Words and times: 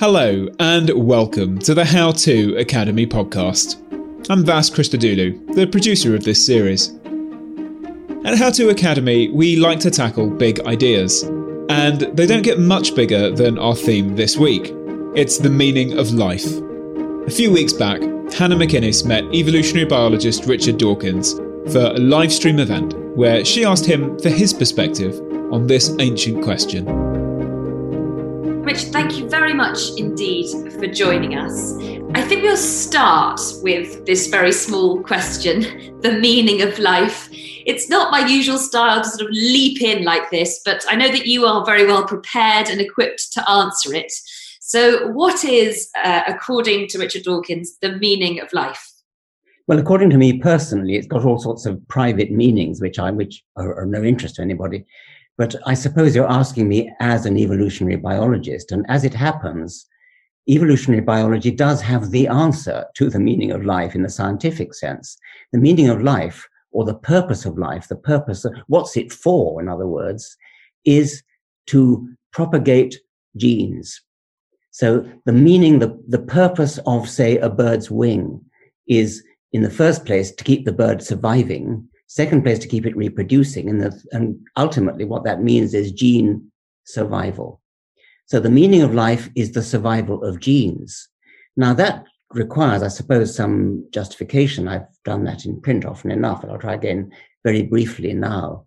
Hello, 0.00 0.48
and 0.58 0.88
welcome 0.88 1.58
to 1.58 1.74
the 1.74 1.84
How 1.84 2.10
To 2.12 2.56
Academy 2.56 3.06
podcast. 3.06 3.76
I'm 4.30 4.46
Vas 4.46 4.70
Christodoulou, 4.70 5.54
the 5.54 5.66
producer 5.66 6.14
of 6.14 6.24
this 6.24 6.42
series. 6.42 6.88
At 8.24 8.38
How 8.38 8.50
To 8.52 8.70
Academy, 8.70 9.28
we 9.28 9.56
like 9.56 9.78
to 9.80 9.90
tackle 9.90 10.30
big 10.30 10.58
ideas, 10.60 11.24
and 11.68 12.00
they 12.16 12.24
don't 12.24 12.40
get 12.40 12.58
much 12.58 12.94
bigger 12.94 13.30
than 13.30 13.58
our 13.58 13.76
theme 13.76 14.16
this 14.16 14.38
week. 14.38 14.72
It's 15.14 15.36
the 15.36 15.50
meaning 15.50 15.98
of 15.98 16.14
life. 16.14 16.50
A 17.26 17.30
few 17.30 17.52
weeks 17.52 17.74
back, 17.74 18.00
Hannah 18.32 18.56
McInnes 18.56 19.04
met 19.04 19.24
evolutionary 19.34 19.86
biologist 19.86 20.46
Richard 20.46 20.78
Dawkins 20.78 21.34
for 21.70 21.92
a 21.94 21.98
live 21.98 22.32
stream 22.32 22.58
event 22.58 22.94
where 23.18 23.44
she 23.44 23.66
asked 23.66 23.84
him 23.84 24.18
for 24.20 24.30
his 24.30 24.54
perspective 24.54 25.20
on 25.52 25.66
this 25.66 25.94
ancient 25.98 26.42
question. 26.42 27.09
Rich, 28.70 28.84
thank 28.92 29.18
you 29.18 29.28
very 29.28 29.52
much 29.52 29.80
indeed 29.96 30.48
for 30.74 30.86
joining 30.86 31.34
us. 31.34 31.76
I 32.14 32.22
think 32.22 32.44
we'll 32.44 32.56
start 32.56 33.40
with 33.64 34.06
this 34.06 34.28
very 34.28 34.52
small 34.52 35.02
question 35.02 35.98
the 36.02 36.12
meaning 36.12 36.62
of 36.62 36.78
life. 36.78 37.28
It's 37.32 37.88
not 37.88 38.12
my 38.12 38.24
usual 38.24 38.58
style 38.58 39.02
to 39.02 39.08
sort 39.08 39.22
of 39.22 39.30
leap 39.32 39.82
in 39.82 40.04
like 40.04 40.30
this, 40.30 40.60
but 40.64 40.84
I 40.88 40.94
know 40.94 41.08
that 41.08 41.26
you 41.26 41.46
are 41.46 41.66
very 41.66 41.84
well 41.84 42.06
prepared 42.06 42.68
and 42.68 42.80
equipped 42.80 43.32
to 43.32 43.50
answer 43.50 43.92
it. 43.92 44.12
So, 44.60 45.08
what 45.08 45.44
is, 45.44 45.90
uh, 46.04 46.22
according 46.28 46.86
to 46.90 47.00
Richard 47.00 47.24
Dawkins, 47.24 47.76
the 47.82 47.96
meaning 47.96 48.38
of 48.38 48.52
life? 48.52 48.88
Well, 49.66 49.80
according 49.80 50.10
to 50.10 50.16
me 50.16 50.38
personally, 50.38 50.94
it's 50.94 51.08
got 51.08 51.24
all 51.24 51.40
sorts 51.40 51.66
of 51.66 51.80
private 51.88 52.30
meanings, 52.30 52.80
which 52.80 53.00
I 53.00 53.10
which 53.10 53.42
are, 53.56 53.74
are 53.80 53.86
no 53.86 54.04
interest 54.04 54.36
to 54.36 54.42
anybody. 54.42 54.84
But 55.40 55.56
I 55.64 55.72
suppose 55.72 56.14
you're 56.14 56.30
asking 56.30 56.68
me 56.68 56.92
as 57.00 57.24
an 57.24 57.38
evolutionary 57.38 57.96
biologist. 57.96 58.72
And 58.72 58.84
as 58.90 59.04
it 59.04 59.14
happens, 59.14 59.86
evolutionary 60.46 61.00
biology 61.00 61.50
does 61.50 61.80
have 61.80 62.10
the 62.10 62.28
answer 62.28 62.84
to 62.96 63.08
the 63.08 63.18
meaning 63.18 63.50
of 63.50 63.64
life 63.64 63.94
in 63.94 64.02
the 64.02 64.10
scientific 64.10 64.74
sense. 64.74 65.16
The 65.52 65.58
meaning 65.58 65.88
of 65.88 66.02
life, 66.02 66.46
or 66.72 66.84
the 66.84 66.92
purpose 66.92 67.46
of 67.46 67.56
life, 67.56 67.88
the 67.88 67.96
purpose 67.96 68.44
of 68.44 68.52
what's 68.66 68.98
it 68.98 69.10
for, 69.10 69.62
in 69.62 69.68
other 69.70 69.86
words, 69.86 70.36
is 70.84 71.22
to 71.68 72.06
propagate 72.32 73.00
genes. 73.34 73.98
So 74.72 75.10
the 75.24 75.32
meaning, 75.32 75.78
the, 75.78 75.98
the 76.06 76.18
purpose 76.18 76.78
of, 76.84 77.08
say, 77.08 77.38
a 77.38 77.48
bird's 77.48 77.90
wing 77.90 78.44
is 78.86 79.24
in 79.54 79.62
the 79.62 79.70
first 79.70 80.04
place 80.04 80.32
to 80.32 80.44
keep 80.44 80.66
the 80.66 80.72
bird 80.72 81.02
surviving 81.02 81.88
Second 82.10 82.42
place 82.42 82.58
to 82.58 82.66
keep 82.66 82.86
it 82.86 82.96
reproducing. 82.96 83.70
And, 83.70 83.80
the, 83.80 84.02
and 84.10 84.36
ultimately 84.56 85.04
what 85.04 85.22
that 85.22 85.44
means 85.44 85.74
is 85.74 85.92
gene 85.92 86.50
survival. 86.82 87.60
So 88.26 88.40
the 88.40 88.50
meaning 88.50 88.82
of 88.82 88.92
life 88.92 89.30
is 89.36 89.52
the 89.52 89.62
survival 89.62 90.24
of 90.24 90.40
genes. 90.40 91.08
Now 91.56 91.72
that 91.74 92.02
requires, 92.32 92.82
I 92.82 92.88
suppose, 92.88 93.32
some 93.32 93.86
justification. 93.92 94.66
I've 94.66 94.88
done 95.04 95.22
that 95.22 95.44
in 95.44 95.60
print 95.60 95.84
often 95.84 96.10
enough, 96.10 96.42
and 96.42 96.50
I'll 96.50 96.58
try 96.58 96.74
again 96.74 97.12
very 97.44 97.62
briefly 97.62 98.12
now. 98.12 98.66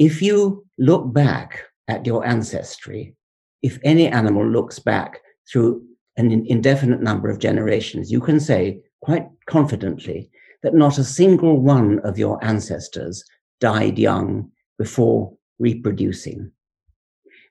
If 0.00 0.20
you 0.20 0.66
look 0.78 1.12
back 1.12 1.62
at 1.86 2.06
your 2.06 2.26
ancestry, 2.26 3.14
if 3.62 3.78
any 3.84 4.08
animal 4.08 4.44
looks 4.44 4.80
back 4.80 5.20
through 5.48 5.84
an 6.16 6.44
indefinite 6.48 7.02
number 7.02 7.30
of 7.30 7.38
generations, 7.38 8.10
you 8.10 8.20
can 8.20 8.40
say 8.40 8.80
quite 9.00 9.28
confidently 9.46 10.32
that 10.62 10.74
not 10.74 10.98
a 10.98 11.04
single 11.04 11.60
one 11.60 11.98
of 12.00 12.18
your 12.18 12.42
ancestors 12.44 13.24
died 13.60 13.98
young 13.98 14.50
before 14.78 15.32
reproducing. 15.58 16.50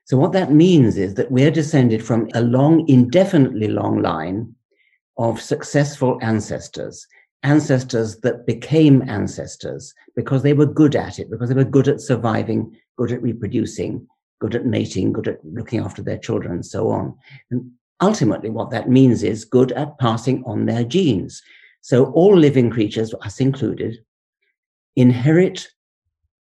So 0.04 0.16
what 0.16 0.32
that 0.32 0.52
means 0.52 0.96
is 0.96 1.14
that 1.14 1.30
we're 1.30 1.50
descended 1.50 2.02
from 2.02 2.28
a 2.34 2.40
long, 2.40 2.88
indefinitely 2.88 3.68
long 3.68 4.00
line 4.00 4.54
of 5.18 5.40
successful 5.40 6.18
ancestors, 6.22 7.06
ancestors 7.42 8.18
that 8.20 8.46
became 8.46 9.02
ancestors 9.08 9.92
because 10.16 10.42
they 10.42 10.54
were 10.54 10.66
good 10.66 10.96
at 10.96 11.18
it, 11.18 11.30
because 11.30 11.50
they 11.50 11.54
were 11.54 11.64
good 11.64 11.88
at 11.88 12.00
surviving, 12.00 12.74
good 12.96 13.12
at 13.12 13.22
reproducing, 13.22 14.06
good 14.40 14.54
at 14.54 14.64
mating, 14.64 15.12
good 15.12 15.28
at 15.28 15.44
looking 15.44 15.80
after 15.80 16.02
their 16.02 16.18
children 16.18 16.52
and 16.52 16.66
so 16.66 16.88
on. 16.90 17.14
And 17.50 17.70
ultimately 18.00 18.48
what 18.48 18.70
that 18.70 18.88
means 18.88 19.22
is 19.22 19.44
good 19.44 19.72
at 19.72 19.98
passing 19.98 20.42
on 20.44 20.66
their 20.66 20.84
genes. 20.84 21.42
So 21.80 22.06
all 22.12 22.36
living 22.36 22.70
creatures, 22.70 23.14
us 23.22 23.40
included, 23.40 23.98
inherit 24.96 25.68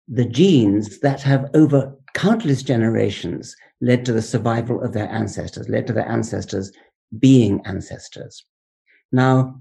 the 0.08 0.24
genes 0.24 1.00
that 1.00 1.22
have 1.22 1.50
over 1.54 1.96
countless 2.14 2.62
generations 2.62 3.56
led 3.80 4.04
to 4.04 4.12
the 4.12 4.22
survival 4.22 4.82
of 4.82 4.92
their 4.92 5.08
ancestors, 5.08 5.68
led 5.68 5.86
to 5.86 5.92
their 5.92 6.08
ancestors 6.08 6.72
being 7.18 7.60
ancestors. 7.64 8.44
Now, 9.12 9.60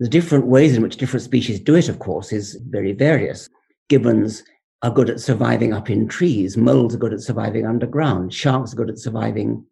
the 0.00 0.08
different 0.08 0.46
ways 0.46 0.76
in 0.76 0.82
which 0.82 0.96
different 0.96 1.24
species 1.24 1.60
do 1.60 1.74
it, 1.74 1.88
of 1.88 1.98
course, 1.98 2.32
is 2.32 2.58
very 2.68 2.92
various. 2.92 3.48
Gibbons 3.88 4.44
are 4.82 4.90
good 4.90 5.10
at 5.10 5.20
surviving 5.20 5.72
up 5.72 5.90
in 5.90 6.06
trees. 6.06 6.56
Moles 6.56 6.94
are 6.94 6.98
good 6.98 7.12
at 7.12 7.20
surviving 7.20 7.66
underground. 7.66 8.32
Sharks 8.32 8.72
are 8.72 8.76
good 8.76 8.90
at 8.90 8.98
surviving 8.98 9.64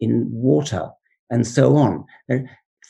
in 0.00 0.28
water 0.30 0.90
and 1.30 1.46
so 1.46 1.76
on 1.76 2.04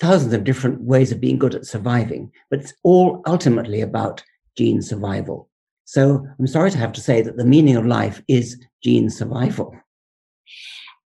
thousands 0.03 0.35
of 0.35 0.43
different 0.43 0.83
ways 0.83 1.13
of 1.13 1.21
being 1.21 1.39
good 1.39 1.55
at 1.55 1.65
surviving, 1.65 2.29
but 2.51 2.59
it's 2.59 2.75
all 2.83 3.23
ultimately 3.25 3.81
about 3.81 4.23
gene 4.59 4.83
survival. 4.83 5.49
So 5.85 6.27
I'm 6.39 6.49
sorry 6.49 6.73
to 6.73 6.79
have 6.79 6.93
to 6.95 7.01
say 7.01 7.23
that 7.23 7.37
the 7.37 7.47
meaning 7.47 7.77
of 7.77 7.87
life 7.87 8.21
is 8.27 8.61
gene 8.83 9.11
survival. 9.11 9.73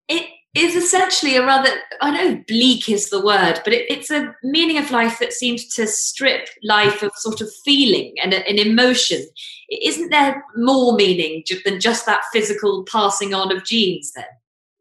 It 0.07 0.25
is 0.55 0.75
essentially 0.75 1.35
a 1.35 1.45
rather, 1.45 1.69
I 2.01 2.11
know 2.11 2.41
bleak 2.47 2.87
is 2.87 3.09
the 3.09 3.23
word, 3.23 3.59
but 3.65 3.73
it, 3.73 3.85
it's 3.91 4.11
a 4.11 4.33
meaning 4.43 4.77
of 4.77 4.91
life 4.91 5.19
that 5.19 5.33
seems 5.33 5.67
to 5.75 5.87
strip 5.87 6.47
life 6.63 7.03
of 7.03 7.11
sort 7.15 7.41
of 7.41 7.49
feeling 7.65 8.13
and 8.23 8.33
an 8.33 8.57
emotion. 8.57 9.25
Isn't 9.69 10.09
there 10.09 10.41
more 10.55 10.95
meaning 10.95 11.43
than 11.65 11.81
just 11.81 12.05
that 12.05 12.21
physical 12.31 12.85
passing 12.89 13.33
on 13.33 13.51
of 13.51 13.65
genes 13.65 14.13
then? 14.15 14.23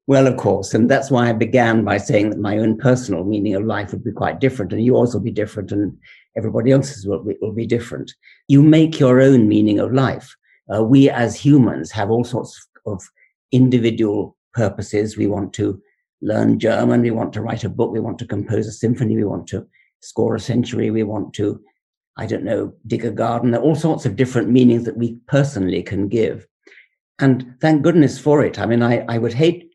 Well, 0.06 0.26
of 0.26 0.36
course. 0.36 0.74
And 0.74 0.90
that's 0.90 1.10
why 1.10 1.28
I 1.28 1.32
began 1.32 1.84
by 1.84 1.96
saying 1.96 2.30
that 2.30 2.38
my 2.38 2.58
own 2.58 2.76
personal 2.76 3.24
meaning 3.24 3.54
of 3.54 3.64
life 3.64 3.92
would 3.92 4.04
be 4.04 4.12
quite 4.12 4.38
different, 4.38 4.72
and 4.72 4.84
yours 4.84 5.14
will 5.14 5.22
be 5.22 5.30
different, 5.30 5.72
and 5.72 5.96
everybody 6.36 6.72
else's 6.72 7.06
will 7.06 7.24
be, 7.24 7.36
will 7.40 7.52
be 7.52 7.66
different. 7.66 8.12
You 8.48 8.62
make 8.62 9.00
your 9.00 9.20
own 9.20 9.48
meaning 9.48 9.78
of 9.78 9.94
life. 9.94 10.36
Uh, 10.74 10.82
we 10.84 11.08
as 11.08 11.34
humans 11.36 11.90
have 11.90 12.10
all 12.10 12.24
sorts 12.24 12.68
of 12.86 13.02
individual 13.52 14.36
purposes. 14.52 15.16
We 15.16 15.26
want 15.26 15.52
to 15.54 15.80
learn 16.20 16.58
German. 16.58 17.02
We 17.02 17.10
want 17.10 17.32
to 17.34 17.40
write 17.40 17.64
a 17.64 17.68
book. 17.68 17.90
We 17.90 18.00
want 18.00 18.18
to 18.18 18.26
compose 18.26 18.66
a 18.66 18.72
symphony. 18.72 19.16
We 19.16 19.24
want 19.24 19.46
to 19.48 19.66
score 20.00 20.34
a 20.34 20.40
century. 20.40 20.90
We 20.90 21.02
want 21.02 21.32
to, 21.34 21.60
I 22.16 22.26
don't 22.26 22.44
know, 22.44 22.74
dig 22.86 23.04
a 23.04 23.10
garden. 23.10 23.50
There 23.50 23.60
are 23.60 23.64
all 23.64 23.74
sorts 23.74 24.04
of 24.04 24.16
different 24.16 24.50
meanings 24.50 24.84
that 24.84 24.96
we 24.96 25.14
personally 25.28 25.82
can 25.82 26.08
give. 26.08 26.46
And 27.20 27.54
thank 27.60 27.82
goodness 27.82 28.18
for 28.18 28.44
it. 28.44 28.58
I 28.58 28.66
mean, 28.66 28.82
I, 28.82 29.04
I 29.08 29.18
would 29.18 29.32
hate 29.32 29.73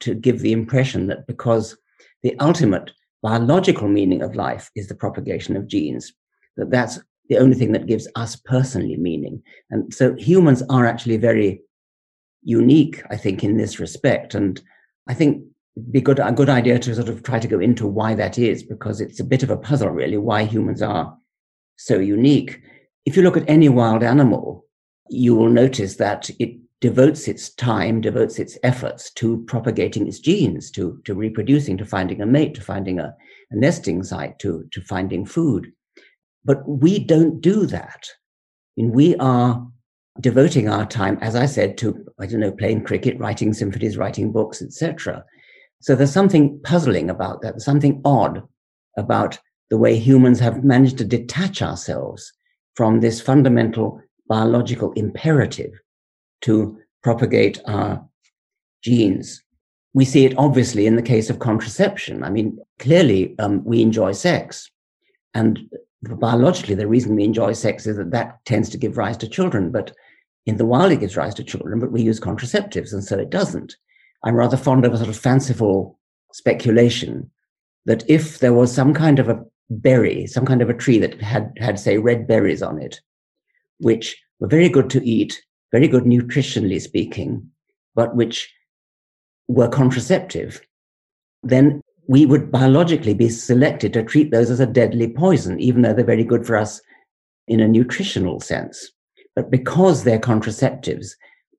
to 0.00 0.14
give 0.14 0.40
the 0.40 0.52
impression 0.52 1.06
that 1.08 1.26
because 1.26 1.76
the 2.22 2.38
ultimate 2.38 2.92
biological 3.22 3.88
meaning 3.88 4.22
of 4.22 4.36
life 4.36 4.70
is 4.76 4.88
the 4.88 4.94
propagation 4.94 5.56
of 5.56 5.66
genes, 5.66 6.12
that 6.56 6.70
that's 6.70 7.00
the 7.28 7.38
only 7.38 7.56
thing 7.56 7.72
that 7.72 7.86
gives 7.86 8.08
us 8.14 8.36
personally 8.36 8.96
meaning. 8.96 9.42
And 9.70 9.92
so 9.92 10.14
humans 10.14 10.62
are 10.70 10.86
actually 10.86 11.16
very 11.16 11.60
unique, 12.42 13.02
I 13.10 13.16
think, 13.16 13.44
in 13.44 13.56
this 13.56 13.78
respect. 13.78 14.34
And 14.34 14.60
I 15.08 15.14
think 15.14 15.44
it'd 15.76 15.92
be 15.92 16.00
good, 16.00 16.18
a 16.18 16.32
good 16.32 16.48
idea 16.48 16.78
to 16.78 16.94
sort 16.94 17.08
of 17.08 17.22
try 17.22 17.38
to 17.38 17.48
go 17.48 17.60
into 17.60 17.86
why 17.86 18.14
that 18.14 18.38
is, 18.38 18.62
because 18.62 19.00
it's 19.00 19.20
a 19.20 19.24
bit 19.24 19.42
of 19.42 19.50
a 19.50 19.56
puzzle, 19.56 19.90
really, 19.90 20.16
why 20.16 20.44
humans 20.44 20.82
are 20.82 21.16
so 21.76 21.98
unique. 21.98 22.62
If 23.04 23.16
you 23.16 23.22
look 23.22 23.36
at 23.36 23.48
any 23.48 23.68
wild 23.68 24.02
animal, 24.02 24.64
you 25.10 25.34
will 25.34 25.48
notice 25.48 25.96
that 25.96 26.30
it 26.38 26.58
devotes 26.80 27.26
its 27.26 27.54
time, 27.54 28.00
devotes 28.00 28.38
its 28.38 28.56
efforts 28.62 29.10
to 29.14 29.44
propagating 29.46 30.06
its 30.06 30.20
genes, 30.20 30.70
to, 30.70 31.00
to 31.04 31.14
reproducing, 31.14 31.76
to 31.76 31.84
finding 31.84 32.20
a 32.20 32.26
mate, 32.26 32.54
to 32.54 32.60
finding 32.60 33.00
a, 33.00 33.14
a 33.50 33.56
nesting 33.56 34.02
site, 34.04 34.38
to, 34.38 34.64
to 34.70 34.80
finding 34.82 35.26
food. 35.26 35.72
But 36.44 36.66
we 36.68 36.98
don't 36.98 37.40
do 37.40 37.66
that. 37.66 38.08
Mean, 38.76 38.92
we 38.92 39.16
are 39.16 39.66
devoting 40.20 40.68
our 40.68 40.86
time, 40.86 41.18
as 41.20 41.34
I 41.34 41.46
said, 41.46 41.76
to, 41.78 42.06
I 42.20 42.26
don't 42.26 42.40
know, 42.40 42.52
playing 42.52 42.84
cricket, 42.84 43.18
writing 43.18 43.52
symphonies, 43.52 43.96
writing 43.96 44.30
books, 44.30 44.62
etc. 44.62 45.24
So 45.80 45.94
there's 45.94 46.12
something 46.12 46.60
puzzling 46.62 47.10
about 47.10 47.42
that. 47.42 47.60
Something 47.60 48.00
odd 48.04 48.42
about 48.96 49.38
the 49.70 49.78
way 49.78 49.98
humans 49.98 50.38
have 50.40 50.64
managed 50.64 50.98
to 50.98 51.04
detach 51.04 51.60
ourselves 51.60 52.32
from 52.74 53.00
this 53.00 53.20
fundamental 53.20 54.00
biological 54.28 54.92
imperative 54.92 55.72
to 56.42 56.78
propagate 57.02 57.60
our 57.66 58.04
genes. 58.82 59.42
We 59.94 60.04
see 60.04 60.24
it 60.24 60.38
obviously 60.38 60.86
in 60.86 60.96
the 60.96 61.02
case 61.02 61.30
of 61.30 61.38
contraception. 61.38 62.22
I 62.22 62.30
mean, 62.30 62.58
clearly 62.78 63.34
um, 63.38 63.64
we 63.64 63.82
enjoy 63.82 64.12
sex. 64.12 64.70
And 65.34 65.58
biologically, 66.02 66.74
the 66.74 66.86
reason 66.86 67.16
we 67.16 67.24
enjoy 67.24 67.52
sex 67.52 67.86
is 67.86 67.96
that 67.96 68.10
that 68.12 68.44
tends 68.44 68.68
to 68.70 68.78
give 68.78 68.96
rise 68.96 69.16
to 69.18 69.28
children. 69.28 69.70
But 69.70 69.92
in 70.46 70.56
the 70.56 70.64
wild, 70.64 70.92
it 70.92 71.00
gives 71.00 71.16
rise 71.16 71.34
to 71.34 71.44
children, 71.44 71.78
but 71.78 71.92
we 71.92 72.00
use 72.00 72.18
contraceptives, 72.18 72.92
and 72.94 73.04
so 73.04 73.18
it 73.18 73.28
doesn't. 73.28 73.76
I'm 74.24 74.34
rather 74.34 74.56
fond 74.56 74.86
of 74.86 74.94
a 74.94 74.96
sort 74.96 75.10
of 75.10 75.16
fanciful 75.18 75.98
speculation 76.32 77.30
that 77.84 78.02
if 78.08 78.38
there 78.38 78.54
was 78.54 78.74
some 78.74 78.94
kind 78.94 79.18
of 79.18 79.28
a 79.28 79.44
berry, 79.68 80.26
some 80.26 80.46
kind 80.46 80.62
of 80.62 80.70
a 80.70 80.74
tree 80.74 80.98
that 80.98 81.20
had, 81.20 81.52
had 81.58 81.78
say, 81.78 81.98
red 81.98 82.26
berries 82.26 82.62
on 82.62 82.80
it, 82.80 83.00
which 83.78 84.16
were 84.40 84.48
very 84.48 84.70
good 84.70 84.88
to 84.90 85.06
eat, 85.06 85.42
very 85.72 85.88
good 85.88 86.04
nutritionally 86.04 86.80
speaking, 86.80 87.50
but 87.94 88.16
which 88.16 88.52
were 89.48 89.68
contraceptive, 89.68 90.60
then 91.42 91.80
we 92.06 92.24
would 92.24 92.50
biologically 92.50 93.14
be 93.14 93.28
selected 93.28 93.92
to 93.92 94.02
treat 94.02 94.30
those 94.30 94.50
as 94.50 94.60
a 94.60 94.66
deadly 94.66 95.08
poison, 95.08 95.60
even 95.60 95.82
though 95.82 95.92
they're 95.92 96.04
very 96.04 96.24
good 96.24 96.46
for 96.46 96.56
us 96.56 96.80
in 97.46 97.60
a 97.60 97.68
nutritional 97.68 98.40
sense. 98.40 98.90
But 99.36 99.50
because 99.50 100.04
they're 100.04 100.18
contraceptives, 100.18 101.10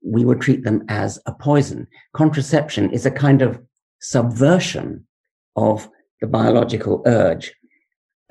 we 0.04 0.26
would 0.26 0.42
treat 0.42 0.64
them 0.64 0.84
as 0.90 1.20
a 1.26 1.34
poison. 1.34 1.88
Contraception 2.14 2.92
is 2.92 3.06
a 3.06 3.12
kind 3.12 3.42
of 3.42 3.62
subversion 4.02 5.06
of 5.56 5.90
the 6.22 6.28
biological 6.28 7.04
urge. 7.06 7.54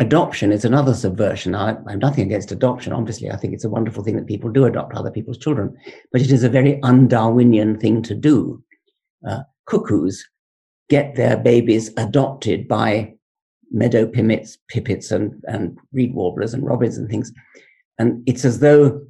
Adoption 0.00 0.52
is 0.52 0.64
another 0.64 0.94
subversion. 0.94 1.56
I, 1.56 1.76
I 1.86 1.90
have 1.90 2.00
nothing 2.00 2.24
against 2.24 2.52
adoption. 2.52 2.92
Obviously, 2.92 3.30
I 3.30 3.36
think 3.36 3.52
it's 3.52 3.64
a 3.64 3.70
wonderful 3.70 4.04
thing 4.04 4.16
that 4.16 4.28
people 4.28 4.50
do 4.50 4.64
adopt 4.64 4.94
other 4.94 5.10
people's 5.10 5.38
children, 5.38 5.76
but 6.12 6.20
it 6.20 6.30
is 6.30 6.44
a 6.44 6.48
very 6.48 6.80
un-Darwinian 6.82 7.78
thing 7.80 8.02
to 8.02 8.14
do. 8.14 8.62
Uh, 9.28 9.40
cuckoos 9.66 10.24
get 10.88 11.16
their 11.16 11.36
babies 11.36 11.90
adopted 11.96 12.68
by 12.68 13.12
meadow 13.72 14.06
pipits, 14.06 14.56
pipits 14.68 15.10
and, 15.10 15.42
and 15.48 15.78
reed 15.92 16.14
warblers 16.14 16.54
and 16.54 16.64
robins 16.64 16.96
and 16.96 17.08
things. 17.10 17.32
And 17.98 18.22
it's 18.26 18.44
as 18.44 18.60
though 18.60 19.04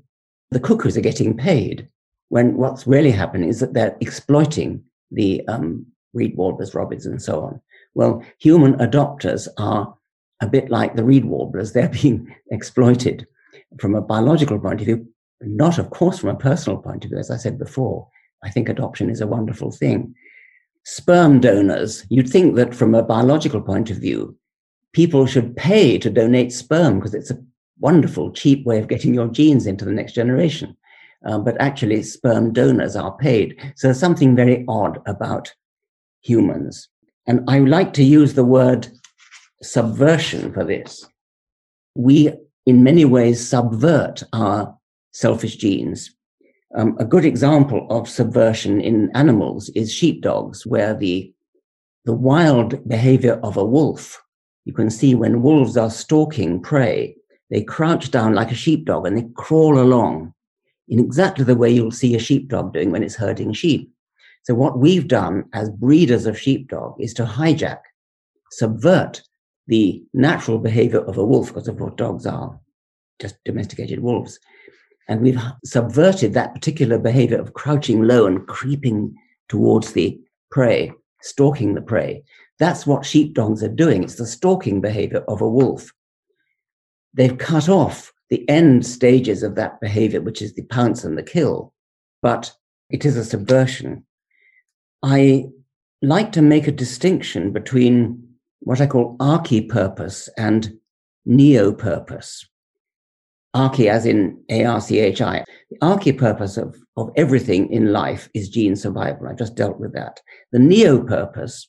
the 0.51 0.61
cuckoos 0.61 0.97
are 0.97 1.03
getting 1.03 1.37
paid 1.37 1.87
when 2.31 2.57
what's 2.57 2.87
really 2.87 3.11
happening 3.11 3.51
is 3.51 3.61
that 3.61 3.75
they're 3.75 3.97
exploiting 4.01 4.83
the 5.11 5.47
um, 5.49 5.87
reed 6.15 6.35
warblers, 6.37 6.75
robins, 6.75 7.05
and 7.05 7.21
so 7.21 7.43
on. 7.43 7.61
Well, 7.95 8.25
human 8.39 8.75
adopters 8.75 9.49
are 9.59 9.95
a 10.41 10.47
bit 10.47 10.71
like 10.71 10.97
the 10.97 11.05
reed 11.05 11.25
warblers. 11.25 11.73
They're 11.75 11.89
being 11.89 12.35
exploited 12.51 13.27
from 13.79 13.95
a 13.95 14.01
biological 14.01 14.59
point 14.59 14.81
of 14.81 14.87
view, 14.87 15.07
not, 15.41 15.79
of 15.79 15.91
course, 15.91 16.19
from 16.19 16.31
a 16.31 16.37
personal 16.37 16.79
point 16.79 17.05
of 17.05 17.11
view. 17.11 17.19
As 17.19 17.31
I 17.31 17.37
said 17.37 17.59
before, 17.59 18.09
I 18.43 18.51
think 18.51 18.69
adoption 18.69 19.11
is 19.11 19.21
a 19.21 19.27
wonderful 19.27 19.71
thing 19.71 20.15
sperm 20.89 21.39
donors, 21.39 22.07
you'd 22.09 22.31
think 22.31 22.57
that 22.57 22.75
from 22.75 22.95
a 22.95 23.03
biological 23.03 23.61
point 23.61 23.91
of 23.91 23.99
view, 23.99 24.35
people 24.95 25.27
should 25.27 25.55
pay 25.55 25.99
to 25.99 26.09
donate 26.09 26.51
sperm 26.51 26.99
because 26.99 27.13
it's 27.13 27.31
a 27.31 27.39
wonderful, 27.79 28.33
cheap 28.33 28.65
way 28.65 28.79
of 28.79 28.89
getting 28.89 29.13
your 29.13 29.29
genes 29.29 29.67
into 29.67 29.85
the 29.85 29.93
next 29.93 30.15
generation. 30.15 30.75
Um, 31.27 31.45
but 31.45 31.61
actually, 31.61 32.03
sperm 32.05 32.55
donors 32.55 32.97
are 32.97 33.15
paid. 33.19 33.55
So 33.77 33.89
there's 33.89 34.01
something 34.01 34.35
very 34.35 34.65
odd 34.67 34.99
about 35.05 35.53
humans. 36.23 36.89
And 37.27 37.45
I 37.49 37.59
like 37.59 37.93
to 37.95 38.03
use 38.03 38.33
the 38.33 38.45
word 38.45 38.89
subversion 39.63 40.53
for 40.53 40.65
this. 40.65 41.07
We, 41.95 42.33
in 42.67 42.83
many 42.83 43.05
ways, 43.05 43.47
subvert 43.47 44.23
our 44.33 44.77
selfish 45.13 45.57
genes 45.57 46.15
um, 46.77 46.97
a 46.99 47.05
good 47.05 47.25
example 47.25 47.87
of 47.89 48.09
subversion 48.09 48.81
in 48.81 49.11
animals 49.15 49.71
is 49.71 49.93
sheepdogs, 49.93 50.67
where 50.67 50.95
the, 50.95 51.33
the 52.05 52.13
wild 52.13 52.87
behavior 52.87 53.41
of 53.43 53.57
a 53.57 53.65
wolf, 53.65 54.23
you 54.65 54.75
can 54.75 54.91
see 54.91 55.15
when 55.15 55.43
wolves 55.43 55.77
are 55.77 55.91
stalking 55.91 56.61
prey, 56.61 57.17
they 57.51 57.63
crouch 57.63 58.11
down 58.11 58.35
like 58.35 58.51
a 58.51 58.57
sheepdog 58.57 59.07
and 59.07 59.17
they 59.17 59.27
crawl 59.35 59.79
along 59.79 60.35
in 60.89 60.99
exactly 60.99 61.45
the 61.45 61.57
way 61.57 61.71
you'll 61.71 61.91
see 61.91 62.15
a 62.15 62.19
sheepdog 62.19 62.75
doing 62.75 62.91
when 62.91 63.03
it's 63.03 63.15
herding 63.15 63.55
sheep. 63.55 63.91
So 64.43 64.55
what 64.55 64.79
we've 64.79 65.09
done 65.09 65.45
as 65.55 65.71
breeders 65.71 66.27
of 66.27 66.39
sheepdog 66.39 67.01
is 67.01 67.15
to 67.15 67.25
hijack, 67.25 67.81
subvert 68.51 69.23
the 69.69 70.03
natural 70.13 70.59
behavior 70.59 71.01
of 71.01 71.17
a 71.17 71.25
wolf, 71.25 71.49
because 71.49 71.69
of 71.69 71.81
what 71.81 71.97
dogs 71.97 72.27
are, 72.27 72.59
just 73.21 73.37
domesticated 73.45 74.01
wolves, 74.01 74.41
and 75.09 75.23
we've 75.23 75.41
subverted 75.65 76.35
that 76.35 76.55
particular 76.55 76.99
behavior 76.99 77.41
of 77.41 77.55
crouching 77.55 78.03
low 78.03 78.27
and 78.27 78.47
creeping 78.47 79.15
towards 79.49 79.93
the 79.93 80.21
prey, 80.51 80.93
stalking 81.23 81.75
the 81.75 81.81
prey. 81.81 82.23
That's 82.59 82.87
what 82.87 83.07
sheepdogs 83.07 83.63
are 83.63 83.69
doing. 83.69 84.03
It's 84.03 84.17
the 84.17 84.27
stalking 84.27 84.81
behavior 84.81 85.25
of 85.29 85.41
a 85.41 85.49
wolf. 85.49 85.93
They've 87.15 87.39
cut 87.39 87.69
off 87.69 88.13
the 88.29 88.47
end 88.49 88.85
stages 88.85 89.43
of 89.43 89.55
that 89.55 89.81
behavior, 89.81 90.21
which 90.21 90.43
is 90.43 90.55
the 90.55 90.65
pounce 90.65 91.05
and 91.05 91.17
the 91.17 91.23
kill, 91.23 91.73
but 92.21 92.53
it 92.91 93.07
is 93.07 93.17
a 93.17 93.25
subversion. 93.25 94.05
I 95.03 95.47
like 96.03 96.33
to 96.33 96.43
make 96.43 96.67
a 96.67 96.73
distinction 96.73 97.53
between 97.53 98.28
what 98.61 98.81
I 98.81 98.87
call 98.87 99.17
archi-purpose 99.21 100.29
and 100.37 100.79
neo-purpose 101.25 102.47
archi 103.55 103.89
as 103.89 104.07
in 104.07 104.43
A-R-C-H-I. 104.51 105.45
The 105.71 105.79
archi 105.83 106.13
purpose 106.13 106.57
of, 106.57 106.77
of 106.97 107.11
everything 107.17 107.71
in 107.73 107.93
life 107.93 108.29
is 108.35 108.49
gene 108.49 108.77
survival. 108.77 109.29
I 109.29 109.35
just 109.35 109.55
dealt 109.55 109.81
with 109.81 109.93
that. 109.95 110.21
The 110.53 110.59
neo 110.59 111.03
purpose 111.03 111.69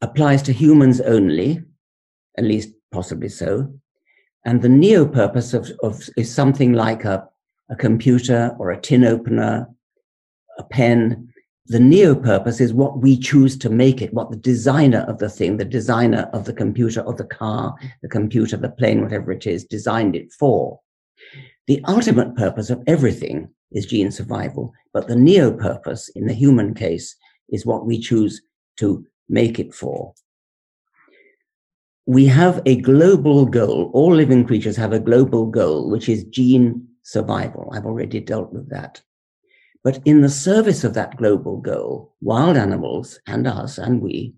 applies 0.00 0.42
to 0.42 0.52
humans 0.52 1.00
only, 1.00 1.62
at 2.38 2.44
least 2.44 2.70
possibly 2.92 3.28
so. 3.28 3.72
And 4.44 4.62
the 4.62 4.68
neo 4.68 5.06
purpose 5.06 5.54
of, 5.54 5.70
of 5.82 6.08
is 6.16 6.32
something 6.32 6.72
like 6.72 7.04
a, 7.04 7.28
a 7.68 7.76
computer 7.76 8.54
or 8.58 8.70
a 8.70 8.80
tin 8.80 9.04
opener, 9.04 9.66
a 10.58 10.64
pen, 10.64 11.28
the 11.68 11.80
neo 11.80 12.14
purpose 12.14 12.60
is 12.60 12.72
what 12.72 12.98
we 12.98 13.18
choose 13.18 13.58
to 13.58 13.70
make 13.70 14.00
it, 14.00 14.14
what 14.14 14.30
the 14.30 14.36
designer 14.36 15.04
of 15.08 15.18
the 15.18 15.28
thing, 15.28 15.56
the 15.56 15.64
designer 15.64 16.30
of 16.32 16.44
the 16.44 16.52
computer 16.52 17.00
or 17.00 17.14
the 17.14 17.24
car, 17.24 17.74
the 18.02 18.08
computer, 18.08 18.56
the 18.56 18.68
plane, 18.68 19.02
whatever 19.02 19.32
it 19.32 19.46
is, 19.46 19.64
designed 19.64 20.14
it 20.14 20.32
for. 20.32 20.80
The 21.66 21.82
ultimate 21.88 22.36
purpose 22.36 22.70
of 22.70 22.82
everything 22.86 23.48
is 23.72 23.86
gene 23.86 24.12
survival, 24.12 24.72
but 24.92 25.08
the 25.08 25.16
neo 25.16 25.50
purpose 25.50 26.08
in 26.10 26.26
the 26.26 26.34
human 26.34 26.74
case 26.74 27.16
is 27.48 27.66
what 27.66 27.86
we 27.86 27.98
choose 27.98 28.42
to 28.76 29.04
make 29.28 29.58
it 29.58 29.74
for. 29.74 30.14
We 32.06 32.26
have 32.26 32.62
a 32.66 32.80
global 32.80 33.44
goal. 33.46 33.90
All 33.92 34.14
living 34.14 34.46
creatures 34.46 34.76
have 34.76 34.92
a 34.92 35.00
global 35.00 35.46
goal, 35.46 35.90
which 35.90 36.08
is 36.08 36.22
gene 36.24 36.86
survival. 37.02 37.68
I've 37.72 37.86
already 37.86 38.20
dealt 38.20 38.52
with 38.52 38.68
that. 38.70 39.02
But 39.86 40.00
in 40.04 40.20
the 40.20 40.28
service 40.28 40.82
of 40.82 40.94
that 40.94 41.16
global 41.16 41.58
goal, 41.58 42.12
wild 42.20 42.56
animals 42.56 43.20
and 43.28 43.46
us 43.46 43.78
and 43.78 44.02
we 44.02 44.34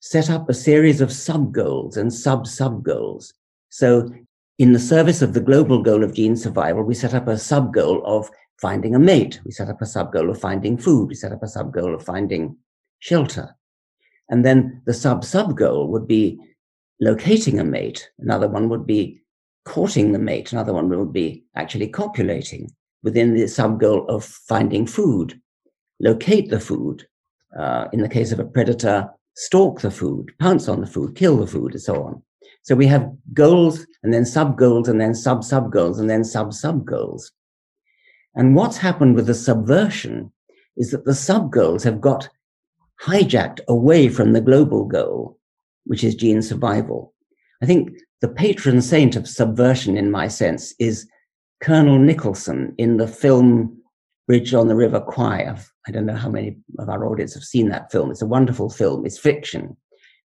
set 0.00 0.28
up 0.28 0.46
a 0.46 0.52
series 0.52 1.00
of 1.00 1.10
sub 1.10 1.54
goals 1.54 1.96
and 1.96 2.12
sub 2.12 2.46
sub 2.46 2.82
goals. 2.82 3.32
So 3.70 4.10
in 4.58 4.74
the 4.74 4.78
service 4.78 5.22
of 5.22 5.32
the 5.32 5.40
global 5.40 5.82
goal 5.82 6.04
of 6.04 6.12
gene 6.12 6.36
survival, 6.36 6.82
we 6.82 6.92
set 6.92 7.14
up 7.14 7.28
a 7.28 7.38
sub 7.38 7.72
goal 7.72 8.02
of 8.04 8.28
finding 8.60 8.94
a 8.94 8.98
mate. 8.98 9.40
We 9.42 9.52
set 9.52 9.70
up 9.70 9.80
a 9.80 9.86
sub 9.86 10.12
goal 10.12 10.28
of 10.28 10.38
finding 10.38 10.76
food. 10.76 11.08
We 11.08 11.14
set 11.14 11.32
up 11.32 11.42
a 11.42 11.48
sub 11.48 11.72
goal 11.72 11.94
of 11.94 12.04
finding 12.04 12.54
shelter. 12.98 13.56
And 14.28 14.44
then 14.44 14.82
the 14.84 14.92
sub 14.92 15.24
sub 15.24 15.56
goal 15.56 15.88
would 15.88 16.06
be 16.06 16.38
locating 17.00 17.58
a 17.58 17.64
mate. 17.64 18.10
Another 18.18 18.48
one 18.48 18.68
would 18.68 18.86
be 18.86 19.22
courting 19.64 20.12
the 20.12 20.18
mate. 20.18 20.52
Another 20.52 20.74
one 20.74 20.90
would 20.90 21.14
be 21.14 21.44
actually 21.54 21.88
copulating 21.88 22.70
within 23.02 23.34
the 23.34 23.46
sub 23.46 23.80
goal 23.80 24.06
of 24.08 24.24
finding 24.24 24.86
food, 24.86 25.40
locate 26.00 26.50
the 26.50 26.60
food. 26.60 27.06
Uh, 27.58 27.88
in 27.92 28.02
the 28.02 28.08
case 28.08 28.30
of 28.30 28.38
a 28.38 28.44
predator, 28.44 29.08
stalk 29.34 29.80
the 29.80 29.90
food, 29.90 30.32
pounce 30.38 30.68
on 30.68 30.80
the 30.80 30.86
food, 30.86 31.14
kill 31.14 31.38
the 31.38 31.46
food, 31.46 31.72
and 31.72 31.80
so 31.80 32.02
on. 32.02 32.22
So 32.62 32.74
we 32.74 32.86
have 32.86 33.10
goals 33.32 33.86
and 34.02 34.12
then 34.12 34.26
sub 34.26 34.58
goals 34.58 34.88
and 34.88 35.00
then 35.00 35.14
sub 35.14 35.42
sub 35.42 35.72
goals 35.72 35.98
and 35.98 36.10
then 36.10 36.24
sub 36.24 36.52
sub 36.52 36.84
goals. 36.84 37.32
And 38.34 38.54
what's 38.54 38.76
happened 38.76 39.14
with 39.14 39.26
the 39.26 39.34
subversion 39.34 40.32
is 40.76 40.90
that 40.90 41.04
the 41.04 41.14
sub 41.14 41.50
goals 41.50 41.82
have 41.84 42.00
got 42.00 42.28
hijacked 43.02 43.60
away 43.68 44.08
from 44.08 44.32
the 44.32 44.40
global 44.40 44.84
goal, 44.84 45.38
which 45.84 46.04
is 46.04 46.14
gene 46.14 46.42
survival. 46.42 47.14
I 47.62 47.66
think 47.66 47.90
the 48.20 48.28
patron 48.28 48.82
saint 48.82 49.16
of 49.16 49.28
subversion, 49.28 49.96
in 49.96 50.10
my 50.10 50.28
sense, 50.28 50.74
is 50.78 51.08
Colonel 51.60 51.98
Nicholson 51.98 52.74
in 52.78 52.96
the 52.96 53.08
film 53.08 53.78
Bridge 54.28 54.52
on 54.52 54.68
the 54.68 54.76
River 54.76 55.00
Kwai. 55.00 55.54
I 55.86 55.90
don't 55.90 56.06
know 56.06 56.14
how 56.14 56.28
many 56.28 56.58
of 56.78 56.88
our 56.88 57.06
audience 57.06 57.32
have 57.34 57.42
seen 57.42 57.70
that 57.70 57.90
film. 57.90 58.10
It's 58.10 58.22
a 58.22 58.26
wonderful 58.26 58.68
film. 58.68 59.06
It's 59.06 59.18
fiction, 59.18 59.76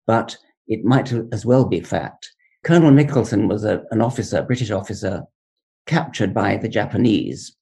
but 0.06 0.36
it 0.66 0.84
might 0.84 1.12
as 1.32 1.46
well 1.46 1.64
be 1.64 1.80
fact. 1.80 2.28
Colonel 2.64 2.90
Nicholson 2.90 3.46
was 3.46 3.64
a, 3.64 3.84
an 3.92 4.02
officer, 4.02 4.38
a 4.38 4.42
British 4.42 4.72
officer, 4.72 5.22
captured 5.86 6.34
by 6.34 6.56
the 6.56 6.68
Japanese 6.68 7.56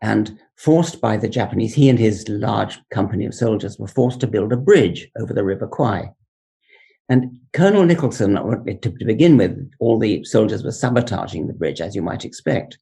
and 0.00 0.38
forced 0.56 1.00
by 1.00 1.16
the 1.16 1.28
Japanese. 1.28 1.74
He 1.74 1.88
and 1.88 1.98
his 1.98 2.28
large 2.28 2.78
company 2.92 3.26
of 3.26 3.34
soldiers 3.34 3.78
were 3.78 3.88
forced 3.88 4.20
to 4.20 4.26
build 4.26 4.52
a 4.52 4.56
bridge 4.56 5.08
over 5.18 5.32
the 5.32 5.44
River 5.44 5.66
Kwai. 5.66 6.10
And 7.08 7.38
Colonel 7.52 7.84
Nicholson, 7.84 8.34
to, 8.34 8.78
to 8.78 9.04
begin 9.04 9.36
with, 9.36 9.70
all 9.80 9.98
the 9.98 10.24
soldiers 10.24 10.64
were 10.64 10.72
sabotaging 10.72 11.46
the 11.46 11.52
bridge, 11.52 11.80
as 11.80 11.94
you 11.94 12.02
might 12.02 12.24
expect. 12.24 12.78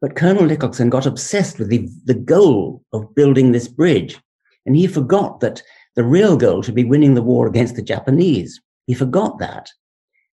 But 0.00 0.16
Colonel 0.16 0.44
Nicholson 0.44 0.90
got 0.90 1.06
obsessed 1.06 1.58
with 1.58 1.68
the, 1.68 1.88
the 2.04 2.14
goal 2.14 2.84
of 2.92 3.14
building 3.14 3.52
this 3.52 3.68
bridge. 3.68 4.18
And 4.66 4.76
he 4.76 4.86
forgot 4.86 5.40
that 5.40 5.62
the 5.96 6.04
real 6.04 6.36
goal 6.36 6.62
should 6.62 6.74
be 6.74 6.84
winning 6.84 7.14
the 7.14 7.22
war 7.22 7.46
against 7.46 7.74
the 7.74 7.82
Japanese. 7.82 8.60
He 8.86 8.94
forgot 8.94 9.38
that. 9.38 9.70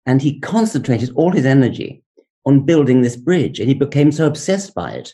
And 0.05 0.21
he 0.21 0.39
concentrated 0.39 1.11
all 1.15 1.31
his 1.31 1.45
energy 1.45 2.03
on 2.45 2.65
building 2.65 3.01
this 3.01 3.15
bridge. 3.15 3.59
And 3.59 3.67
he 3.67 3.75
became 3.75 4.11
so 4.11 4.25
obsessed 4.25 4.73
by 4.73 4.91
it 4.93 5.13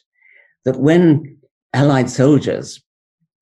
that 0.65 0.79
when 0.79 1.37
Allied 1.73 2.09
soldiers 2.09 2.81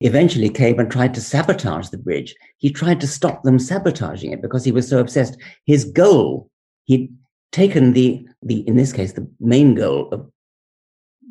eventually 0.00 0.48
came 0.48 0.78
and 0.78 0.90
tried 0.90 1.14
to 1.14 1.20
sabotage 1.20 1.88
the 1.88 1.98
bridge, 1.98 2.34
he 2.58 2.70
tried 2.70 3.00
to 3.00 3.06
stop 3.06 3.42
them 3.42 3.58
sabotaging 3.58 4.32
it 4.32 4.42
because 4.42 4.64
he 4.64 4.72
was 4.72 4.88
so 4.88 4.98
obsessed. 4.98 5.36
His 5.64 5.84
goal, 5.84 6.50
he'd 6.84 7.14
taken 7.52 7.92
the, 7.92 8.26
the 8.42 8.66
in 8.68 8.76
this 8.76 8.92
case, 8.92 9.12
the 9.12 9.28
main 9.40 9.74
goal 9.74 10.08
of 10.12 10.30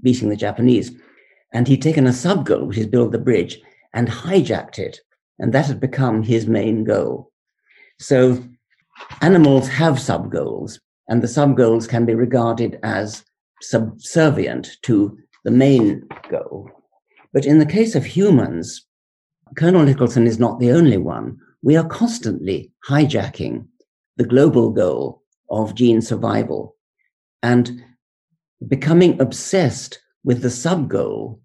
beating 0.06 0.30
the 0.30 0.44
Japanese, 0.48 0.92
and 1.52 1.68
he'd 1.68 1.82
taken 1.82 2.08
a 2.08 2.14
sub 2.14 2.46
goal, 2.46 2.68
which 2.68 2.78
is 2.78 2.88
build 2.88 3.12
the 3.12 3.18
bridge, 3.18 3.60
and 3.94 4.08
hijacked 4.08 4.80
it. 4.80 5.00
And 5.40 5.52
that 5.52 5.66
had 5.66 5.82
become 5.82 6.24
his 6.24 6.48
main 6.48 6.86
goal. 6.86 7.32
So 8.00 8.42
animals 9.22 9.68
have 9.68 10.00
sub 10.00 10.32
goals, 10.32 10.80
and 11.10 11.22
the 11.22 11.28
sub 11.28 11.58
goals 11.58 11.88
can 11.88 12.06
be 12.06 12.16
regarded 12.16 12.80
as 12.84 13.26
subservient 13.62 14.78
to 14.84 15.18
the 15.44 15.52
main 15.52 16.08
goal. 16.30 16.70
But 17.34 17.46
in 17.46 17.60
the 17.60 17.66
case 17.66 17.96
of 17.96 18.06
humans, 18.06 18.86
Colonel 19.58 19.84
Nicholson 19.84 20.28
is 20.28 20.40
not 20.40 20.60
the 20.60 20.72
only 20.72 20.98
one. 20.98 21.38
We 21.62 21.76
are 21.76 21.88
constantly 21.88 22.72
hijacking 22.88 23.68
the 24.18 24.26
global 24.26 24.72
goal 24.72 25.24
of 25.50 25.76
gene 25.76 26.02
survival 26.02 26.76
and 27.44 27.84
becoming 28.68 29.20
obsessed 29.22 30.00
with 30.24 30.42
the 30.42 30.50
sub 30.50 30.90
goal 30.90 31.42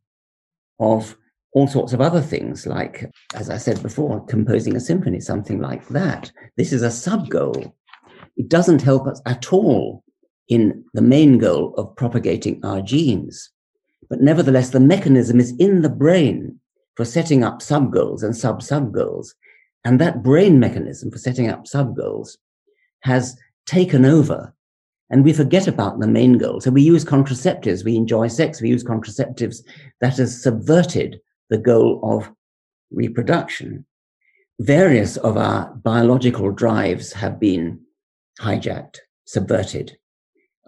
of 0.78 1.16
all 1.52 1.66
sorts 1.66 1.92
of 1.92 2.00
other 2.00 2.20
things, 2.20 2.66
like, 2.66 3.10
as 3.34 3.50
I 3.50 3.56
said 3.56 3.82
before, 3.82 4.24
composing 4.26 4.76
a 4.76 4.80
symphony, 4.80 5.20
something 5.20 5.60
like 5.60 5.86
that. 5.88 6.30
This 6.56 6.72
is 6.72 6.82
a 6.82 6.90
sub 6.90 7.28
goal. 7.28 7.74
It 8.36 8.48
doesn't 8.48 8.82
help 8.82 9.06
us 9.06 9.20
at 9.26 9.52
all 9.52 10.04
in 10.48 10.84
the 10.94 11.02
main 11.02 11.38
goal 11.38 11.74
of 11.74 11.94
propagating 11.96 12.64
our 12.64 12.80
genes. 12.80 13.50
But 14.08 14.20
nevertheless, 14.20 14.70
the 14.70 14.80
mechanism 14.80 15.40
is 15.40 15.54
in 15.58 15.82
the 15.82 15.88
brain 15.88 16.58
for 16.96 17.04
setting 17.04 17.44
up 17.44 17.62
sub 17.62 17.92
goals 17.92 18.22
and 18.22 18.36
sub 18.36 18.62
sub 18.62 18.92
goals. 18.92 19.34
And 19.84 20.00
that 20.00 20.22
brain 20.22 20.58
mechanism 20.58 21.10
for 21.10 21.18
setting 21.18 21.48
up 21.48 21.66
sub 21.66 21.96
goals 21.96 22.36
has 23.02 23.36
taken 23.66 24.04
over. 24.04 24.54
And 25.10 25.24
we 25.24 25.32
forget 25.32 25.66
about 25.66 25.98
the 25.98 26.06
main 26.06 26.38
goal. 26.38 26.60
So 26.60 26.70
we 26.70 26.82
use 26.82 27.04
contraceptives. 27.04 27.84
We 27.84 27.96
enjoy 27.96 28.28
sex. 28.28 28.60
We 28.60 28.68
use 28.68 28.84
contraceptives 28.84 29.58
that 30.00 30.16
has 30.18 30.40
subverted 30.40 31.20
the 31.48 31.58
goal 31.58 32.00
of 32.02 32.30
reproduction. 32.92 33.84
Various 34.60 35.16
of 35.16 35.36
our 35.36 35.74
biological 35.74 36.52
drives 36.52 37.12
have 37.12 37.40
been 37.40 37.80
hijacked, 38.40 38.98
subverted. 39.24 39.96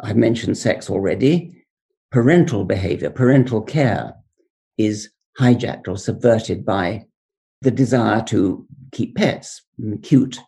I've 0.01 0.17
mentioned 0.17 0.59
sex 0.59 0.91
already. 0.91 1.65
Parental 2.11 2.65
behavior, 2.65 3.11
parental 3.11 3.63
care 3.63 4.15
is 4.77 5.11
hijacked 5.39 5.89
or 5.89 5.97
subverted 5.97 6.65
by 6.65 7.05
the 7.61 7.71
desire 7.71 8.23
to 8.25 8.67
keep 8.93 9.15
pets, 9.15 9.63
cute 10.03 10.39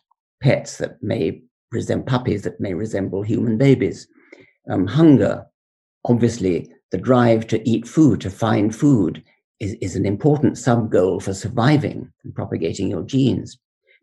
pets 0.41 0.77
that 0.77 1.01
may 1.01 1.41
resemble 1.71 2.05
puppies 2.05 2.43
that 2.43 2.59
may 2.59 2.73
resemble 2.73 3.21
human 3.21 3.57
babies. 3.57 4.07
Um, 4.69 4.87
hunger, 4.87 5.45
obviously, 6.05 6.71
the 6.91 6.97
drive 6.97 7.47
to 7.47 7.69
eat 7.69 7.87
food, 7.87 8.21
to 8.21 8.29
find 8.29 8.75
food, 8.75 9.23
is, 9.59 9.73
is 9.81 9.95
an 9.95 10.05
important 10.05 10.57
sub 10.57 10.91
goal 10.91 11.19
for 11.19 11.33
surviving 11.33 12.11
and 12.23 12.35
propagating 12.35 12.89
your 12.89 13.03
genes, 13.03 13.57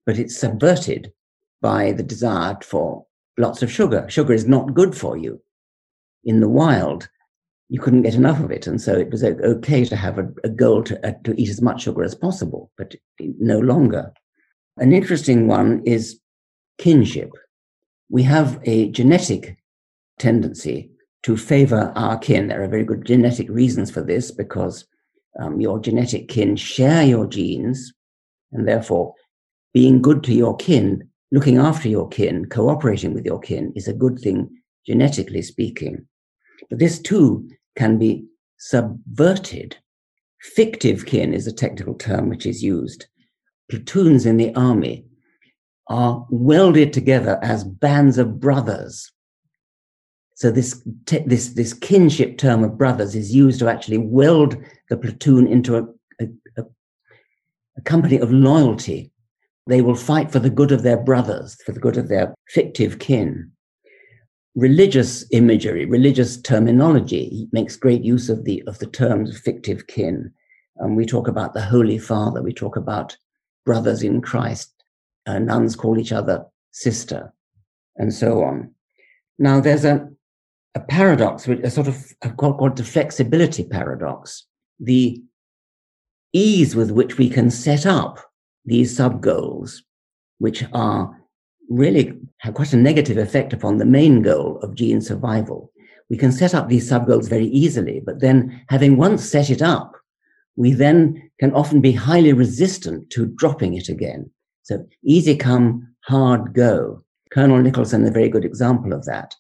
but 0.07 0.19
it's 0.19 0.37
subverted 0.37 1.13
by 1.61 1.93
the 1.93 2.03
desire 2.03 2.59
for 2.63 3.07
lots 3.39 3.63
of 3.63 3.71
sugar. 3.71 4.07
Sugar 4.09 4.33
is 4.33 4.47
not 4.47 4.75
good 4.75 4.97
for 4.97 5.17
you. 5.17 5.41
In 6.25 6.41
the 6.41 6.49
wild, 6.49 7.09
you 7.69 7.81
couldn't 7.81 8.03
get 8.03 8.15
enough 8.15 8.41
of 8.41 8.51
it. 8.51 8.67
And 8.67 8.81
so 8.81 8.95
it 8.95 9.11
was 9.11 9.25
okay 9.25 9.85
to 9.85 9.97
have 9.97 10.19
a, 10.19 10.29
a 10.45 10.49
goal 10.49 10.83
to, 10.85 11.07
uh, 11.07 11.13
to 11.25 11.41
eat 11.41 11.49
as 11.49 11.63
much 11.63 11.83
sugar 11.83 12.05
as 12.05 12.15
possible, 12.15 12.71
but 12.77 12.95
no 13.19 13.59
longer. 13.59 14.13
An 14.77 14.93
interesting 14.93 15.47
one 15.47 15.83
is 15.87 16.21
kinship. 16.79 17.31
We 18.13 18.23
have 18.25 18.61
a 18.65 18.91
genetic 18.91 19.57
tendency 20.19 20.91
to 21.23 21.35
favor 21.35 21.95
our 21.97 22.19
kin. 22.19 22.49
There 22.49 22.63
are 22.63 22.69
very 22.69 22.85
good 22.85 23.07
genetic 23.07 23.49
reasons 23.49 23.91
for 23.91 24.03
this 24.03 24.31
because 24.31 24.85
um, 25.41 25.63
your 25.63 25.79
genetic 25.79 26.29
kin 26.29 26.57
share 26.57 27.05
your 27.05 27.27
genes, 27.27 27.91
and 28.53 28.69
therefore 28.69 29.15
being 29.73 30.03
good 30.03 30.23
to 30.25 30.35
your 30.35 30.55
kin, 30.59 31.09
looking 31.31 31.57
after 31.57 31.89
your 31.89 32.07
kin, 32.07 32.45
cooperating 32.51 33.15
with 33.15 33.25
your 33.25 33.41
kin 33.41 33.73
is 33.75 33.89
a 33.89 33.95
good 33.95 34.19
thing, 34.19 34.51
genetically 34.87 35.41
speaking. 35.41 36.07
But 36.69 36.81
this 36.81 36.99
too 36.99 37.49
can 37.77 37.97
be 37.99 38.27
subverted. 38.59 39.79
Fictive 40.55 41.07
kin 41.07 41.33
is 41.33 41.47
a 41.47 41.53
technical 41.53 41.95
term 41.95 42.29
which 42.29 42.45
is 42.45 42.63
used. 42.63 43.07
Platoons 43.71 44.27
in 44.27 44.37
the 44.37 44.55
army 44.55 45.07
are 45.89 46.27
welded 46.31 46.93
together 46.93 47.39
as 47.43 47.65
bands 47.65 48.19
of 48.19 48.41
brothers 48.41 49.11
so 50.43 50.51
this 50.51 50.83
this 51.07 51.51
this 51.51 51.73
kinship 51.73 52.37
term 52.37 52.65
of 52.65 52.77
brothers 52.77 53.15
is 53.15 53.33
used 53.33 53.61
to 53.61 53.69
actually 53.69 53.99
weld 53.99 54.57
the 54.89 54.97
platoon 54.97 55.47
into 55.47 55.77
a, 55.77 55.87
a, 56.21 56.65
a 57.77 57.81
company 57.83 58.19
of 58.19 58.33
loyalty. 58.33 59.13
They 59.69 59.83
will 59.83 59.95
fight 59.95 60.33
for 60.33 60.41
the 60.41 60.51
good 60.51 60.73
of 60.73 60.83
their 60.83 60.97
brothers, 60.97 61.57
for 61.65 61.71
the 61.71 61.79
good 61.79 61.97
of 61.97 62.09
their 62.09 62.35
fictive 62.49 62.99
kin. 62.99 63.53
Religious 64.57 65.25
imagery, 65.31 65.85
religious 65.87 66.41
terminology 66.41 67.47
makes 67.53 67.77
great 67.77 68.03
use 68.03 68.29
of 68.29 68.45
the 68.45 68.65
of 68.67 68.81
the 68.81 68.89
terms 68.89 69.39
fictive 69.39 69.87
kin. 69.87 70.33
Um, 70.83 70.97
we 70.97 71.07
talk 71.07 71.29
about 71.29 71.55
the 71.55 71.63
Holy 71.63 71.99
Father. 71.99 72.43
We 72.43 72.53
talk 72.53 72.75
about 72.75 73.17
brothers 73.65 74.03
in 74.03 74.21
Christ. 74.21 74.72
Uh, 75.27 75.39
nuns 75.39 75.77
call 75.77 75.99
each 75.99 76.13
other 76.13 76.45
sister, 76.73 77.33
and 77.97 78.13
so 78.13 78.43
on. 78.43 78.75
Now, 79.39 79.61
there's 79.61 79.85
a 79.85 80.09
a 80.75 80.81
paradox, 80.81 81.47
a 81.49 81.71
sort 81.71 81.89
of 81.89 82.13
called, 82.37 82.59
called 82.59 82.77
the 82.77 82.85
flexibility 82.85 83.65
paradox. 83.65 84.47
The 84.81 85.23
ease 86.33 86.75
with 86.75 86.91
which 86.91 87.19
we 87.19 87.29
can 87.29 87.51
set 87.51 87.85
up 87.85 88.19
these 88.65 88.97
sub 88.97 89.21
goals, 89.21 89.83
which 90.39 90.65
are 90.73 91.15
really 91.69 92.19
have 92.39 92.55
quite 92.55 92.73
a 92.73 92.77
negative 92.77 93.19
effect 93.19 93.53
upon 93.53 93.79
the 93.79 93.85
main 93.85 94.23
goal 94.23 94.59
of 94.63 94.75
gene 94.75 95.01
survival. 95.01 95.71
We 96.09 96.17
can 96.17 96.33
set 96.33 96.55
up 96.55 96.69
these 96.69 96.89
sub 96.89 97.07
goals 97.07 97.29
very 97.29 97.47
easily, 97.47 98.01
but 98.05 98.21
then 98.21 98.63
having 98.69 98.97
once 98.97 99.25
set 99.25 99.51
it 99.51 99.63
up, 99.63 99.95
we 100.57 100.73
then 100.73 101.31
can 101.39 101.53
often 101.53 101.81
be 101.81 101.93
highly 101.93 102.33
resistant 102.33 103.11
to 103.11 103.27
dropping 103.27 103.75
it 103.75 103.89
again. 103.89 104.31
So 104.63 104.87
easy 105.05 105.37
come, 105.37 105.95
hard 106.05 106.55
go. 106.55 107.05
Colonel 107.33 107.63
Nicholson, 107.63 108.07
a 108.07 108.11
very 108.11 108.29
good 108.29 108.45
example 108.45 108.93
of 108.93 109.05
that 109.07 109.35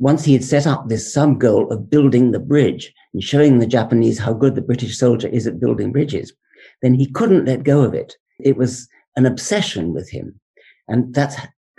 once 0.00 0.24
he 0.24 0.32
had 0.32 0.42
set 0.42 0.66
up 0.66 0.88
this 0.88 1.12
sub 1.12 1.38
goal 1.38 1.70
of 1.70 1.90
building 1.90 2.30
the 2.30 2.40
bridge 2.40 2.92
and 3.12 3.22
showing 3.22 3.58
the 3.58 3.66
Japanese 3.66 4.18
how 4.18 4.32
good 4.32 4.54
the 4.54 4.62
British 4.62 4.96
soldier 4.96 5.28
is 5.28 5.46
at 5.46 5.60
building 5.60 5.92
bridges, 5.92 6.32
then 6.80 6.94
he 6.94 7.06
couldn't 7.06 7.44
let 7.44 7.64
go 7.64 7.82
of 7.82 7.92
it. 7.92 8.16
It 8.40 8.56
was 8.56 8.88
an 9.16 9.26
obsession 9.26 9.92
with 9.92 10.08
him. 10.08 10.40
And 10.88 11.14
that's 11.14 11.36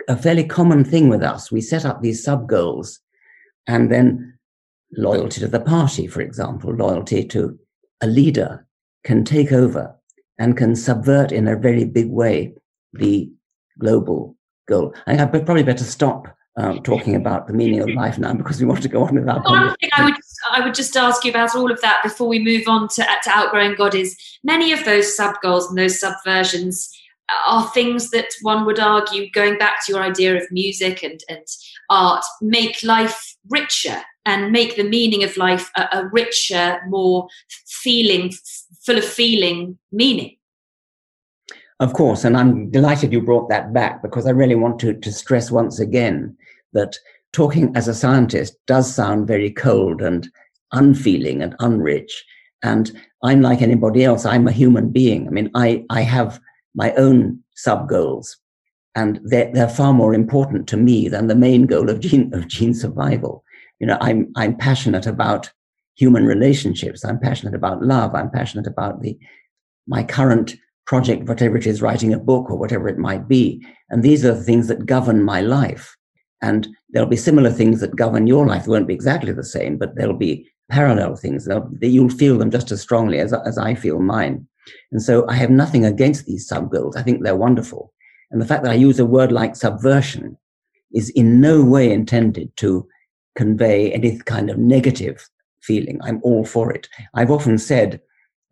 a 0.08 0.16
fairly 0.16 0.44
common 0.44 0.84
thing 0.84 1.08
with 1.08 1.22
us. 1.22 1.50
We 1.50 1.60
set 1.60 1.84
up 1.84 2.00
these 2.00 2.22
sub 2.22 2.48
goals 2.48 3.00
and 3.66 3.90
then 3.90 4.38
loyalty 4.96 5.40
to 5.40 5.48
the 5.48 5.60
party, 5.60 6.06
for 6.06 6.20
example, 6.20 6.72
loyalty 6.72 7.24
to 7.24 7.58
a 8.00 8.06
leader 8.06 8.64
can 9.02 9.24
take 9.24 9.50
over 9.50 9.96
and 10.38 10.56
can 10.56 10.76
subvert 10.76 11.32
in 11.32 11.48
a 11.48 11.56
very 11.56 11.84
big 11.84 12.08
way 12.08 12.54
the 12.92 13.30
global 13.78 14.36
goal. 14.68 14.94
I 15.06 15.16
think 15.16 15.34
I'd 15.34 15.46
probably 15.46 15.62
better 15.62 15.84
stop 15.84 16.28
um, 16.56 16.82
talking 16.82 17.16
about 17.16 17.46
the 17.46 17.54
meaning 17.54 17.80
of 17.80 17.88
life 17.90 18.18
now 18.18 18.34
because 18.34 18.60
we 18.60 18.66
want 18.66 18.82
to 18.82 18.88
go 18.88 19.04
on 19.04 19.14
with 19.14 19.28
our 19.28 19.42
One 19.42 19.74
thing 19.76 19.90
I 19.96 20.04
would 20.04 20.16
just 20.16 20.40
I 20.52 20.60
would 20.64 20.74
just 20.74 20.96
ask 20.96 21.24
you 21.24 21.30
about 21.30 21.56
all 21.56 21.70
of 21.70 21.80
that 21.80 22.00
before 22.02 22.28
we 22.28 22.38
move 22.38 22.64
on 22.66 22.88
to, 22.88 23.02
to 23.02 23.30
outgrowing 23.30 23.74
God. 23.74 23.94
Is 23.94 24.16
many 24.44 24.72
of 24.72 24.84
those 24.84 25.16
sub 25.16 25.36
goals 25.42 25.68
and 25.68 25.78
those 25.78 26.00
subversions 26.00 26.88
are 27.46 27.70
things 27.70 28.10
that 28.10 28.28
one 28.42 28.66
would 28.66 28.78
argue, 28.78 29.30
going 29.30 29.56
back 29.58 29.84
to 29.84 29.92
your 29.92 30.02
idea 30.02 30.36
of 30.36 30.50
music 30.50 31.02
and, 31.02 31.20
and 31.28 31.46
art, 31.88 32.24
make 32.40 32.82
life 32.82 33.36
richer 33.48 34.02
and 34.26 34.52
make 34.52 34.76
the 34.76 34.84
meaning 34.84 35.24
of 35.24 35.36
life 35.36 35.70
a, 35.76 35.88
a 35.92 36.08
richer, 36.12 36.80
more 36.88 37.28
feeling, 37.66 38.32
full 38.84 38.98
of 38.98 39.04
feeling 39.04 39.78
meaning. 39.90 40.36
Of 41.80 41.94
course, 41.94 42.24
and 42.24 42.36
I'm 42.36 42.70
delighted 42.70 43.12
you 43.12 43.20
brought 43.20 43.48
that 43.48 43.72
back 43.72 44.02
because 44.02 44.26
I 44.26 44.30
really 44.30 44.54
want 44.54 44.78
to, 44.80 44.94
to 44.94 45.12
stress 45.12 45.50
once 45.50 45.80
again 45.80 46.36
that 46.72 46.96
talking 47.32 47.74
as 47.74 47.88
a 47.88 47.94
scientist 47.94 48.56
does 48.66 48.94
sound 48.94 49.26
very 49.26 49.50
cold 49.50 50.00
and 50.00 50.28
unfeeling 50.72 51.42
and 51.42 51.56
unrich. 51.58 52.10
And 52.62 52.92
I'm 53.24 53.40
like 53.40 53.62
anybody 53.62 54.04
else. 54.04 54.24
I'm 54.24 54.46
a 54.46 54.52
human 54.52 54.90
being. 54.90 55.26
I 55.26 55.30
mean, 55.30 55.50
I, 55.54 55.84
I 55.90 56.02
have 56.02 56.40
my 56.74 56.92
own 56.94 57.40
sub 57.54 57.88
goals 57.88 58.36
and 58.94 59.20
they're, 59.24 59.50
they're 59.52 59.68
far 59.68 59.92
more 59.92 60.14
important 60.14 60.68
to 60.68 60.76
me 60.76 61.08
than 61.08 61.26
the 61.26 61.34
main 61.34 61.66
goal 61.66 61.88
of 61.90 62.00
gene, 62.00 62.32
of 62.34 62.48
gene 62.48 62.74
survival. 62.74 63.44
You 63.80 63.86
know, 63.86 63.98
I'm, 64.00 64.30
I'm 64.36 64.56
passionate 64.56 65.06
about 65.06 65.50
human 65.96 66.26
relationships. 66.26 67.04
I'm 67.04 67.18
passionate 67.18 67.54
about 67.54 67.82
love. 67.82 68.14
I'm 68.14 68.30
passionate 68.30 68.66
about 68.66 69.02
the, 69.02 69.18
my 69.86 70.04
current 70.04 70.54
project, 70.86 71.28
whatever 71.28 71.56
it 71.56 71.66
is, 71.66 71.82
writing 71.82 72.12
a 72.12 72.18
book 72.18 72.50
or 72.50 72.56
whatever 72.56 72.88
it 72.88 72.98
might 72.98 73.28
be. 73.28 73.64
And 73.90 74.02
these 74.02 74.24
are 74.24 74.34
the 74.34 74.42
things 74.42 74.68
that 74.68 74.86
govern 74.86 75.22
my 75.22 75.40
life. 75.40 75.96
And 76.42 76.68
there'll 76.90 77.08
be 77.08 77.16
similar 77.16 77.50
things 77.50 77.80
that 77.80 77.96
govern 77.96 78.26
your 78.26 78.46
life. 78.46 78.64
They 78.64 78.70
won't 78.70 78.88
be 78.88 78.94
exactly 78.94 79.32
the 79.32 79.44
same, 79.44 79.78
but 79.78 79.94
there'll 79.94 80.14
be 80.16 80.48
parallel 80.70 81.16
things. 81.16 81.44
They'll, 81.44 81.70
you'll 81.80 82.08
feel 82.08 82.36
them 82.36 82.50
just 82.50 82.72
as 82.72 82.80
strongly 82.80 83.20
as, 83.20 83.32
as 83.32 83.58
I 83.58 83.74
feel 83.74 84.00
mine. 84.00 84.46
And 84.90 85.02
so 85.02 85.28
I 85.28 85.34
have 85.34 85.50
nothing 85.50 85.84
against 85.84 86.26
these 86.26 86.46
sub 86.46 86.70
goals. 86.70 86.96
I 86.96 87.02
think 87.02 87.22
they're 87.22 87.36
wonderful. 87.36 87.92
And 88.30 88.40
the 88.40 88.46
fact 88.46 88.64
that 88.64 88.72
I 88.72 88.76
use 88.76 88.98
a 88.98 89.04
word 89.04 89.30
like 89.30 89.54
subversion 89.54 90.36
is 90.92 91.10
in 91.10 91.40
no 91.40 91.64
way 91.64 91.92
intended 91.92 92.56
to 92.56 92.88
convey 93.36 93.92
any 93.92 94.18
kind 94.18 94.50
of 94.50 94.58
negative 94.58 95.28
feeling. 95.60 96.00
I'm 96.02 96.20
all 96.22 96.44
for 96.44 96.72
it. 96.72 96.88
I've 97.14 97.30
often 97.30 97.58
said 97.58 98.00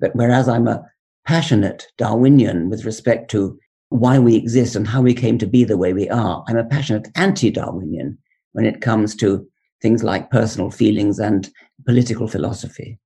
that 0.00 0.14
whereas 0.14 0.48
I'm 0.48 0.68
a 0.68 0.84
passionate 1.26 1.86
Darwinian 1.98 2.70
with 2.70 2.84
respect 2.84 3.30
to 3.32 3.58
why 3.90 4.18
we 4.18 4.36
exist 4.36 4.76
and 4.76 4.86
how 4.86 5.02
we 5.02 5.14
came 5.14 5.38
to 5.38 5.46
be 5.46 5.64
the 5.64 5.76
way 5.76 5.92
we 5.92 6.08
are, 6.08 6.44
I'm 6.48 6.56
a 6.56 6.64
passionate 6.64 7.08
anti 7.16 7.50
Darwinian 7.50 8.18
when 8.52 8.64
it 8.64 8.80
comes 8.80 9.14
to 9.16 9.46
things 9.82 10.02
like 10.02 10.30
personal 10.30 10.70
feelings 10.70 11.18
and 11.18 11.50
political 11.86 12.28
philosophy. 12.28 12.98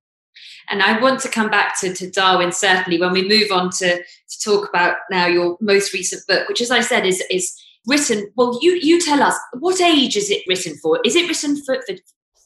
And 0.69 0.81
I 0.81 0.99
want 0.99 1.19
to 1.21 1.29
come 1.29 1.49
back 1.49 1.79
to, 1.81 1.93
to 1.93 2.09
Darwin 2.09 2.51
certainly 2.51 2.99
when 2.99 3.11
we 3.11 3.27
move 3.27 3.51
on 3.51 3.69
to, 3.77 3.97
to 3.97 4.39
talk 4.43 4.67
about 4.67 4.97
now 5.11 5.27
your 5.27 5.57
most 5.61 5.93
recent 5.93 6.23
book, 6.27 6.47
which, 6.49 6.61
as 6.61 6.71
I 6.71 6.81
said, 6.81 7.05
is 7.05 7.23
is 7.29 7.53
written. 7.87 8.31
Well, 8.35 8.57
you 8.61 8.73
you 8.81 8.99
tell 8.99 9.21
us 9.21 9.37
what 9.59 9.79
age 9.79 10.17
is 10.17 10.29
it 10.29 10.43
written 10.47 10.75
for? 10.77 10.99
Is 11.05 11.15
it 11.15 11.27
written 11.27 11.63
for, 11.63 11.81
for 11.87 11.95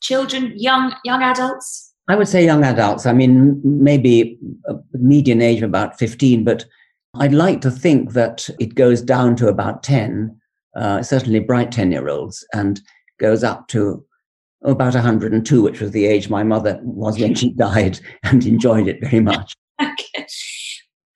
children, 0.02 0.54
young 0.56 0.94
young 1.04 1.24
adults? 1.24 1.89
I 2.10 2.16
would 2.16 2.28
say 2.28 2.44
young 2.44 2.64
adults. 2.64 3.06
I 3.06 3.14
mean, 3.14 3.62
maybe 3.64 4.38
median 4.94 5.42
age 5.42 5.60
of 5.60 5.70
about 5.70 5.98
fifteen, 5.98 6.44
but 6.44 6.66
I'd 7.16 7.34
like 7.34 7.62
to 7.62 7.72
think 7.72 8.14
that 8.14 8.50
it 8.60 8.76
goes 8.76 9.02
down 9.02 9.36
to 9.38 9.48
about 9.48 9.84
ten. 9.84 10.36
Uh, 10.76 11.02
certainly, 11.02 11.40
bright 11.40 11.72
ten-year-olds, 11.72 12.46
and 12.54 12.82
goes 13.20 13.44
up 13.44 13.68
to 13.70 14.04
about 14.64 14.94
102, 14.94 15.62
which 15.62 15.80
was 15.80 15.92
the 15.92 16.06
age 16.06 16.30
my 16.30 16.44
mother 16.44 16.80
was 16.84 17.20
when 17.20 17.36
she 17.36 17.50
died, 17.56 18.00
and 18.24 18.46
enjoyed 18.46 18.88
it 18.88 19.02
very 19.02 19.20
much. 19.20 19.54
okay. 19.82 20.26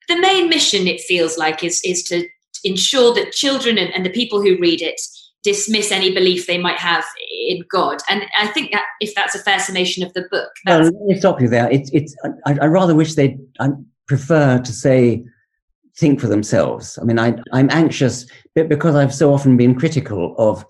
The 0.08 0.18
main 0.20 0.48
mission, 0.48 0.86
it 0.86 1.00
feels 1.00 1.38
like, 1.38 1.64
is, 1.64 1.80
is 1.84 2.02
to 2.04 2.26
ensure 2.62 3.14
that 3.14 3.32
children 3.32 3.78
and, 3.78 3.92
and 3.94 4.04
the 4.04 4.10
people 4.10 4.40
who 4.40 4.58
read 4.58 4.82
it 4.82 5.00
dismiss 5.44 5.92
any 5.92 6.12
belief 6.12 6.46
they 6.46 6.58
might 6.58 6.78
have 6.78 7.04
in 7.46 7.62
God. 7.70 7.98
And 8.10 8.24
I 8.36 8.48
think 8.48 8.72
that 8.72 8.84
if 9.00 9.14
that's 9.14 9.34
a 9.34 9.38
fair 9.38 9.60
summation 9.60 10.02
of 10.02 10.12
the 10.14 10.26
book. 10.30 10.50
Well, 10.66 10.82
let 10.82 10.94
me 10.94 11.18
stop 11.18 11.40
you 11.40 11.48
there. 11.48 11.70
It's, 11.70 11.90
it's, 11.92 12.16
I, 12.46 12.56
I 12.62 12.66
rather 12.66 12.94
wish 12.94 13.14
they 13.14 13.36
I 13.60 13.68
prefer 14.08 14.58
to 14.58 14.72
say, 14.72 15.24
think 15.96 16.20
for 16.20 16.26
themselves. 16.26 16.98
I 17.00 17.04
mean, 17.04 17.18
I, 17.18 17.36
I'm 17.52 17.70
anxious 17.70 18.26
but 18.54 18.68
because 18.68 18.96
I've 18.96 19.14
so 19.14 19.32
often 19.32 19.56
been 19.56 19.78
critical 19.78 20.34
of 20.38 20.64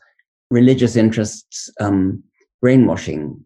religious 0.51 0.97
interests 0.97 1.71
um, 1.81 2.23
brainwashing 2.61 3.43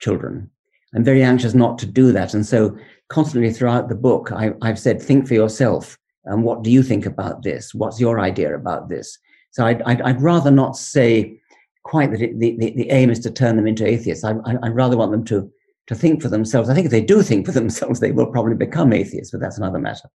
children. 0.00 0.50
I'm 0.94 1.04
very 1.04 1.22
anxious 1.22 1.54
not 1.54 1.78
to 1.78 1.86
do 1.86 2.12
that. 2.12 2.34
And 2.34 2.46
so 2.46 2.76
constantly 3.08 3.52
throughout 3.52 3.88
the 3.88 3.94
book, 3.94 4.30
I, 4.32 4.52
have 4.62 4.78
said, 4.78 5.02
think 5.02 5.26
for 5.26 5.34
yourself. 5.34 5.98
And 6.24 6.44
what 6.44 6.62
do 6.62 6.70
you 6.70 6.82
think 6.82 7.04
about 7.06 7.42
this? 7.42 7.74
What's 7.74 8.00
your 8.00 8.20
idea 8.20 8.54
about 8.54 8.88
this? 8.88 9.18
So 9.52 9.66
I'd, 9.66 9.82
I'd, 9.82 10.00
I'd 10.02 10.20
rather 10.20 10.50
not 10.50 10.76
say 10.76 11.38
quite 11.84 12.10
that 12.10 12.22
it, 12.22 12.38
the, 12.38 12.56
the, 12.58 12.70
the, 12.72 12.90
aim 12.90 13.10
is 13.10 13.18
to 13.20 13.30
turn 13.30 13.56
them 13.56 13.66
into 13.66 13.86
atheists. 13.86 14.24
I, 14.24 14.32
I, 14.44 14.56
I'd 14.62 14.74
rather 14.74 14.96
want 14.96 15.12
them 15.12 15.24
to, 15.26 15.50
to 15.88 15.94
think 15.94 16.22
for 16.22 16.28
themselves. 16.28 16.68
I 16.68 16.74
think 16.74 16.86
if 16.86 16.90
they 16.90 17.02
do 17.02 17.22
think 17.22 17.46
for 17.46 17.52
themselves, 17.60 18.00
they 18.00 18.12
will 18.12 18.26
probably 18.26 18.54
become 18.54 18.92
atheists, 18.92 19.30
but 19.30 19.40
that's 19.40 19.58
another 19.58 19.78
matter. 19.78 20.08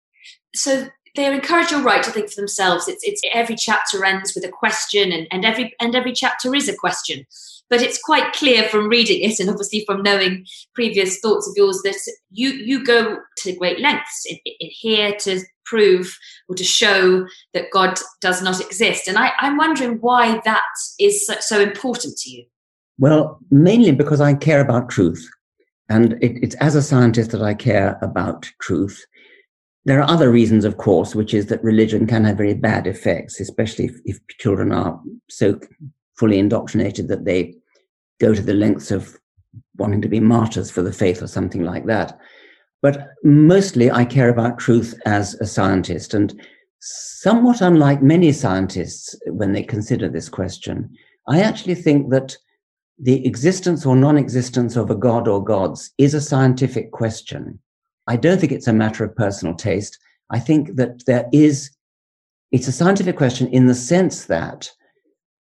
So 0.55 0.89
they're 1.17 1.33
encouraged 1.33 1.71
your 1.71 1.83
right 1.83 2.03
to 2.03 2.11
think 2.11 2.31
for 2.31 2.41
themselves. 2.41 2.89
It's, 2.89 3.03
it's 3.05 3.23
every 3.33 3.57
chapter 3.57 4.05
ends 4.05 4.35
with 4.35 4.45
a 4.45 4.49
question, 4.49 5.13
and, 5.13 5.27
and 5.31 5.45
every 5.45 5.75
and 5.81 5.95
every 5.95 6.13
chapter 6.13 6.55
is 6.55 6.69
a 6.69 6.77
question. 6.77 7.25
But 7.71 7.83
it's 7.83 8.01
quite 8.03 8.33
clear 8.35 8.69
from 8.69 8.89
reading 8.89 9.23
it 9.23 9.41
and 9.41 9.49
obviously 9.49 9.85
from 9.87 10.03
knowing 10.03 10.47
previous 10.75 11.19
thoughts 11.21 11.49
of 11.49 11.55
yours 11.57 11.81
that 11.83 11.97
you, 12.31 12.51
you 12.51 12.85
go 12.85 13.19
to 13.39 13.57
great 13.57 13.81
lengths 13.81 14.27
in, 14.29 14.37
in 14.45 14.69
here 14.71 15.15
to 15.21 15.41
prove 15.65 16.17
or 16.49 16.55
to 16.55 16.65
show 16.65 17.27
that 17.53 17.71
God 17.73 17.99
does 18.21 18.43
not 18.43 18.61
exist. 18.61 19.09
And 19.09 19.19
I, 19.19 19.33
I'm 19.41 19.57
wondering 19.57 19.99
why 20.01 20.41
that 20.45 20.63
is 21.01 21.27
so, 21.27 21.35
so 21.41 21.61
important 21.61 22.17
to 22.19 22.31
you. 22.31 22.45
Well, 22.99 23.39
mainly 23.51 23.93
because 23.93 24.21
I 24.21 24.35
care 24.35 24.61
about 24.61 24.89
truth. 24.89 25.29
And 25.89 26.15
it, 26.23 26.39
it's 26.43 26.55
as 26.57 26.75
a 26.75 26.83
scientist 26.83 27.31
that 27.33 27.43
I 27.43 27.55
care 27.55 27.99
about 28.01 28.51
truth. 28.61 29.05
There 29.85 30.01
are 30.01 30.11
other 30.11 30.31
reasons, 30.31 30.65
of 30.65 30.79
course, 30.79 31.15
which 31.15 31.35
is 31.35 31.47
that 31.47 31.63
religion 31.63 32.07
can 32.07 32.25
have 32.25 32.39
very 32.39 32.55
bad 32.55 32.87
effects, 32.87 33.39
especially 33.39 33.87
if, 33.87 33.97
if 34.05 34.19
children 34.39 34.73
are 34.73 34.99
so 35.29 35.61
fully 36.17 36.39
indoctrinated 36.39 37.09
that 37.09 37.25
they 37.25 37.55
go 38.21 38.33
to 38.33 38.41
the 38.41 38.55
lengths 38.55 38.91
of 38.91 39.19
wanting 39.77 40.01
to 40.01 40.09
be 40.09 40.21
martyrs 40.21 40.71
for 40.71 40.83
the 40.83 40.93
faith 40.93 41.23
or 41.23 41.27
something 41.27 41.65
like 41.65 41.87
that. 41.87 42.19
But 42.85 43.15
mostly 43.23 43.91
I 43.91 44.05
care 44.05 44.29
about 44.29 44.59
truth 44.59 44.95
as 45.07 45.33
a 45.41 45.47
scientist. 45.47 46.13
And 46.13 46.39
somewhat 46.81 47.63
unlike 47.63 48.03
many 48.03 48.31
scientists 48.31 49.19
when 49.27 49.53
they 49.53 49.63
consider 49.63 50.07
this 50.07 50.29
question, 50.29 50.95
I 51.27 51.41
actually 51.41 51.77
think 51.77 52.11
that 52.11 52.37
the 52.99 53.25
existence 53.27 53.87
or 53.87 53.97
non 53.97 54.19
existence 54.19 54.77
of 54.77 54.91
a 54.91 54.95
god 54.95 55.27
or 55.29 55.43
gods 55.43 55.95
is 55.97 56.13
a 56.13 56.21
scientific 56.21 56.93
question. 56.93 57.59
I 58.07 58.17
don't 58.17 58.39
think 58.39 58.53
it's 58.53 58.69
a 58.69 58.75
matter 58.75 59.03
of 59.03 59.17
personal 59.17 59.55
taste. 59.55 59.99
I 60.29 60.39
think 60.39 60.77
that 60.77 61.07
there 61.07 61.27
is, 61.33 61.71
it's 62.53 62.69
a 62.69 62.73
scientific 62.81 63.17
question 63.17 63.49
in 63.49 63.65
the 63.65 63.75
sense 63.75 64.27
that 64.27 64.71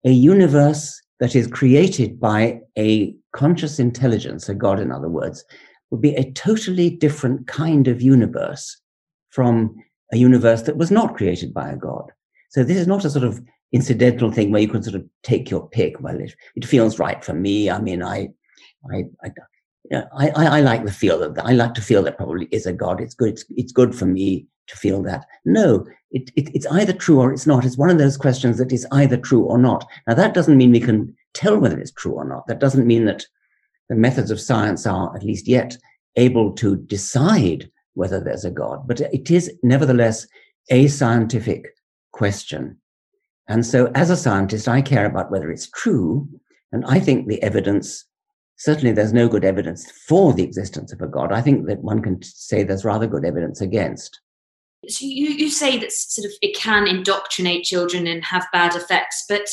a 0.04 0.12
universe 0.12 1.02
that 1.18 1.34
is 1.34 1.48
created 1.48 2.20
by 2.20 2.60
a 2.78 3.16
conscious 3.32 3.80
intelligence, 3.80 4.48
a 4.48 4.54
God, 4.54 4.78
in 4.78 4.92
other 4.92 5.08
words, 5.08 5.44
would 5.92 6.00
be 6.00 6.14
a 6.14 6.32
totally 6.32 6.90
different 6.90 7.46
kind 7.46 7.86
of 7.86 8.00
universe 8.00 8.80
from 9.28 9.76
a 10.12 10.16
universe 10.16 10.62
that 10.62 10.78
was 10.78 10.90
not 10.90 11.16
created 11.16 11.52
by 11.54 11.70
a 11.70 11.76
God. 11.76 12.10
So 12.50 12.64
this 12.64 12.78
is 12.78 12.86
not 12.86 13.04
a 13.04 13.10
sort 13.10 13.24
of 13.24 13.40
incidental 13.72 14.32
thing 14.32 14.50
where 14.50 14.60
you 14.60 14.68
can 14.68 14.82
sort 14.82 14.96
of 14.96 15.04
take 15.22 15.50
your 15.50 15.68
pick. 15.68 16.00
Well, 16.00 16.18
it, 16.18 16.34
it 16.56 16.64
feels 16.64 16.98
right 16.98 17.22
for 17.22 17.34
me. 17.34 17.70
I 17.70 17.78
mean, 17.78 18.02
I, 18.02 18.30
I, 18.92 19.04
I, 19.22 19.30
I, 20.16 20.30
I, 20.30 20.60
like 20.60 20.84
the 20.84 20.92
feel 20.92 21.22
of 21.22 21.34
that 21.34 21.46
I 21.46 21.52
like 21.52 21.74
to 21.74 21.82
feel 21.82 22.02
that 22.02 22.16
probably 22.16 22.48
is 22.50 22.66
a 22.66 22.72
God. 22.72 23.00
It's 23.00 23.14
good. 23.14 23.30
It's, 23.30 23.44
it's 23.50 23.72
good 23.72 23.94
for 23.94 24.06
me 24.06 24.46
to 24.68 24.76
feel 24.76 25.02
that. 25.02 25.26
No, 25.44 25.86
it, 26.10 26.30
it, 26.36 26.48
it's 26.54 26.66
either 26.66 26.94
true 26.94 27.20
or 27.20 27.32
it's 27.32 27.46
not. 27.46 27.66
It's 27.66 27.78
one 27.78 27.90
of 27.90 27.98
those 27.98 28.16
questions 28.16 28.56
that 28.58 28.72
is 28.72 28.86
either 28.92 29.18
true 29.18 29.42
or 29.42 29.58
not. 29.58 29.86
Now, 30.06 30.14
that 30.14 30.34
doesn't 30.34 30.56
mean 30.56 30.72
we 30.72 30.80
can 30.80 31.14
tell 31.34 31.58
whether 31.58 31.78
it's 31.78 31.92
true 31.92 32.12
or 32.12 32.24
not. 32.24 32.46
That 32.46 32.60
doesn't 32.60 32.86
mean 32.86 33.04
that 33.06 33.26
the 33.92 34.00
methods 34.00 34.30
of 34.30 34.40
science 34.40 34.86
are, 34.86 35.14
at 35.14 35.22
least 35.22 35.46
yet, 35.46 35.76
able 36.16 36.50
to 36.52 36.76
decide 36.76 37.70
whether 37.92 38.18
there's 38.18 38.46
a 38.46 38.50
God. 38.50 38.88
But 38.88 39.00
it 39.00 39.30
is 39.30 39.52
nevertheless 39.62 40.26
a 40.70 40.88
scientific 40.88 41.66
question. 42.12 42.78
And 43.48 43.66
so, 43.66 43.92
as 43.94 44.08
a 44.08 44.16
scientist, 44.16 44.66
I 44.66 44.80
care 44.80 45.04
about 45.04 45.30
whether 45.30 45.50
it's 45.50 45.68
true. 45.70 46.26
And 46.72 46.86
I 46.86 47.00
think 47.00 47.28
the 47.28 47.42
evidence 47.42 48.06
certainly 48.56 48.92
there's 48.92 49.12
no 49.12 49.28
good 49.28 49.44
evidence 49.44 49.90
for 49.90 50.32
the 50.32 50.44
existence 50.44 50.92
of 50.92 51.02
a 51.02 51.06
God. 51.08 51.32
I 51.32 51.42
think 51.42 51.66
that 51.66 51.82
one 51.82 52.00
can 52.00 52.22
say 52.22 52.62
there's 52.62 52.84
rather 52.84 53.08
good 53.08 53.24
evidence 53.24 53.60
against. 53.60 54.20
So 54.88 55.04
you, 55.04 55.30
you 55.30 55.50
say 55.50 55.78
that 55.78 55.92
sort 55.92 56.26
of 56.26 56.32
it 56.40 56.56
can 56.56 56.86
indoctrinate 56.86 57.64
children 57.64 58.06
and 58.06 58.24
have 58.24 58.46
bad 58.52 58.74
effects, 58.74 59.24
but 59.28 59.48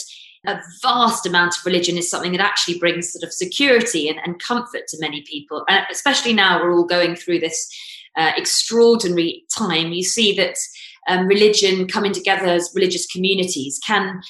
a 0.45 0.60
vast 0.82 1.25
amount 1.25 1.58
of 1.58 1.65
religion 1.65 1.97
is 1.97 2.10
something 2.10 2.32
that 2.32 2.41
actually 2.41 2.80
brings 2.80 3.12
sort 3.12 3.23
of 3.23 3.34
security 3.34 4.08
and, 4.08 4.19
and 4.23 4.41
comfort 4.41 4.88
to 4.88 4.97
many 4.99 5.21
people. 5.23 5.65
And 5.67 5.86
especially 5.91 6.34
now 6.34 6.62
we're 6.62 6.73
all 6.73 6.86
going 6.86 7.15
through 7.15 7.39
this 7.39 7.69
uh, 8.15 8.32
extraordinary 8.36 9.43
time, 9.56 9.91
you 9.91 10.04
see 10.04 10.36
that 10.36 10.58
um, 11.08 11.28
religion 11.28 11.88
coming 11.88 12.12
together 12.12 12.47
as 12.47 12.71
religious 12.75 13.08
communities 13.08 13.80
can 13.86 14.21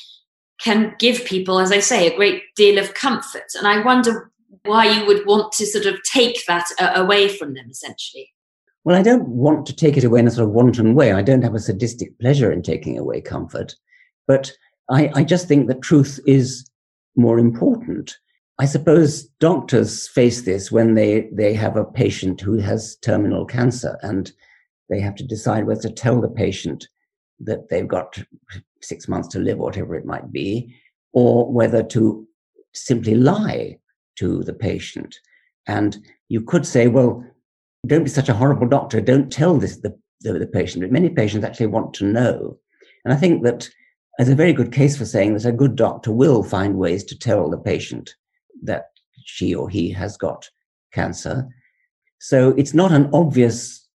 can 0.61 0.93
give 0.99 1.23
people, 1.23 1.57
as 1.59 1.71
I 1.71 1.79
say, 1.79 2.05
a 2.05 2.15
great 2.17 2.43
deal 2.57 2.77
of 2.77 2.93
comfort. 2.93 3.45
And 3.57 3.65
I 3.65 3.81
wonder 3.81 4.29
why 4.65 4.85
you 4.87 5.05
would 5.05 5.25
want 5.25 5.53
to 5.53 5.65
sort 5.65 5.85
of 5.85 5.97
take 6.03 6.45
that 6.47 6.65
uh, 6.81 6.91
away 6.95 7.29
from 7.29 7.53
them, 7.53 7.67
essentially. 7.69 8.29
Well, 8.83 8.97
I 8.97 9.01
don't 9.01 9.27
want 9.29 9.65
to 9.67 9.75
take 9.75 9.95
it 9.95 10.03
away 10.03 10.19
in 10.19 10.27
a 10.27 10.31
sort 10.31 10.49
of 10.49 10.53
wanton 10.53 10.95
way. 10.95 11.13
I 11.13 11.21
don't 11.21 11.43
have 11.43 11.55
a 11.55 11.59
sadistic 11.59 12.19
pleasure 12.19 12.51
in 12.51 12.61
taking 12.61 12.97
away 12.97 13.21
comfort. 13.21 13.75
But 14.27 14.51
I, 14.89 15.11
I 15.13 15.23
just 15.23 15.47
think 15.47 15.67
that 15.67 15.81
truth 15.81 16.19
is 16.25 16.69
more 17.15 17.39
important. 17.39 18.17
I 18.59 18.65
suppose 18.65 19.23
doctors 19.39 20.07
face 20.07 20.41
this 20.41 20.71
when 20.71 20.95
they, 20.95 21.29
they 21.31 21.53
have 21.53 21.77
a 21.77 21.85
patient 21.85 22.41
who 22.41 22.57
has 22.57 22.97
terminal 22.97 23.45
cancer 23.45 23.97
and 24.01 24.31
they 24.89 24.99
have 24.99 25.15
to 25.15 25.23
decide 25.23 25.65
whether 25.65 25.81
to 25.81 25.91
tell 25.91 26.19
the 26.19 26.27
patient 26.27 26.87
that 27.39 27.69
they've 27.69 27.87
got 27.87 28.21
six 28.81 29.07
months 29.07 29.27
to 29.29 29.39
live, 29.39 29.57
whatever 29.57 29.95
it 29.95 30.05
might 30.05 30.31
be, 30.31 30.75
or 31.13 31.51
whether 31.51 31.83
to 31.83 32.27
simply 32.73 33.15
lie 33.15 33.77
to 34.17 34.43
the 34.43 34.53
patient. 34.53 35.15
And 35.67 35.97
you 36.27 36.41
could 36.41 36.65
say, 36.65 36.87
well, 36.87 37.23
don't 37.87 38.03
be 38.03 38.09
such 38.09 38.27
a 38.27 38.33
horrible 38.33 38.67
doctor. 38.67 38.99
Don't 38.99 39.31
tell 39.31 39.57
this 39.57 39.77
the, 39.77 39.97
the, 40.21 40.33
the 40.33 40.47
patient. 40.47 40.83
But 40.83 40.91
many 40.91 41.09
patients 41.09 41.45
actually 41.45 41.67
want 41.67 41.93
to 41.95 42.05
know. 42.05 42.57
And 43.05 43.13
I 43.13 43.17
think 43.17 43.43
that 43.43 43.69
there's 44.19 44.27
a 44.27 44.35
very 44.35 44.51
good 44.51 44.73
case 44.73 44.97
for 44.97 45.05
saying 45.05 45.33
that 45.33 45.45
a 45.45 45.51
good 45.53 45.77
doctor 45.77 46.11
will 46.11 46.43
find 46.43 46.75
ways 46.75 47.05
to 47.05 47.17
tell 47.17 47.49
the 47.49 47.57
patient 47.57 48.13
that 48.61 48.87
she 49.23 49.55
or 49.55 49.69
he 49.69 49.89
has 49.91 50.17
got 50.17 50.49
cancer. 50.93 51.47
So 52.19 52.49
it's 52.57 52.73
not 52.73 52.91
an 52.91 53.09
obvious 53.13 53.87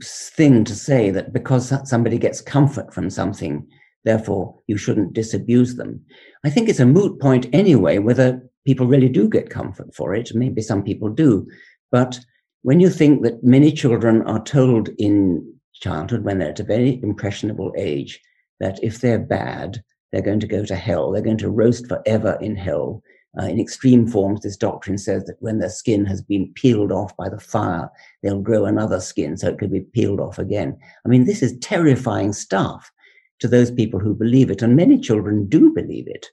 thing 0.00 0.62
to 0.62 0.76
say 0.76 1.10
that 1.10 1.32
because 1.32 1.74
somebody 1.90 2.18
gets 2.18 2.40
comfort 2.40 2.94
from 2.94 3.10
something, 3.10 3.66
therefore 4.04 4.60
you 4.68 4.76
shouldn't 4.76 5.12
disabuse 5.12 5.74
them. 5.74 6.00
I 6.44 6.50
think 6.50 6.68
it's 6.68 6.78
a 6.78 6.86
moot 6.86 7.20
point 7.20 7.48
anyway 7.52 7.98
whether 7.98 8.40
people 8.64 8.86
really 8.86 9.08
do 9.08 9.28
get 9.28 9.50
comfort 9.50 9.92
for 9.92 10.14
it. 10.14 10.30
Maybe 10.36 10.62
some 10.62 10.84
people 10.84 11.08
do. 11.08 11.48
But 11.90 12.20
when 12.62 12.78
you 12.78 12.90
think 12.90 13.24
that 13.24 13.42
many 13.42 13.72
children 13.72 14.22
are 14.22 14.44
told 14.44 14.90
in 14.98 15.52
childhood, 15.72 16.22
when 16.22 16.38
they're 16.38 16.50
at 16.50 16.60
a 16.60 16.64
very 16.64 17.00
impressionable 17.02 17.74
age, 17.76 18.20
that 18.62 18.78
if 18.80 19.00
they're 19.00 19.18
bad, 19.18 19.82
they're 20.12 20.22
going 20.22 20.38
to 20.38 20.46
go 20.46 20.64
to 20.64 20.76
hell, 20.76 21.10
they're 21.10 21.20
going 21.20 21.36
to 21.38 21.50
roast 21.50 21.88
forever 21.88 22.38
in 22.40 22.54
hell. 22.54 23.02
Uh, 23.40 23.46
in 23.46 23.58
extreme 23.58 24.06
forms, 24.06 24.42
this 24.42 24.56
doctrine 24.56 24.98
says 24.98 25.24
that 25.24 25.40
when 25.40 25.58
their 25.58 25.70
skin 25.70 26.04
has 26.04 26.22
been 26.22 26.52
peeled 26.54 26.92
off 26.92 27.16
by 27.16 27.28
the 27.28 27.40
fire, 27.40 27.90
they'll 28.22 28.40
grow 28.40 28.64
another 28.64 29.00
skin 29.00 29.36
so 29.36 29.48
it 29.48 29.58
could 29.58 29.72
be 29.72 29.80
peeled 29.80 30.20
off 30.20 30.38
again. 30.38 30.78
I 31.04 31.08
mean, 31.08 31.24
this 31.24 31.42
is 31.42 31.58
terrifying 31.58 32.32
stuff 32.32 32.92
to 33.40 33.48
those 33.48 33.70
people 33.70 33.98
who 33.98 34.14
believe 34.14 34.48
it, 34.48 34.62
and 34.62 34.76
many 34.76 35.00
children 35.00 35.48
do 35.48 35.72
believe 35.74 36.06
it. 36.06 36.30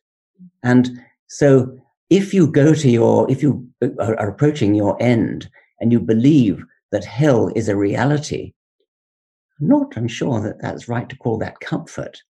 And 0.62 0.92
so 1.28 1.76
if 2.12 2.32
you 2.32 2.46
go 2.46 2.76
to 2.76 2.89
your, 2.89 3.32
if 3.32 3.42
you 3.42 3.68
are 4.00 4.30
approaching 4.30 4.76
your 4.76 5.02
end 5.02 5.50
and 5.80 5.92
you 5.92 6.00
believe 6.00 6.63
that 6.92 7.06
hell 7.06 7.50
is 7.56 7.70
a 7.70 7.76
reality, 7.76 8.54
I'm 9.60 9.67
not 9.67 9.98
I'm 9.98 10.08
sure 10.08 10.41
that 10.41 10.62
that's 10.62 10.88
right 10.88 11.08
to 11.10 11.17
call 11.17 11.38
that 11.39 11.60
comfort. 11.60 12.22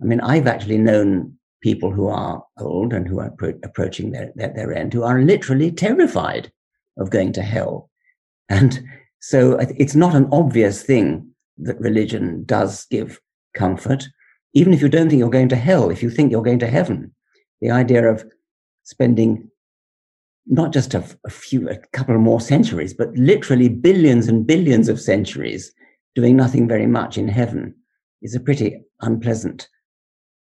I 0.00 0.04
mean, 0.04 0.20
I've 0.20 0.46
actually 0.46 0.78
known 0.78 1.36
people 1.62 1.92
who 1.92 2.08
are 2.08 2.44
old 2.58 2.92
and 2.92 3.06
who 3.06 3.20
are 3.20 3.30
pro- 3.30 3.58
approaching 3.62 4.10
their, 4.10 4.32
their, 4.34 4.52
their 4.52 4.72
end 4.74 4.92
who 4.92 5.04
are 5.04 5.20
literally 5.20 5.70
terrified 5.70 6.50
of 6.98 7.10
going 7.10 7.32
to 7.34 7.42
hell. 7.42 7.88
And 8.48 8.82
so 9.20 9.58
it's 9.78 9.94
not 9.94 10.14
an 10.14 10.28
obvious 10.32 10.82
thing 10.82 11.30
that 11.58 11.80
religion 11.80 12.44
does 12.44 12.86
give 12.90 13.20
comfort, 13.54 14.08
even 14.54 14.74
if 14.74 14.82
you 14.82 14.88
don't 14.88 15.08
think 15.08 15.20
you're 15.20 15.30
going 15.30 15.48
to 15.50 15.56
hell, 15.56 15.90
if 15.90 16.02
you 16.02 16.10
think 16.10 16.32
you're 16.32 16.42
going 16.42 16.58
to 16.58 16.66
heaven. 16.66 17.14
The 17.60 17.70
idea 17.70 18.10
of 18.10 18.24
spending 18.82 19.48
not 20.46 20.72
just 20.72 20.94
a, 20.94 21.04
a, 21.24 21.30
few, 21.30 21.68
a 21.68 21.78
couple 21.92 22.18
more 22.18 22.40
centuries, 22.40 22.92
but 22.92 23.14
literally 23.14 23.68
billions 23.68 24.26
and 24.26 24.44
billions 24.44 24.88
of 24.88 25.00
centuries 25.00 25.72
doing 26.14 26.36
nothing 26.36 26.68
very 26.68 26.86
much 26.86 27.18
in 27.18 27.28
heaven 27.28 27.74
is 28.20 28.34
a 28.34 28.40
pretty 28.40 28.82
unpleasant 29.00 29.68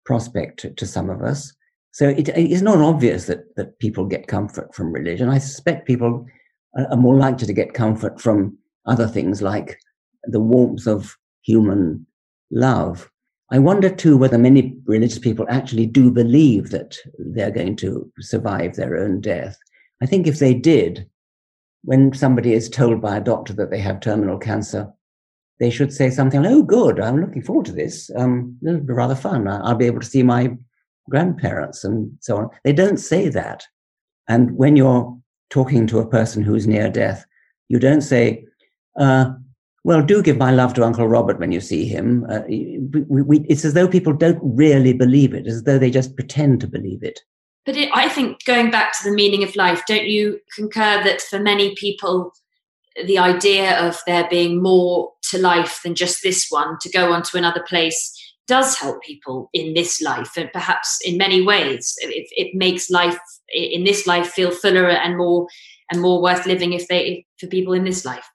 prospect 0.06 0.60
to, 0.60 0.72
to 0.72 0.86
some 0.86 1.10
of 1.10 1.22
us. 1.22 1.54
So 1.92 2.08
it 2.08 2.30
is 2.30 2.62
not 2.62 2.80
obvious 2.80 3.26
that, 3.26 3.56
that 3.56 3.80
people 3.80 4.06
get 4.06 4.28
comfort 4.28 4.74
from 4.76 4.92
religion. 4.92 5.30
I 5.30 5.38
suspect 5.40 5.88
people 5.88 6.26
are 6.76 6.98
more 6.98 7.16
likely 7.16 7.48
to 7.48 7.54
get 7.54 7.74
comfort 7.74 8.22
from 8.22 8.58
other 8.86 9.08
things 9.08 9.42
like 9.42 9.80
the 10.24 10.40
warmth 10.40 10.88
of 10.88 11.18
human 11.42 12.06
love 12.52 13.10
I 13.52 13.58
wonder 13.58 13.90
too 13.90 14.16
whether 14.16 14.38
many 14.38 14.78
religious 14.86 15.18
people 15.18 15.46
actually 15.50 15.88
do 15.88 16.12
believe 16.12 16.70
that 16.70 16.98
they're 17.18 17.50
going 17.52 17.76
to 17.78 18.12
survive 18.20 18.76
their 18.76 18.96
own 18.96 19.22
death. 19.22 19.58
I 20.02 20.06
think 20.06 20.28
if 20.28 20.38
they 20.38 20.54
did, 20.54 21.10
when 21.84 22.14
somebody 22.14 22.54
is 22.54 22.70
told 22.70 23.02
by 23.02 23.18
a 23.18 23.22
doctor 23.22 23.54
that 23.54 23.72
they 23.72 23.80
have 23.80 24.02
terminal 24.02 24.38
cancer, 24.38 24.88
they 25.60 25.70
should 25.70 25.94
say 25.94 26.10
something 26.10 26.42
like, 26.42 26.52
"Oh, 26.52 26.64
good! 26.64 27.00
I'm 27.00 27.20
looking 27.20 27.42
forward 27.42 27.66
to 27.68 27.72
this. 27.72 28.10
Um, 28.16 28.58
it'll 28.66 28.80
be 28.80 28.94
rather 28.94 29.16
fun. 29.16 29.48
I'll 29.48 29.76
be 29.76 29.86
able 29.86 30.00
to 30.00 30.06
see 30.06 30.24
my 30.24 30.56
grandparents 31.10 31.84
and 31.84 32.12
so 32.20 32.38
on." 32.38 32.50
They 32.64 32.74
don't 32.74 32.98
say 32.98 33.30
that. 33.30 33.66
And 34.28 34.56
when 34.56 34.76
you're 34.76 35.18
talking 35.50 35.88
to 35.88 36.00
a 36.00 36.08
person 36.08 36.44
who's 36.44 36.68
near 36.68 36.90
death, 36.90 37.26
you 37.68 37.80
don't 37.80 38.02
say, 38.02 38.46
uh, 39.00 39.32
well, 39.84 40.04
do 40.04 40.22
give 40.22 40.38
my 40.38 40.52
love 40.52 40.74
to 40.76 40.84
Uncle 40.84 41.08
Robert 41.08 41.40
when 41.40 41.52
you 41.52 41.62
see 41.62 41.86
him. 41.86 42.26
Uh, 42.30 42.42
we, 42.48 43.22
we, 43.22 43.40
it's 43.50 43.66
as 43.66 43.74
though 43.74 43.88
people 43.88 44.14
don't 44.14 44.40
really 44.42 44.94
believe 44.94 45.34
it, 45.34 45.48
as 45.48 45.64
though 45.64 45.80
they 45.80 45.90
just 45.90 46.16
pretend 46.16 46.62
to 46.62 46.68
believe 46.68 47.02
it. 47.02 47.20
But 47.66 47.78
it, 47.78 47.90
I 47.94 48.10
think 48.10 48.44
going 48.46 48.72
back 48.72 48.98
to 48.98 49.10
the 49.10 49.16
meaning 49.16 49.44
of 49.44 49.56
life, 49.56 49.82
don't 49.88 50.08
you 50.08 50.40
concur 50.56 51.04
that 51.04 51.22
for 51.22 51.40
many 51.40 51.76
people, 51.76 52.34
the 53.06 53.18
idea 53.18 53.80
of 53.80 54.00
there 54.06 54.28
being 54.30 54.62
more 54.62 55.12
to 55.32 55.38
life 55.38 55.82
than 55.84 55.96
just 55.96 56.24
this 56.24 56.48
one, 56.50 56.78
to 56.82 56.90
go 56.90 57.12
on 57.12 57.24
to 57.24 57.38
another 57.38 57.64
place, 57.68 58.16
does 58.48 58.78
help 58.78 59.02
people 59.04 59.50
in 59.54 59.74
this 59.74 60.02
life, 60.02 60.36
and 60.36 60.52
perhaps 60.52 61.00
in 61.06 61.18
many 61.18 61.42
ways, 61.42 61.94
it, 62.00 62.28
it 62.32 62.56
makes 62.56 62.90
life 62.90 63.20
in 63.54 63.84
this 63.84 64.08
life 64.08 64.28
feel 64.28 64.52
fuller 64.52 64.90
and 64.90 65.18
more 65.18 65.48
and 65.92 66.02
more 66.02 66.22
worth 66.22 66.46
living 66.46 66.74
if 66.74 66.88
they 66.88 67.26
for 67.40 67.48
people 67.48 67.74
in 67.74 67.84
this 67.84 68.06
life. 68.06 68.28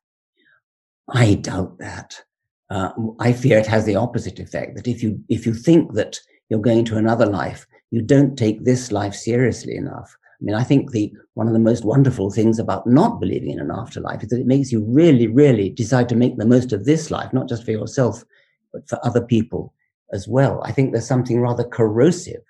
I 1.09 1.35
doubt 1.35 1.79
that. 1.79 2.23
Uh, 2.71 2.91
I 3.21 3.33
fear 3.33 3.59
it 3.59 3.67
has 3.67 3.85
the 3.85 3.97
opposite 3.97 4.39
effect. 4.39 4.77
That 4.77 4.89
if 4.89 5.03
you 5.03 5.21
if 5.29 5.47
you 5.47 5.53
think 5.53 5.95
that 5.95 6.19
you're 6.49 6.61
going 6.61 6.85
to 6.87 6.97
another 6.97 7.27
life, 7.27 7.67
you 7.91 8.01
don't 8.01 8.37
take 8.37 8.65
this 8.65 8.93
life 8.93 9.15
seriously 9.15 9.77
enough. 9.77 10.17
I 10.45 10.47
mean, 10.47 10.57
I 10.57 10.63
think 10.63 10.91
the 10.91 11.11
one 11.33 11.47
of 11.47 11.55
the 11.55 11.59
most 11.59 11.87
wonderful 11.87 12.31
things 12.31 12.59
about 12.59 12.87
not 12.87 13.19
believing 13.19 13.53
in 13.53 13.61
an 13.61 13.71
afterlife 13.71 14.23
is 14.23 14.29
that 14.29 14.41
it 14.41 14.47
makes 14.47 14.71
you 14.71 14.85
really, 14.85 15.27
really 15.27 15.71
decide 15.71 16.07
to 16.11 16.17
make 16.17 16.37
the 16.37 16.45
most 16.45 16.71
of 16.75 16.85
this 16.85 17.11
life, 17.11 17.33
not 17.33 17.49
just 17.49 17.65
for 17.65 17.71
yourself, 17.71 18.23
but 18.71 18.87
for 18.87 18.99
other 19.07 19.23
people 19.23 19.73
as 20.13 20.29
well. 20.29 20.63
I 20.63 20.71
think 20.71 20.93
there's 20.93 21.09
something 21.09 21.41
rather 21.41 21.65
corrosive 21.65 22.43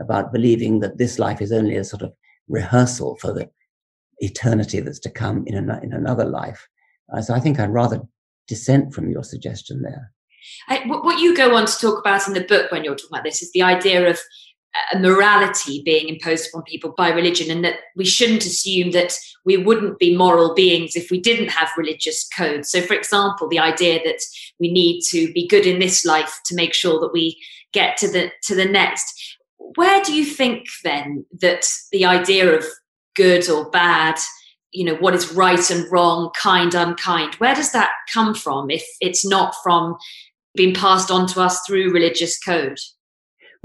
about 0.00 0.32
believing 0.32 0.80
that 0.80 0.96
this 0.96 1.18
life 1.18 1.42
is 1.42 1.52
only 1.52 1.76
a 1.76 1.84
sort 1.84 2.00
of 2.00 2.14
rehearsal 2.48 3.16
for 3.16 3.34
the 3.34 3.50
eternity 4.20 4.80
that's 4.80 5.00
to 5.00 5.10
come 5.10 5.44
in, 5.46 5.54
an, 5.54 5.70
in 5.82 5.92
another 5.92 6.24
life. 6.24 6.66
Uh, 7.14 7.20
so 7.20 7.34
I 7.34 7.40
think 7.40 7.60
I'd 7.60 7.70
rather 7.70 8.00
dissent 8.48 8.94
from 8.94 9.10
your 9.10 9.22
suggestion 9.22 9.82
there. 9.82 10.12
I, 10.68 10.82
what 10.86 11.18
you 11.18 11.36
go 11.36 11.54
on 11.54 11.66
to 11.66 11.78
talk 11.78 11.98
about 11.98 12.26
in 12.26 12.32
the 12.32 12.40
book 12.44 12.72
when 12.72 12.84
you're 12.84 12.94
talking 12.94 13.10
about 13.12 13.24
this 13.24 13.42
is 13.42 13.52
the 13.52 13.62
idea 13.62 14.08
of 14.08 14.18
a 14.92 14.98
morality 14.98 15.82
being 15.84 16.08
imposed 16.08 16.48
upon 16.48 16.62
people 16.62 16.94
by 16.96 17.10
religion, 17.10 17.50
and 17.50 17.64
that 17.64 17.76
we 17.96 18.04
shouldn't 18.04 18.44
assume 18.44 18.90
that 18.92 19.16
we 19.44 19.56
wouldn't 19.56 19.98
be 19.98 20.16
moral 20.16 20.54
beings 20.54 20.96
if 20.96 21.10
we 21.10 21.20
didn't 21.20 21.50
have 21.50 21.68
religious 21.76 22.26
codes. 22.28 22.70
So, 22.70 22.80
for 22.80 22.94
example, 22.94 23.48
the 23.48 23.58
idea 23.58 24.00
that 24.04 24.20
we 24.58 24.72
need 24.72 25.02
to 25.10 25.32
be 25.32 25.46
good 25.46 25.66
in 25.66 25.78
this 25.78 26.04
life 26.04 26.40
to 26.46 26.54
make 26.54 26.74
sure 26.74 27.00
that 27.00 27.12
we 27.12 27.40
get 27.72 27.96
to 27.98 28.10
the 28.10 28.30
to 28.44 28.54
the 28.54 28.64
next. 28.64 29.38
Where 29.76 30.02
do 30.02 30.14
you 30.14 30.24
think 30.24 30.66
then 30.82 31.24
that 31.40 31.64
the 31.90 32.04
idea 32.04 32.54
of 32.54 32.64
good 33.14 33.48
or 33.48 33.70
bad 33.70 34.16
you 34.72 34.84
know 34.84 34.96
what 34.96 35.14
is 35.14 35.32
right 35.32 35.70
and 35.70 35.90
wrong 35.90 36.30
kind 36.40 36.74
unkind 36.74 37.34
where 37.36 37.54
does 37.54 37.70
that 37.70 37.90
come 38.12 38.34
from 38.34 38.70
if 38.70 38.84
it's 39.00 39.24
not 39.24 39.54
from 39.62 39.96
being 40.54 40.74
passed 40.74 41.10
on 41.10 41.26
to 41.28 41.40
us 41.40 41.60
through 41.66 41.92
religious 41.92 42.38
code 42.40 42.78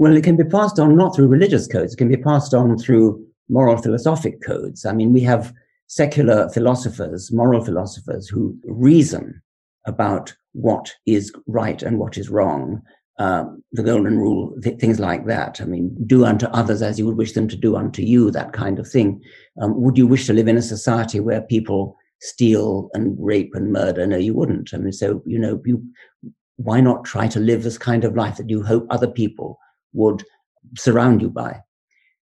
well 0.00 0.16
it 0.16 0.24
can 0.24 0.36
be 0.36 0.44
passed 0.44 0.78
on 0.78 0.96
not 0.96 1.14
through 1.14 1.28
religious 1.28 1.66
codes 1.66 1.92
it 1.92 1.96
can 1.96 2.08
be 2.08 2.16
passed 2.16 2.54
on 2.54 2.76
through 2.76 3.24
moral 3.48 3.76
philosophic 3.76 4.42
codes 4.42 4.84
i 4.84 4.92
mean 4.92 5.12
we 5.12 5.20
have 5.20 5.52
secular 5.86 6.48
philosophers 6.50 7.30
moral 7.30 7.64
philosophers 7.64 8.28
who 8.28 8.56
reason 8.64 9.40
about 9.86 10.34
what 10.52 10.92
is 11.06 11.32
right 11.46 11.82
and 11.82 11.98
what 11.98 12.16
is 12.18 12.28
wrong 12.30 12.82
um, 13.20 13.62
the 13.72 13.82
golden 13.82 14.18
rule, 14.18 14.56
th- 14.62 14.80
things 14.80 14.98
like 14.98 15.26
that. 15.26 15.60
I 15.60 15.66
mean, 15.66 15.94
do 16.06 16.24
unto 16.24 16.46
others 16.46 16.80
as 16.80 16.98
you 16.98 17.04
would 17.04 17.18
wish 17.18 17.32
them 17.32 17.48
to 17.48 17.56
do 17.56 17.76
unto 17.76 18.00
you, 18.00 18.30
that 18.30 18.54
kind 18.54 18.78
of 18.78 18.88
thing. 18.88 19.20
Um, 19.60 19.78
would 19.82 19.98
you 19.98 20.06
wish 20.06 20.26
to 20.26 20.32
live 20.32 20.48
in 20.48 20.56
a 20.56 20.62
society 20.62 21.20
where 21.20 21.42
people 21.42 21.98
steal 22.22 22.88
and 22.94 23.14
rape 23.20 23.50
and 23.54 23.74
murder? 23.74 24.06
No, 24.06 24.16
you 24.16 24.32
wouldn't. 24.32 24.72
I 24.72 24.78
mean, 24.78 24.92
so, 24.92 25.22
you 25.26 25.38
know, 25.38 25.60
you, 25.66 25.84
why 26.56 26.80
not 26.80 27.04
try 27.04 27.28
to 27.28 27.40
live 27.40 27.62
this 27.62 27.76
kind 27.76 28.04
of 28.04 28.16
life 28.16 28.38
that 28.38 28.48
you 28.48 28.62
hope 28.62 28.86
other 28.88 29.08
people 29.08 29.58
would 29.92 30.24
surround 30.76 31.22
you 31.22 31.30
by? 31.30 31.60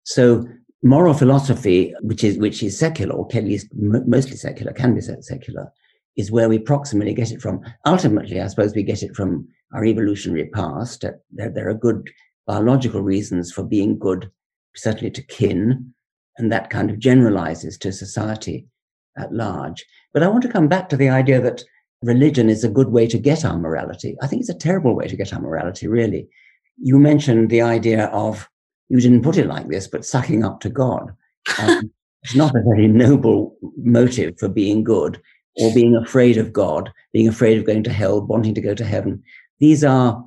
So 0.03 0.47
moral 0.83 1.13
philosophy, 1.13 1.93
which 2.01 2.23
is, 2.23 2.37
which 2.37 2.63
is 2.63 2.77
secular, 2.77 3.15
or 3.15 3.27
at 3.33 3.43
least 3.43 3.67
mostly 3.73 4.37
secular, 4.37 4.73
can 4.73 4.95
be 4.95 5.01
secular, 5.01 5.71
is 6.15 6.31
where 6.31 6.49
we 6.49 6.59
proximally 6.59 7.15
get 7.15 7.31
it 7.31 7.41
from. 7.41 7.61
Ultimately, 7.85 8.41
I 8.41 8.47
suppose 8.47 8.73
we 8.73 8.83
get 8.83 9.03
it 9.03 9.15
from 9.15 9.47
our 9.73 9.85
evolutionary 9.85 10.49
past. 10.49 11.05
There, 11.31 11.49
there 11.49 11.69
are 11.69 11.73
good 11.73 12.09
biological 12.45 13.01
reasons 13.01 13.51
for 13.51 13.63
being 13.63 13.99
good, 13.99 14.31
certainly 14.75 15.11
to 15.11 15.21
kin, 15.21 15.93
and 16.37 16.51
that 16.51 16.69
kind 16.69 16.89
of 16.89 16.99
generalizes 16.99 17.77
to 17.79 17.91
society 17.91 18.67
at 19.17 19.33
large. 19.33 19.85
But 20.13 20.23
I 20.23 20.27
want 20.27 20.43
to 20.43 20.51
come 20.51 20.67
back 20.67 20.89
to 20.89 20.97
the 20.97 21.09
idea 21.09 21.41
that 21.41 21.63
religion 22.01 22.49
is 22.49 22.63
a 22.63 22.69
good 22.69 22.89
way 22.89 23.07
to 23.07 23.17
get 23.17 23.43
our 23.43 23.57
morality. 23.57 24.15
I 24.21 24.27
think 24.27 24.41
it's 24.41 24.49
a 24.49 24.57
terrible 24.57 24.95
way 24.95 25.07
to 25.07 25.17
get 25.17 25.33
our 25.33 25.41
morality, 25.41 25.87
really. 25.87 26.29
You 26.77 26.99
mentioned 26.99 27.49
the 27.49 27.61
idea 27.61 28.05
of, 28.07 28.49
you 28.89 28.99
didn't 28.99 29.23
put 29.23 29.37
it 29.37 29.47
like 29.47 29.67
this, 29.67 29.87
but 29.87 30.05
sucking 30.05 30.43
up 30.43 30.59
to 30.61 30.69
God. 30.69 31.13
Um, 31.59 31.91
it's 32.23 32.35
not 32.35 32.55
a 32.55 32.63
very 32.63 32.87
noble 32.87 33.55
motive 33.77 34.37
for 34.39 34.49
being 34.49 34.83
good 34.83 35.21
or 35.55 35.73
being 35.73 35.95
afraid 35.95 36.37
of 36.37 36.53
God, 36.53 36.91
being 37.13 37.27
afraid 37.27 37.57
of 37.57 37.65
going 37.65 37.83
to 37.83 37.91
hell, 37.91 38.21
wanting 38.21 38.53
to 38.53 38.61
go 38.61 38.75
to 38.75 38.85
heaven. 38.85 39.23
These 39.59 39.83
are 39.83 40.23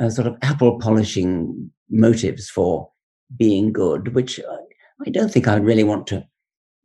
uh, 0.00 0.10
sort 0.10 0.26
of 0.26 0.36
apple 0.42 0.78
polishing 0.78 1.70
motives 1.90 2.48
for 2.48 2.90
being 3.36 3.72
good, 3.72 4.14
which 4.14 4.40
I 5.06 5.10
don't 5.10 5.30
think 5.30 5.48
I 5.48 5.56
really 5.56 5.84
want 5.84 6.06
to 6.08 6.26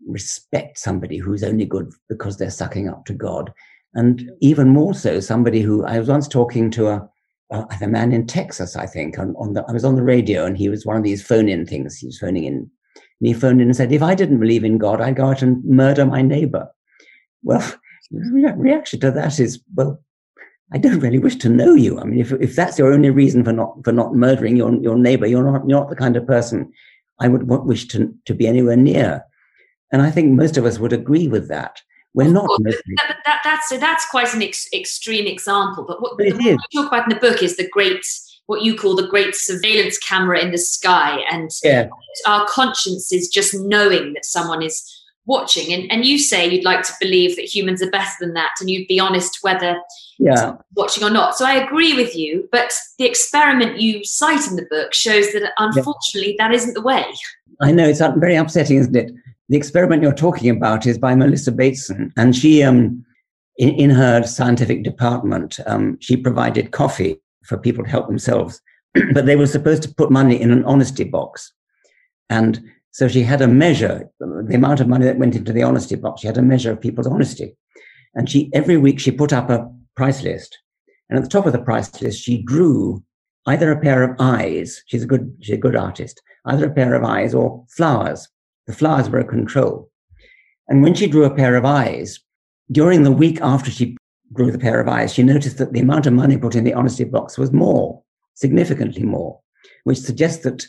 respect 0.08 0.78
somebody 0.78 1.18
who's 1.18 1.44
only 1.44 1.66
good 1.66 1.92
because 2.10 2.38
they're 2.38 2.50
sucking 2.50 2.90
up 2.90 3.06
to 3.06 3.14
God. 3.14 3.54
And 3.94 4.30
even 4.42 4.70
more 4.70 4.94
so, 4.94 5.20
somebody 5.20 5.62
who 5.62 5.86
I 5.86 6.00
was 6.00 6.10
once 6.10 6.28
talking 6.28 6.70
to 6.72 6.88
a, 6.88 7.10
Uh, 7.52 7.66
a, 7.80 7.88
man 7.88 8.12
in 8.12 8.26
Texas, 8.26 8.76
I 8.76 8.88
think, 8.88 9.20
on, 9.20 9.36
on 9.38 9.54
the, 9.54 9.64
I 9.68 9.72
was 9.72 9.86
on 9.86 9.96
the 9.96 10.04
radio 10.04 10.46
and 10.46 10.58
he 10.58 10.68
was 10.68 10.86
one 10.86 10.98
of 10.98 11.04
these 11.04 11.26
phone 11.26 11.48
in 11.48 11.66
things. 11.66 11.96
He 11.96 12.08
was 12.08 12.18
phoning 12.18 12.46
in 12.46 12.70
and 13.20 13.28
he 13.28 13.34
phoned 13.34 13.62
in 13.62 13.68
and 13.68 13.76
said, 13.76 13.92
if 13.92 14.02
I 14.02 14.16
didn't 14.16 14.40
believe 14.40 14.64
in 14.64 14.78
God, 14.78 15.00
I'd 15.00 15.16
go 15.16 15.28
out 15.28 15.42
and 15.42 15.64
murder 15.64 16.06
my 16.06 16.22
neighbor. 16.22 16.68
Well, 17.44 17.64
reaction 18.12 19.00
to 19.02 19.12
that 19.12 19.40
is, 19.40 19.62
well, 19.76 20.02
I 20.74 20.78
don't 20.78 21.00
really 21.00 21.20
wish 21.20 21.36
to 21.38 21.50
know 21.50 21.74
you. 21.74 22.00
I 22.00 22.04
mean, 22.04 22.20
if, 22.20 22.32
if 22.34 22.56
that's 22.56 22.80
your 22.80 22.92
only 22.92 23.10
reason 23.10 23.44
for 23.44 23.54
not 23.54 23.78
for 23.84 23.92
not 23.92 24.16
murdering 24.16 24.58
your 24.58 24.74
your 24.82 24.98
neighbor, 24.98 25.28
you're 25.28 25.44
not 25.44 25.62
you're 25.68 25.80
not 25.80 25.90
the 25.90 25.96
kind 25.96 26.18
of 26.18 26.26
person 26.26 26.72
I 27.20 27.28
would 27.28 27.48
wish 27.48 27.88
to 27.90 28.14
to 28.26 28.34
be 28.34 28.48
anywhere 28.48 28.76
near. 28.76 29.24
And 29.92 30.02
I 30.02 30.10
think 30.10 30.32
most 30.32 30.58
of 30.58 30.66
us 30.66 30.80
would 30.80 30.92
agree 30.92 31.28
with 31.28 31.48
that. 31.50 31.82
We're 32.16 32.32
not. 32.32 32.50
That, 32.64 33.18
that, 33.26 33.42
that's 33.44 33.70
that's 33.70 34.10
quite 34.10 34.34
an 34.34 34.42
ex- 34.42 34.70
extreme 34.74 35.28
example. 35.28 35.84
But 35.86 36.02
what, 36.02 36.18
but 36.18 36.32
what 36.34 36.44
you 36.44 36.58
talk 36.74 36.88
about 36.88 37.04
in 37.04 37.14
the 37.14 37.20
book 37.20 37.44
is 37.44 37.58
the 37.58 37.68
great 37.68 38.06
what 38.46 38.62
you 38.62 38.78
call 38.78 38.96
the 38.96 39.08
great 39.08 39.36
surveillance 39.36 39.98
camera 39.98 40.40
in 40.40 40.52
the 40.52 40.58
sky, 40.58 41.20
and 41.30 41.52
yeah. 41.62 41.90
our 42.26 42.48
conscience 42.48 43.12
is 43.12 43.28
just 43.28 43.54
knowing 43.54 44.14
that 44.14 44.24
someone 44.24 44.64
is 44.64 44.82
watching. 45.26 45.74
And, 45.74 45.92
and 45.92 46.06
you 46.06 46.18
say 46.18 46.48
you'd 46.48 46.64
like 46.64 46.84
to 46.84 46.94
believe 47.02 47.36
that 47.36 47.54
humans 47.54 47.82
are 47.82 47.90
better 47.90 48.14
than 48.22 48.34
that, 48.34 48.54
and 48.62 48.70
you'd 48.70 48.88
be 48.88 49.00
honest 49.00 49.40
whether 49.42 49.76
yeah. 50.18 50.56
watching 50.76 51.04
or 51.04 51.10
not. 51.10 51.36
So 51.36 51.46
I 51.46 51.56
agree 51.56 51.96
with 51.96 52.16
you, 52.16 52.48
but 52.50 52.72
the 52.98 53.06
experiment 53.06 53.82
you 53.82 54.06
cite 54.06 54.48
in 54.48 54.56
the 54.56 54.68
book 54.70 54.94
shows 54.94 55.34
that 55.34 55.52
unfortunately 55.58 56.36
yeah. 56.38 56.48
that 56.48 56.56
isn't 56.56 56.76
the 56.76 56.82
way. 56.82 57.06
I 57.62 57.72
know 57.72 57.88
it's 57.90 58.00
very 58.00 58.36
upsetting, 58.36 58.78
isn't 58.78 58.96
it? 58.96 59.12
The 59.50 59.58
experiment 59.58 60.02
you're 60.02 60.14
talking 60.14 60.50
about 60.50 60.86
is 60.86 60.98
by 60.98 61.16
Melissa 61.16 61.52
Bateson, 61.52 62.12
and 62.18 62.36
she, 62.36 62.64
um, 62.64 63.06
in, 63.58 63.70
in 63.70 63.90
her 63.92 64.24
scientific 64.24 64.84
department, 64.84 65.60
um, 65.68 65.98
she 66.02 66.18
provided 66.18 66.72
coffee 66.72 67.22
for 67.44 67.58
people 67.58 67.84
to 67.84 67.90
help 67.90 68.08
themselves, 68.08 68.62
but 69.14 69.26
they 69.26 69.36
were 69.36 69.48
supposed 69.48 69.84
to 69.84 69.94
put 69.94 70.12
money 70.12 70.42
in 70.42 70.52
an 70.52 70.64
honesty 70.66 71.04
box, 71.04 71.54
and 72.30 72.64
so 72.96 73.10
she 73.10 73.24
had 73.24 73.42
a 73.42 73.48
measure, 73.50 74.10
the 74.22 74.56
amount 74.56 74.80
of 74.80 74.88
money 74.88 75.04
that 75.04 75.18
went 75.18 75.36
into 75.36 75.52
the 75.52 75.64
honesty 75.64 75.96
box. 75.96 76.22
She 76.22 76.28
had 76.28 76.38
a 76.38 76.42
measure 76.42 76.72
of 76.72 76.80
people's 76.80 77.08
honesty. 77.08 77.54
And 78.14 78.30
she, 78.30 78.50
every 78.54 78.78
week 78.78 79.02
she 79.02 79.12
put 79.12 79.34
up 79.34 79.50
a 79.50 79.70
price 79.98 80.24
list. 80.24 80.58
And 81.10 81.18
at 81.20 81.24
the 81.24 81.30
top 81.30 81.46
of 81.46 81.52
the 81.52 81.62
price 81.62 82.02
list, 82.02 82.22
she 82.22 82.42
drew 82.44 83.04
either 83.48 83.70
a 83.70 83.82
pair 83.82 84.02
of 84.02 84.16
eyes. 84.20 84.82
She's 84.88 85.04
a 85.04 85.08
good, 85.08 85.36
she's 85.42 85.56
a 85.56 85.60
good 85.60 85.76
artist, 85.76 86.22
either 86.46 86.68
a 86.68 86.74
pair 86.74 86.94
of 86.94 87.04
eyes 87.04 87.36
or 87.36 87.66
flowers. 87.70 88.30
The 88.68 88.74
flowers 88.74 89.10
were 89.10 89.20
a 89.20 89.26
control. 89.26 89.90
And 90.68 90.82
when 90.82 90.94
she 90.94 91.08
drew 91.08 91.26
a 91.26 91.36
pair 91.36 91.56
of 91.56 91.66
eyes, 91.66 92.20
during 92.72 93.04
the 93.04 93.12
week 93.12 93.40
after 93.42 93.70
she 93.70 93.96
drew 94.34 94.52
the 94.52 94.60
pair 94.60 94.80
of 94.80 94.88
eyes, 94.88 95.14
she 95.14 95.24
noticed 95.24 95.58
that 95.60 95.74
the 95.74 95.80
amount 95.80 96.08
of 96.08 96.14
money 96.14 96.38
put 96.38 96.56
in 96.56 96.64
the 96.64 96.74
honesty 96.74 97.04
box 97.04 97.38
was 97.38 97.52
more, 97.52 98.02
significantly 98.34 99.04
more, 99.04 99.40
which 99.84 100.00
suggests 100.00 100.44
that 100.44 100.66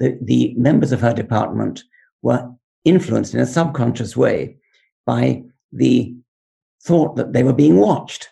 the, 0.00 0.18
the 0.20 0.54
members 0.56 0.92
of 0.92 1.00
her 1.00 1.14
department 1.14 1.82
were 2.22 2.50
influenced 2.84 3.34
in 3.34 3.40
a 3.40 3.46
subconscious 3.46 4.16
way 4.16 4.56
by 5.06 5.42
the 5.72 6.14
thought 6.82 7.16
that 7.16 7.32
they 7.32 7.42
were 7.42 7.52
being 7.52 7.76
watched. 7.76 8.28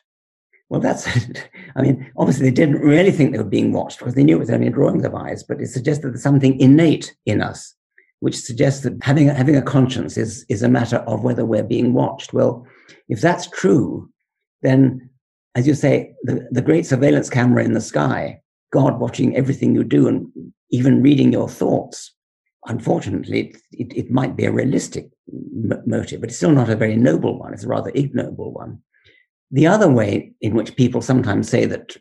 Well, 0.68 0.80
that's, 0.80 1.06
I 1.76 1.82
mean, 1.82 2.10
obviously 2.16 2.46
they 2.46 2.54
didn't 2.54 2.80
really 2.80 3.12
think 3.12 3.32
they 3.32 3.38
were 3.38 3.44
being 3.44 3.72
watched 3.72 3.98
because 3.98 4.14
they 4.14 4.24
knew 4.24 4.36
it 4.36 4.40
was 4.40 4.50
only 4.50 4.70
drawings 4.70 5.04
of 5.04 5.14
eyes, 5.14 5.42
but 5.42 5.60
it 5.60 5.68
suggested 5.68 6.08
there's 6.08 6.22
something 6.22 6.58
innate 6.60 7.14
in 7.26 7.40
us, 7.40 7.74
which 8.24 8.40
suggests 8.40 8.80
that 8.84 8.94
having 9.02 9.28
a, 9.28 9.34
having 9.34 9.54
a 9.54 9.60
conscience 9.60 10.16
is, 10.16 10.46
is 10.48 10.62
a 10.62 10.68
matter 10.68 10.96
of 11.06 11.22
whether 11.22 11.44
we're 11.44 11.62
being 11.62 11.92
watched. 11.92 12.32
Well, 12.32 12.66
if 13.06 13.20
that's 13.20 13.46
true, 13.50 14.08
then, 14.62 15.10
as 15.54 15.66
you 15.66 15.74
say, 15.74 16.14
the, 16.22 16.48
the 16.50 16.62
great 16.62 16.86
surveillance 16.86 17.28
camera 17.28 17.62
in 17.62 17.74
the 17.74 17.82
sky, 17.82 18.40
God 18.72 18.98
watching 18.98 19.36
everything 19.36 19.74
you 19.74 19.84
do 19.84 20.08
and 20.08 20.26
even 20.70 21.02
reading 21.02 21.34
your 21.34 21.50
thoughts, 21.50 22.14
unfortunately, 22.64 23.40
it, 23.40 23.56
it, 23.72 23.98
it 24.04 24.10
might 24.10 24.36
be 24.36 24.46
a 24.46 24.52
realistic 24.52 25.10
m- 25.30 25.82
motive, 25.84 26.22
but 26.22 26.30
it's 26.30 26.38
still 26.38 26.50
not 26.50 26.70
a 26.70 26.76
very 26.76 26.96
noble 26.96 27.38
one. 27.38 27.52
It's 27.52 27.64
a 27.64 27.68
rather 27.68 27.92
ignoble 27.94 28.54
one. 28.54 28.80
The 29.50 29.66
other 29.66 29.90
way 29.90 30.32
in 30.40 30.54
which 30.54 30.76
people 30.76 31.02
sometimes 31.02 31.50
say 31.50 31.66
that 31.66 31.94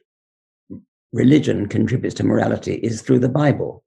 religion 1.12 1.68
contributes 1.68 2.16
to 2.16 2.24
morality 2.24 2.76
is 2.76 3.02
through 3.02 3.20
the 3.20 3.28
Bible. 3.28 3.83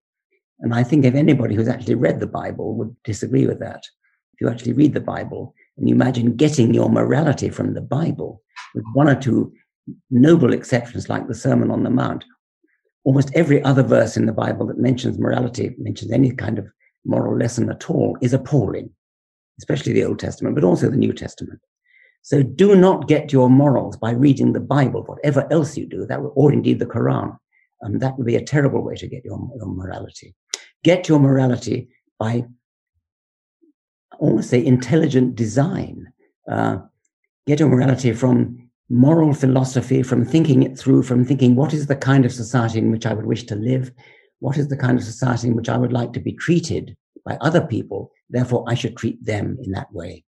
And 0.61 0.75
I 0.75 0.83
think 0.83 1.05
if 1.05 1.15
anybody 1.15 1.55
who's 1.55 1.69
actually 1.69 1.95
read 1.95 2.21
the 2.21 2.27
Bible 2.27 2.75
would 2.77 2.95
disagree 3.05 3.47
with 3.47 3.59
that. 3.61 3.83
If 4.35 4.41
you 4.41 4.49
actually 4.49 4.73
read 4.73 4.95
the 4.95 5.01
Bible 5.01 5.55
and 5.77 5.89
you 5.89 5.95
imagine 5.95 6.37
getting 6.37 6.75
your 6.75 6.89
morality 6.89 7.51
from 7.51 7.75
the 7.75 7.81
Bible, 7.81 8.43
with 8.75 8.85
one 8.95 9.09
or 9.09 9.15
two 9.15 9.53
noble 10.11 10.53
exceptions 10.53 11.09
like 11.09 11.29
the 11.29 11.35
Sermon 11.35 11.71
on 11.71 11.83
the 11.83 11.91
Mount, 11.91 12.25
almost 13.05 13.31
every 13.35 13.63
other 13.63 13.83
verse 13.83 14.17
in 14.17 14.27
the 14.27 14.33
Bible 14.33 14.67
that 14.67 14.79
mentions 14.79 15.19
morality, 15.19 15.75
mentions 15.79 16.11
any 16.11 16.33
kind 16.33 16.59
of 16.59 16.67
moral 17.05 17.39
lesson 17.39 17.71
at 17.71 17.89
all, 17.89 18.17
is 18.21 18.35
appalling, 18.35 18.91
especially 19.59 19.93
the 19.93 20.05
Old 20.05 20.19
Testament, 20.19 20.55
but 20.55 20.65
also 20.65 20.91
the 20.91 20.97
New 20.97 21.13
Testament. 21.13 21.61
So 22.23 22.43
do 22.43 22.75
not 22.75 23.07
get 23.07 23.33
your 23.33 23.49
morals 23.49 23.97
by 23.97 24.11
reading 24.11 24.53
the 24.53 24.61
Bible, 24.61 25.05
whatever 25.05 25.47
else 25.53 25.77
you 25.77 25.87
do, 25.87 26.05
that 26.07 26.19
or 26.19 26.53
indeed 26.53 26.81
the 26.81 26.87
Quran. 26.87 27.39
Um, 27.85 28.01
that 28.01 28.17
would 28.17 28.27
be 28.27 28.37
a 28.37 28.45
terrible 28.45 28.83
way 28.83 28.97
to 28.97 29.07
get 29.07 29.25
your, 29.25 29.39
your 29.57 29.67
morality. 29.67 30.35
Get 30.87 31.09
your 31.09 31.19
morality 31.19 31.89
by 32.17 32.45
almost 34.21 34.51
say 34.51 34.65
intelligent 34.65 35.35
design. 35.35 36.13
Uh, 36.49 36.77
get 37.45 37.59
your 37.59 37.69
morality 37.69 38.13
from 38.13 38.71
moral 38.89 39.35
philosophy, 39.35 40.05
from 40.05 40.25
thinking 40.25 40.63
it 40.63 40.79
through, 40.79 41.03
from 41.03 41.25
thinking 41.25 41.57
what 41.57 41.75
is 41.75 41.89
the 41.89 41.97
kind 41.97 42.25
of 42.25 42.33
society 42.33 42.79
in 42.79 42.93
which 42.93 43.05
I 43.05 43.15
would 43.15 43.27
wish 43.27 43.43
to 43.47 43.57
live, 43.57 43.91
what 44.39 44.57
is 44.57 44.69
the 44.69 44.77
kind 44.77 44.97
of 44.97 45.03
society 45.03 45.49
in 45.49 45.57
which 45.57 45.69
I 45.69 45.77
would 45.77 45.93
like 45.93 46.13
to 46.13 46.21
be 46.21 46.35
treated 46.35 46.97
by 47.25 47.37
other 47.41 47.67
people, 47.67 48.13
therefore 48.31 48.65
I 48.69 48.75
should 48.75 48.97
treat 48.97 49.19
them 49.27 49.59
in 49.65 49.73
that 49.73 49.93
way. 49.93 50.23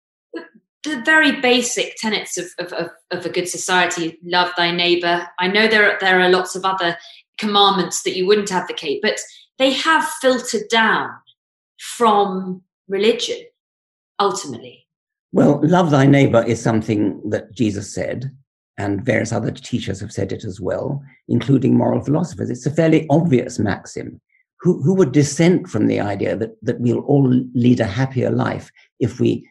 The 0.85 1.01
very 1.03 1.41
basic 1.41 1.97
tenets 1.97 2.37
of, 2.37 2.45
of, 2.59 2.71
of, 2.71 2.89
of 3.11 3.25
a 3.25 3.29
good 3.29 3.49
society, 3.49 4.19
love 4.23 4.51
thy 4.55 4.71
neighbor. 4.71 5.27
I 5.37 5.49
know 5.49 5.67
there 5.67 5.91
are, 5.91 5.97
there 5.99 6.21
are 6.21 6.29
lots 6.29 6.55
of 6.55 6.63
other 6.63 6.97
commandments 7.37 8.03
that 8.03 8.15
you 8.15 8.25
wouldn't 8.25 8.53
advocate, 8.53 9.01
but 9.01 9.19
they 9.57 9.73
have 9.73 10.05
filtered 10.21 10.67
down 10.69 11.09
from 11.79 12.61
religion 12.87 13.37
ultimately. 14.19 14.87
Well, 15.31 15.59
love 15.63 15.91
thy 15.91 16.05
neighbor 16.05 16.43
is 16.43 16.61
something 16.61 17.21
that 17.29 17.53
Jesus 17.53 17.93
said 17.93 18.31
and 18.77 19.05
various 19.05 19.31
other 19.31 19.51
teachers 19.51 19.99
have 20.01 20.11
said 20.11 20.31
it 20.31 20.43
as 20.43 20.59
well, 20.59 21.03
including 21.27 21.77
moral 21.77 22.01
philosophers. 22.01 22.49
It's 22.49 22.65
a 22.65 22.71
fairly 22.71 23.05
obvious 23.09 23.57
maxim. 23.59 24.19
Who, 24.61 24.81
who 24.81 24.93
would 24.95 25.11
dissent 25.11 25.69
from 25.69 25.87
the 25.87 25.99
idea 25.99 26.35
that, 26.35 26.55
that 26.63 26.79
we'll 26.79 26.99
all 27.01 27.27
lead 27.53 27.79
a 27.79 27.85
happier 27.85 28.31
life 28.31 28.71
if 28.99 29.19
we 29.19 29.47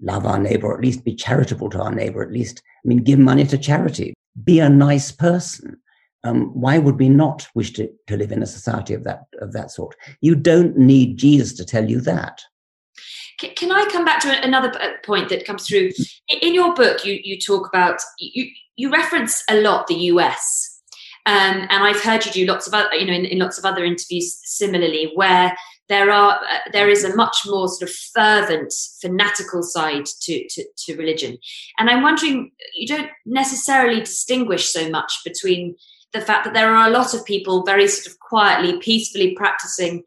love 0.00 0.24
our 0.26 0.38
neighbor, 0.38 0.68
or 0.68 0.76
at 0.76 0.84
least 0.84 1.04
be 1.04 1.14
charitable 1.14 1.70
to 1.70 1.80
our 1.80 1.94
neighbor, 1.94 2.22
at 2.22 2.32
least, 2.32 2.62
I 2.84 2.88
mean, 2.88 2.98
give 2.98 3.18
money 3.18 3.44
to 3.46 3.58
charity, 3.58 4.14
be 4.44 4.60
a 4.60 4.68
nice 4.68 5.10
person. 5.10 5.78
Um, 6.24 6.48
why 6.54 6.78
would 6.78 6.98
we 6.98 7.08
not 7.08 7.48
wish 7.54 7.72
to, 7.72 7.88
to 8.06 8.16
live 8.16 8.32
in 8.32 8.42
a 8.42 8.46
society 8.46 8.94
of 8.94 9.04
that 9.04 9.24
of 9.40 9.52
that 9.52 9.70
sort? 9.70 9.94
You 10.20 10.34
don't 10.34 10.76
need 10.76 11.16
Jesus 11.16 11.52
to 11.54 11.64
tell 11.64 11.88
you 11.88 12.00
that. 12.02 12.40
Can 13.38 13.72
I 13.72 13.88
come 13.90 14.04
back 14.04 14.20
to 14.20 14.44
another 14.44 14.72
point 15.04 15.28
that 15.30 15.44
comes 15.44 15.66
through 15.66 15.90
in 16.40 16.54
your 16.54 16.74
book? 16.74 17.04
You 17.04 17.18
you 17.22 17.40
talk 17.40 17.68
about 17.68 18.00
you 18.18 18.46
you 18.76 18.90
reference 18.90 19.42
a 19.50 19.60
lot 19.60 19.86
the 19.86 19.94
US, 19.94 20.80
um, 21.26 21.66
and 21.68 21.84
I've 21.84 22.02
heard 22.02 22.24
you 22.24 22.32
do 22.32 22.46
lots 22.46 22.66
of 22.66 22.74
other 22.74 22.94
you 22.94 23.06
know 23.06 23.12
in, 23.12 23.24
in 23.24 23.38
lots 23.38 23.58
of 23.58 23.64
other 23.64 23.84
interviews 23.84 24.38
similarly 24.44 25.10
where 25.14 25.56
there 25.88 26.10
are 26.10 26.34
uh, 26.34 26.58
there 26.72 26.88
is 26.88 27.04
a 27.04 27.14
much 27.16 27.38
more 27.46 27.68
sort 27.68 27.90
of 27.90 27.94
fervent 28.14 28.72
fanatical 29.00 29.62
side 29.62 30.06
to, 30.22 30.46
to, 30.48 30.64
to 30.78 30.96
religion 30.96 31.36
and 31.78 31.90
i'm 31.90 32.02
wondering 32.02 32.50
you 32.74 32.86
don't 32.86 33.10
necessarily 33.26 34.00
distinguish 34.00 34.68
so 34.68 34.88
much 34.88 35.12
between 35.24 35.74
the 36.12 36.20
fact 36.20 36.44
that 36.44 36.54
there 36.54 36.74
are 36.74 36.88
a 36.88 36.92
lot 36.92 37.14
of 37.14 37.24
people 37.24 37.64
very 37.64 37.88
sort 37.88 38.06
of 38.06 38.18
quietly 38.20 38.78
peacefully 38.78 39.34
practicing 39.34 40.02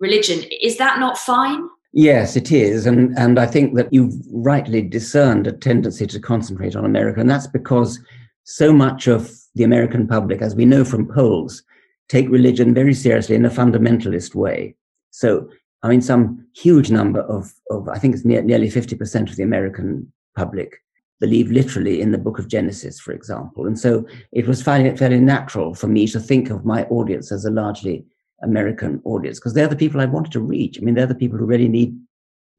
religion 0.00 0.42
is 0.60 0.76
that 0.76 0.98
not 0.98 1.16
fine 1.16 1.68
Yes, 1.98 2.36
it 2.36 2.52
is. 2.52 2.84
And, 2.84 3.16
and 3.16 3.38
I 3.38 3.46
think 3.46 3.74
that 3.76 3.90
you've 3.90 4.14
rightly 4.30 4.82
discerned 4.82 5.46
a 5.46 5.52
tendency 5.52 6.06
to 6.06 6.20
concentrate 6.20 6.76
on 6.76 6.84
America. 6.84 7.20
And 7.20 7.30
that's 7.30 7.46
because 7.46 7.98
so 8.44 8.70
much 8.70 9.06
of 9.06 9.32
the 9.54 9.64
American 9.64 10.06
public, 10.06 10.42
as 10.42 10.54
we 10.54 10.66
know 10.66 10.84
from 10.84 11.08
polls, 11.08 11.62
take 12.10 12.28
religion 12.28 12.74
very 12.74 12.92
seriously 12.92 13.34
in 13.34 13.46
a 13.46 13.50
fundamentalist 13.50 14.34
way. 14.34 14.76
So, 15.10 15.48
I 15.82 15.88
mean, 15.88 16.02
some 16.02 16.46
huge 16.54 16.90
number 16.90 17.20
of, 17.20 17.54
of 17.70 17.88
I 17.88 17.98
think 17.98 18.14
it's 18.14 18.26
near, 18.26 18.42
nearly 18.42 18.68
50% 18.68 19.30
of 19.30 19.36
the 19.36 19.42
American 19.42 20.12
public 20.36 20.82
believe 21.20 21.50
literally 21.50 22.00
in 22.00 22.12
the 22.12 22.18
book 22.18 22.38
of 22.38 22.48
Genesis, 22.48 23.00
for 23.00 23.12
example. 23.12 23.66
And 23.66 23.78
so 23.78 24.06
it 24.32 24.46
was 24.46 24.62
fairly, 24.62 24.94
fairly 24.96 25.20
natural 25.20 25.74
for 25.74 25.86
me 25.86 26.06
to 26.08 26.20
think 26.20 26.50
of 26.50 26.64
my 26.64 26.84
audience 26.84 27.32
as 27.32 27.44
a 27.44 27.50
largely 27.50 28.04
American 28.42 29.00
audience 29.04 29.38
because 29.38 29.54
they're 29.54 29.68
the 29.68 29.76
people 29.76 30.00
I 30.00 30.06
wanted 30.06 30.32
to 30.32 30.40
reach. 30.40 30.78
I 30.78 30.84
mean, 30.84 30.94
they're 30.94 31.06
the 31.06 31.14
people 31.14 31.38
who 31.38 31.46
really 31.46 31.68
need, 31.68 31.98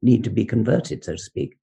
need 0.02 0.24
to 0.24 0.30
be 0.30 0.44
converted, 0.44 1.04
so 1.04 1.12
to 1.12 1.18
speak. 1.18 1.56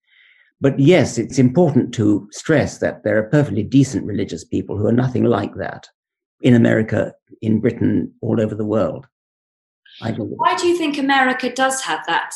But 0.62 0.80
yes, 0.80 1.18
it's 1.18 1.38
important 1.38 1.94
to 1.96 2.30
stress 2.32 2.78
that 2.78 3.04
there 3.04 3.18
are 3.18 3.30
perfectly 3.30 3.64
decent 3.64 4.06
religious 4.06 4.46
people 4.46 4.78
who 4.78 4.88
are 4.88 4.94
nothing 4.94 5.26
like 5.26 5.56
that 5.56 5.88
in 6.42 6.54
America, 6.54 7.14
in 7.42 7.60
Britain, 7.60 8.14
all 8.22 8.40
over 8.40 8.56
the 8.56 8.66
world. 8.66 9.06
Why 10.00 10.56
do 10.56 10.68
you 10.68 10.78
think 10.78 10.98
America 10.98 11.52
does 11.52 11.82
have 11.82 12.06
that? 12.08 12.34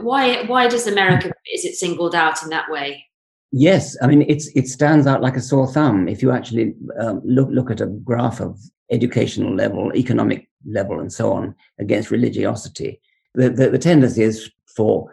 Why 0.00 0.44
why 0.44 0.68
does 0.68 0.86
America 0.86 1.32
is 1.52 1.64
it 1.64 1.74
singled 1.74 2.14
out 2.14 2.42
in 2.42 2.50
that 2.50 2.70
way? 2.70 3.04
Yes, 3.56 3.96
I 4.02 4.08
mean 4.08 4.22
it's 4.22 4.48
it 4.56 4.66
stands 4.66 5.06
out 5.06 5.22
like 5.22 5.36
a 5.36 5.40
sore 5.40 5.68
thumb 5.68 6.08
if 6.08 6.22
you 6.22 6.32
actually 6.32 6.74
um, 6.98 7.22
look 7.24 7.48
look 7.52 7.70
at 7.70 7.80
a 7.80 7.86
graph 7.86 8.40
of 8.40 8.58
educational 8.90 9.54
level, 9.54 9.92
economic 9.94 10.48
level, 10.66 10.98
and 10.98 11.12
so 11.12 11.32
on 11.32 11.54
against 11.78 12.10
religiosity. 12.10 13.00
The, 13.36 13.50
the, 13.50 13.70
the 13.70 13.78
tendency 13.78 14.24
is 14.24 14.50
for 14.76 15.08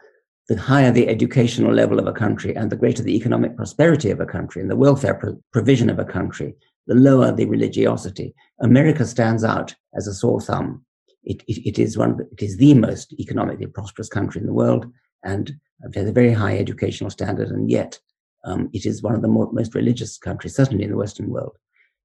the 0.50 0.58
higher 0.58 0.92
the 0.92 1.08
educational 1.08 1.72
level 1.72 2.00
of 2.00 2.08
a 2.08 2.14
country 2.14 2.56
and 2.56 2.72
the 2.72 2.76
greater 2.76 3.04
the 3.04 3.16
economic 3.16 3.56
prosperity 3.56 4.10
of 4.10 4.20
a 4.20 4.26
country 4.26 4.60
and 4.64 4.72
the 4.72 4.76
welfare 4.76 5.14
pro- 5.14 5.40
provision 5.54 5.92
of 5.92 6.00
a 6.00 6.06
country, 6.06 6.56
the 6.88 6.96
lower 6.96 7.32
the 7.32 7.46
religiosity. 7.46 8.34
America 8.60 9.06
stands 9.06 9.44
out 9.44 9.76
as 9.96 10.08
a 10.08 10.16
sore 10.16 10.42
thumb 10.42 10.84
it, 11.24 11.44
it, 11.48 11.68
it 11.68 11.80
is 11.80 11.96
one, 11.96 12.18
it 12.32 12.42
is 12.42 12.58
the 12.58 12.74
most 12.74 13.14
economically 13.20 13.68
prosperous 13.68 14.10
country 14.10 14.42
in 14.42 14.48
the 14.48 14.54
world, 14.54 14.92
and 15.24 15.54
has 15.94 16.10
a 16.10 16.12
very 16.12 16.34
high 16.34 16.58
educational 16.58 17.12
standard, 17.12 17.50
and 17.50 17.70
yet 17.70 18.00
um, 18.44 18.70
it 18.74 18.86
is 18.86 19.02
one 19.02 19.16
of 19.16 19.22
the 19.22 19.28
more, 19.28 19.52
most 19.52 19.76
religious 19.76 20.18
countries, 20.18 20.56
certainly 20.56 20.84
in 20.84 20.92
the 20.92 20.98
Western 20.98 21.30
world. 21.30 21.58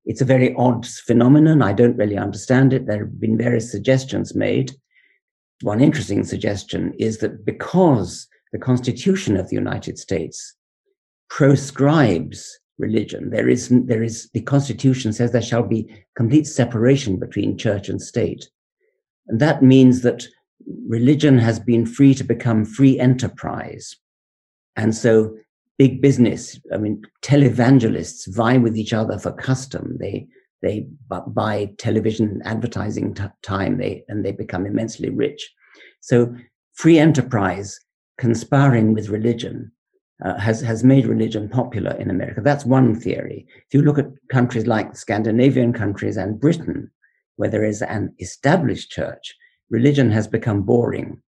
It's 0.05 0.21
a 0.21 0.27
very 0.27 0.55
odd 0.55 0.87
phenomenon. 0.87 1.63
I 1.63 1.73
don't 1.73 1.97
really 1.97 2.17
understand 2.17 2.73
it. 2.73 2.87
There 2.87 3.01
have 3.01 3.21
been 3.21 3.37
various 3.37 3.71
suggestions 3.71 4.35
made. 4.35 4.73
One 5.63 5.81
interesting 5.81 6.23
suggestion 6.25 6.93
is 6.99 7.19
that 7.19 7.45
because 7.45 8.29
the 8.53 8.59
Constitution 8.59 9.37
of 9.37 9.49
the 9.49 9.57
United 9.57 9.99
States 9.99 10.55
proscribes 11.29 12.47
religion, 12.79 13.31
there 13.31 13.49
is, 13.49 13.69
there 13.71 14.03
is, 14.03 14.31
the 14.33 14.43
Constitution 14.43 15.13
says 15.13 15.33
there 15.33 15.43
shall 15.43 15.65
be 15.65 15.89
complete 16.15 16.47
separation 16.47 17.19
between 17.19 17.59
church 17.59 17.89
and 17.89 18.01
state. 18.01 18.49
And 19.27 19.41
that 19.41 19.63
means 19.63 20.03
that 20.03 20.25
religion 20.87 21.39
has 21.39 21.59
been 21.59 21.87
free 21.87 22.15
to 22.15 22.23
become 22.25 22.65
free 22.65 22.99
enterprise. 23.01 23.97
And 24.77 24.95
so 24.95 25.37
big 25.79 26.01
business, 26.01 26.59
I 26.73 26.79
mean, 26.79 27.03
televangelists 27.23 28.35
vie 28.35 28.57
with 28.57 28.77
each 28.77 28.93
other 28.93 29.19
for 29.19 29.33
custom. 29.33 29.97
They, 30.01 30.27
they 30.63 30.87
buy 31.09 31.71
television 31.79 32.41
advertising 32.45 33.15
t- 33.15 33.25
time 33.43 33.79
they, 33.79 34.05
and 34.09 34.25
they 34.25 34.33
become 34.33 34.67
immensely 34.67 35.11
rich. 35.11 35.51
So 36.01 36.35
free 36.75 36.99
enterprise 36.99 37.79
conspiring 38.19 38.95
with 38.95 39.09
religion 39.09 39.73
uh, 40.25 40.39
has, 40.39 40.63
has 40.63 40.83
made 40.83 41.07
religion 41.07 41.49
popular 41.49 41.93
in 41.97 42.11
America. 42.11 42.41
That's 42.41 42.65
one 42.65 42.99
theory. 42.99 43.47
If 43.67 43.75
you 43.75 43.83
look 43.83 43.99
at 43.99 44.09
countries 44.31 44.67
like 44.67 44.97
Scandinavian 44.97 45.75
countries 45.75 46.17
and 46.17 46.41
Britain, 46.41 46.91
where 47.37 47.51
there 47.51 47.65
is 47.65 47.83
an 47.83 48.15
established 48.19 48.91
church, 48.91 49.35
religion 49.69 50.11
has 50.11 50.27
become 50.27 50.63
boring 50.63 51.23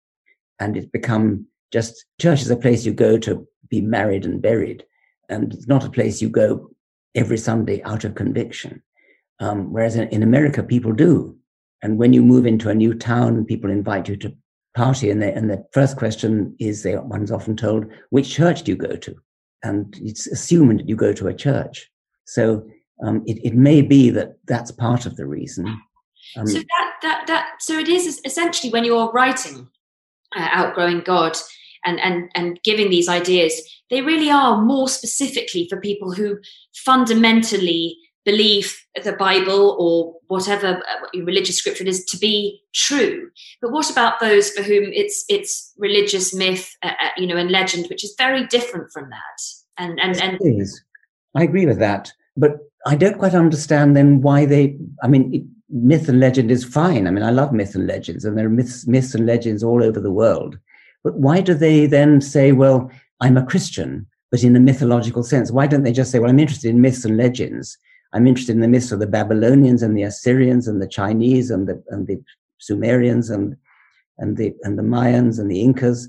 and 0.60 0.76
it's 0.76 0.86
become 0.86 1.46
just 1.72 2.04
church 2.20 2.42
is 2.42 2.50
a 2.50 2.56
place 2.56 2.84
you 2.84 2.92
go 2.92 3.16
to 3.18 3.46
be 3.68 3.80
married 3.80 4.24
and 4.24 4.40
buried. 4.40 4.84
And 5.28 5.52
it's 5.52 5.68
not 5.68 5.84
a 5.84 5.90
place 5.90 6.20
you 6.20 6.28
go 6.28 6.70
every 7.14 7.38
Sunday 7.38 7.82
out 7.82 8.04
of 8.04 8.14
conviction. 8.14 8.82
Um, 9.40 9.72
whereas 9.72 9.96
in, 9.96 10.08
in 10.08 10.22
America, 10.22 10.62
people 10.62 10.92
do. 10.92 11.36
And 11.82 11.98
when 11.98 12.12
you 12.12 12.22
move 12.22 12.46
into 12.46 12.70
a 12.70 12.74
new 12.74 12.94
town, 12.94 13.44
people 13.44 13.70
invite 13.70 14.08
you 14.08 14.16
to 14.16 14.34
party. 14.74 15.10
And, 15.10 15.22
they, 15.22 15.32
and 15.32 15.50
the 15.50 15.64
first 15.72 15.96
question 15.96 16.54
is 16.58 16.82
they, 16.82 16.96
one's 16.96 17.32
often 17.32 17.56
told, 17.56 17.86
which 18.10 18.30
church 18.34 18.62
do 18.62 18.72
you 18.72 18.76
go 18.76 18.96
to? 18.96 19.16
And 19.62 19.94
it's 20.00 20.26
assumed 20.26 20.80
that 20.80 20.88
you 20.88 20.96
go 20.96 21.12
to 21.12 21.28
a 21.28 21.34
church. 21.34 21.90
So 22.26 22.66
um, 23.04 23.22
it, 23.26 23.38
it 23.44 23.54
may 23.54 23.82
be 23.82 24.10
that 24.10 24.36
that's 24.46 24.70
part 24.70 25.06
of 25.06 25.16
the 25.16 25.26
reason. 25.26 25.66
Um, 26.36 26.46
so 26.46 26.58
that 26.58 26.92
that 27.02 27.26
that 27.26 27.50
so 27.60 27.78
it 27.78 27.88
is 27.88 28.20
essentially 28.24 28.72
when 28.72 28.84
you're 28.84 29.10
writing 29.12 29.68
uh, 30.34 30.48
outgrowing 30.52 31.00
God 31.00 31.36
and 31.84 32.00
and 32.00 32.30
and 32.34 32.60
giving 32.64 32.90
these 32.90 33.08
ideas, 33.08 33.60
they 33.90 34.00
really 34.00 34.30
are 34.30 34.62
more 34.62 34.88
specifically 34.88 35.66
for 35.68 35.80
people 35.80 36.12
who 36.12 36.38
fundamentally 36.74 37.96
believe 38.24 38.74
the 39.02 39.12
Bible 39.12 39.76
or 39.78 40.14
whatever 40.28 40.78
uh, 40.78 41.20
religious 41.24 41.58
scripture 41.58 41.84
is 41.84 42.04
to 42.06 42.16
be 42.16 42.60
true. 42.74 43.28
But 43.60 43.72
what 43.72 43.90
about 43.90 44.20
those 44.20 44.50
for 44.50 44.62
whom 44.62 44.84
it's 44.92 45.24
it's 45.28 45.72
religious 45.78 46.34
myth, 46.34 46.74
uh, 46.82 46.92
uh 47.00 47.08
you 47.16 47.26
know, 47.26 47.36
and 47.36 47.50
legend, 47.50 47.86
which 47.88 48.04
is 48.04 48.14
very 48.16 48.46
different 48.46 48.90
from 48.92 49.10
that? 49.10 49.42
And 49.76 50.00
and 50.00 50.16
and 50.20 50.38
is. 50.60 50.82
I 51.36 51.42
agree 51.42 51.66
with 51.66 51.78
that, 51.78 52.12
but 52.36 52.58
I 52.86 52.94
don't 52.94 53.18
quite 53.18 53.34
understand 53.34 53.96
then 53.96 54.20
why 54.20 54.46
they. 54.46 54.76
I 55.02 55.08
mean, 55.08 55.34
it, 55.34 55.42
myth 55.68 56.08
and 56.08 56.20
legend 56.20 56.50
is 56.50 56.64
fine. 56.64 57.06
I 57.06 57.10
mean, 57.10 57.24
I 57.24 57.30
love 57.30 57.52
myth 57.52 57.74
and 57.74 57.86
legends, 57.86 58.24
and 58.24 58.38
there 58.38 58.46
are 58.46 58.50
myths, 58.50 58.86
myths 58.86 59.14
and 59.14 59.26
legends 59.26 59.62
all 59.62 59.82
over 59.82 60.00
the 60.00 60.12
world. 60.12 60.58
But 61.04 61.14
why 61.16 61.40
do 61.40 61.54
they 61.54 61.86
then 61.86 62.20
say, 62.20 62.52
well, 62.52 62.90
I'm 63.20 63.36
a 63.36 63.46
Christian, 63.46 64.06
but 64.30 64.42
in 64.42 64.56
a 64.56 64.60
mythological 64.60 65.22
sense? 65.22 65.52
Why 65.52 65.66
don't 65.66 65.84
they 65.84 65.92
just 65.92 66.10
say, 66.10 66.18
well, 66.18 66.30
I'm 66.30 66.40
interested 66.40 66.70
in 66.70 66.80
myths 66.80 67.04
and 67.04 67.16
legends? 67.16 67.78
I'm 68.12 68.26
interested 68.26 68.54
in 68.54 68.62
the 68.62 68.68
myths 68.68 68.90
of 68.90 69.00
the 69.00 69.06
Babylonians 69.06 69.82
and 69.82 69.96
the 69.96 70.02
Assyrians 70.02 70.66
and 70.66 70.80
the 70.80 70.88
Chinese 70.88 71.50
and 71.50 71.68
the, 71.68 71.82
and 71.90 72.06
the 72.06 72.20
Sumerians 72.58 73.30
and, 73.30 73.56
and, 74.18 74.36
the, 74.36 74.54
and 74.62 74.78
the 74.78 74.82
Mayans 74.82 75.38
and 75.38 75.50
the 75.50 75.60
Incas. 75.60 76.08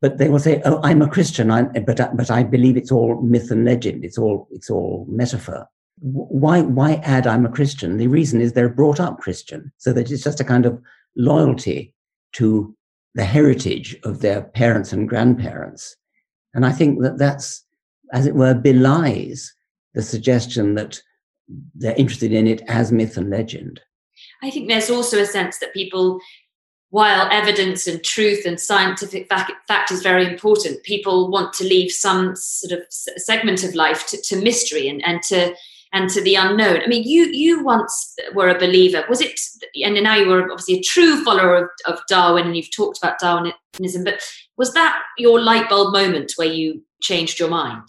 But 0.00 0.18
they 0.18 0.28
will 0.28 0.38
say, 0.38 0.60
oh, 0.64 0.80
I'm 0.84 1.00
a 1.00 1.08
Christian, 1.08 1.50
I'm, 1.50 1.72
but, 1.84 2.16
but 2.16 2.30
I 2.30 2.42
believe 2.42 2.76
it's 2.76 2.92
all 2.92 3.20
myth 3.22 3.50
and 3.50 3.64
legend. 3.64 4.04
It's 4.04 4.18
all, 4.18 4.46
it's 4.52 4.68
all 4.68 5.06
metaphor 5.08 5.66
why 6.00 6.60
why 6.60 6.94
add 6.96 7.26
I'm 7.26 7.46
a 7.46 7.50
Christian? 7.50 7.96
The 7.96 8.08
reason 8.08 8.40
is 8.40 8.52
they're 8.52 8.68
brought 8.68 9.00
up 9.00 9.20
Christian, 9.20 9.72
so 9.78 9.92
that 9.92 10.10
it's 10.10 10.24
just 10.24 10.40
a 10.40 10.44
kind 10.44 10.66
of 10.66 10.80
loyalty 11.16 11.94
to 12.32 12.76
the 13.14 13.24
heritage 13.24 13.96
of 14.04 14.20
their 14.20 14.42
parents 14.42 14.92
and 14.92 15.08
grandparents. 15.08 15.96
And 16.52 16.66
I 16.66 16.72
think 16.72 17.00
that 17.02 17.18
that's, 17.18 17.64
as 18.12 18.26
it 18.26 18.34
were, 18.34 18.54
belies 18.54 19.54
the 19.94 20.02
suggestion 20.02 20.74
that 20.74 21.00
they're 21.74 21.94
interested 21.96 22.32
in 22.32 22.46
it 22.46 22.62
as 22.66 22.90
myth 22.90 23.16
and 23.16 23.30
legend. 23.30 23.80
I 24.42 24.50
think 24.50 24.68
there's 24.68 24.90
also 24.90 25.20
a 25.20 25.26
sense 25.26 25.58
that 25.58 25.72
people, 25.72 26.20
while 26.90 27.28
evidence 27.30 27.86
and 27.86 28.02
truth 28.02 28.44
and 28.46 28.58
scientific 28.58 29.28
fact, 29.28 29.52
fact 29.68 29.90
is 29.90 30.02
very 30.02 30.26
important, 30.26 30.82
people 30.82 31.30
want 31.30 31.52
to 31.54 31.64
leave 31.64 31.90
some 31.90 32.34
sort 32.36 32.72
of 32.72 32.84
segment 32.90 33.62
of 33.64 33.74
life 33.74 34.06
to, 34.08 34.20
to 34.22 34.42
mystery 34.42 34.88
and, 34.88 35.04
and 35.06 35.22
to 35.24 35.54
and 35.94 36.10
to 36.10 36.20
the 36.20 36.34
unknown. 36.34 36.82
I 36.82 36.86
mean, 36.86 37.04
you 37.04 37.26
you 37.26 37.64
once 37.64 38.14
were 38.34 38.48
a 38.48 38.58
believer. 38.58 39.04
Was 39.08 39.22
it? 39.22 39.40
And 39.82 39.94
now 40.02 40.16
you 40.16 40.28
were 40.28 40.42
obviously 40.50 40.78
a 40.78 40.82
true 40.82 41.24
follower 41.24 41.56
of, 41.56 41.70
of 41.86 42.00
Darwin, 42.08 42.46
and 42.46 42.56
you've 42.56 42.74
talked 42.74 42.98
about 42.98 43.18
Darwinism. 43.18 44.04
But 44.04 44.20
was 44.58 44.74
that 44.74 45.00
your 45.16 45.40
light 45.40 45.70
bulb 45.70 45.94
moment 45.94 46.32
where 46.36 46.48
you 46.48 46.82
changed 47.00 47.38
your 47.38 47.48
mind? 47.48 47.88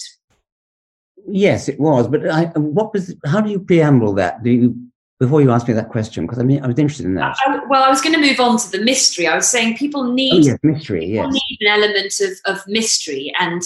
Yes, 1.27 1.67
it 1.67 1.79
was. 1.79 2.07
But 2.07 2.29
I, 2.29 2.45
what 2.55 2.93
was? 2.93 3.13
How 3.25 3.41
do 3.41 3.49
you 3.49 3.59
preamble 3.59 4.13
that? 4.13 4.43
Do 4.43 4.51
you 4.51 4.75
before 5.19 5.41
you 5.41 5.51
ask 5.51 5.67
me 5.67 5.73
that 5.73 5.89
question, 5.89 6.25
because 6.25 6.39
I 6.39 6.43
mean, 6.43 6.61
I 6.63 6.67
was 6.67 6.77
interested 6.77 7.05
in 7.05 7.15
that. 7.15 7.37
I, 7.45 7.59
well, 7.69 7.83
I 7.83 7.89
was 7.89 8.01
going 8.01 8.13
to 8.15 8.21
move 8.21 8.39
on 8.39 8.57
to 8.57 8.71
the 8.71 8.83
mystery. 8.83 9.27
I 9.27 9.35
was 9.35 9.47
saying 9.47 9.77
people 9.77 10.11
need, 10.11 10.33
oh, 10.33 10.47
yes, 10.47 10.59
mystery, 10.61 11.05
yes. 11.05 11.31
need 11.31 11.57
an 11.61 11.67
element 11.67 12.13
of, 12.19 12.31
of 12.53 12.67
mystery. 12.67 13.33
And 13.39 13.61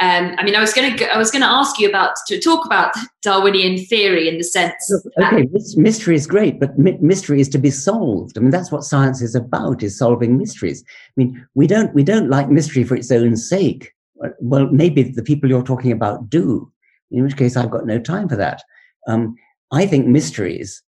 um, 0.00 0.34
I 0.38 0.42
mean, 0.42 0.56
I 0.56 0.60
was 0.60 0.72
going 0.72 0.96
to 0.96 1.14
I 1.14 1.18
was 1.18 1.30
going 1.30 1.42
to 1.42 1.48
ask 1.48 1.78
you 1.78 1.88
about 1.88 2.16
to 2.26 2.40
talk 2.40 2.64
about 2.64 2.92
Darwinian 3.22 3.78
theory 3.86 4.28
in 4.28 4.38
the 4.38 4.44
sense. 4.44 4.74
Okay, 5.18 5.46
mystery 5.76 6.16
is 6.16 6.26
great, 6.26 6.58
but 6.58 6.76
mystery 6.78 7.40
is 7.40 7.48
to 7.50 7.58
be 7.58 7.70
solved. 7.70 8.36
I 8.36 8.40
mean, 8.40 8.50
that's 8.50 8.72
what 8.72 8.84
science 8.84 9.20
is 9.20 9.34
about: 9.34 9.82
is 9.82 9.96
solving 9.96 10.38
mysteries. 10.38 10.82
I 10.88 11.12
mean, 11.16 11.46
we 11.54 11.66
don't 11.66 11.94
we 11.94 12.02
don't 12.02 12.30
like 12.30 12.48
mystery 12.48 12.84
for 12.84 12.96
its 12.96 13.12
own 13.12 13.36
sake. 13.36 13.92
Well, 14.40 14.66
maybe 14.70 15.02
the 15.02 15.22
people 15.22 15.48
you're 15.48 15.62
talking 15.62 15.92
about 15.92 16.30
do. 16.30 16.72
In 17.10 17.24
which 17.24 17.36
case, 17.36 17.56
I've 17.56 17.70
got 17.70 17.86
no 17.86 17.98
time 17.98 18.28
for 18.28 18.36
that. 18.36 18.62
Um, 19.06 19.36
I 19.70 19.86
think 19.86 20.06
mysteries 20.06 20.82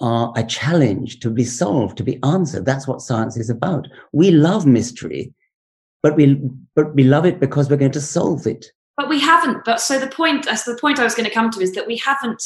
are 0.00 0.32
a 0.36 0.44
challenge 0.44 1.20
to 1.20 1.30
be 1.30 1.44
solved, 1.44 1.96
to 1.98 2.04
be 2.04 2.18
answered. 2.22 2.66
That's 2.66 2.86
what 2.86 3.02
science 3.02 3.36
is 3.36 3.50
about. 3.50 3.88
We 4.12 4.30
love 4.30 4.66
mystery, 4.66 5.32
but 6.02 6.16
we 6.16 6.40
but 6.74 6.94
we 6.94 7.04
love 7.04 7.26
it 7.26 7.40
because 7.40 7.68
we're 7.68 7.76
going 7.76 7.92
to 7.92 8.00
solve 8.00 8.46
it. 8.46 8.66
But 8.96 9.08
we 9.08 9.20
haven't. 9.20 9.64
But 9.64 9.80
so 9.80 9.98
the 9.98 10.06
point, 10.06 10.46
as 10.46 10.64
the 10.64 10.76
point 10.76 10.98
I 10.98 11.04
was 11.04 11.14
going 11.14 11.28
to 11.28 11.34
come 11.34 11.50
to 11.52 11.60
is 11.60 11.72
that 11.72 11.86
we 11.86 11.96
haven't 11.96 12.42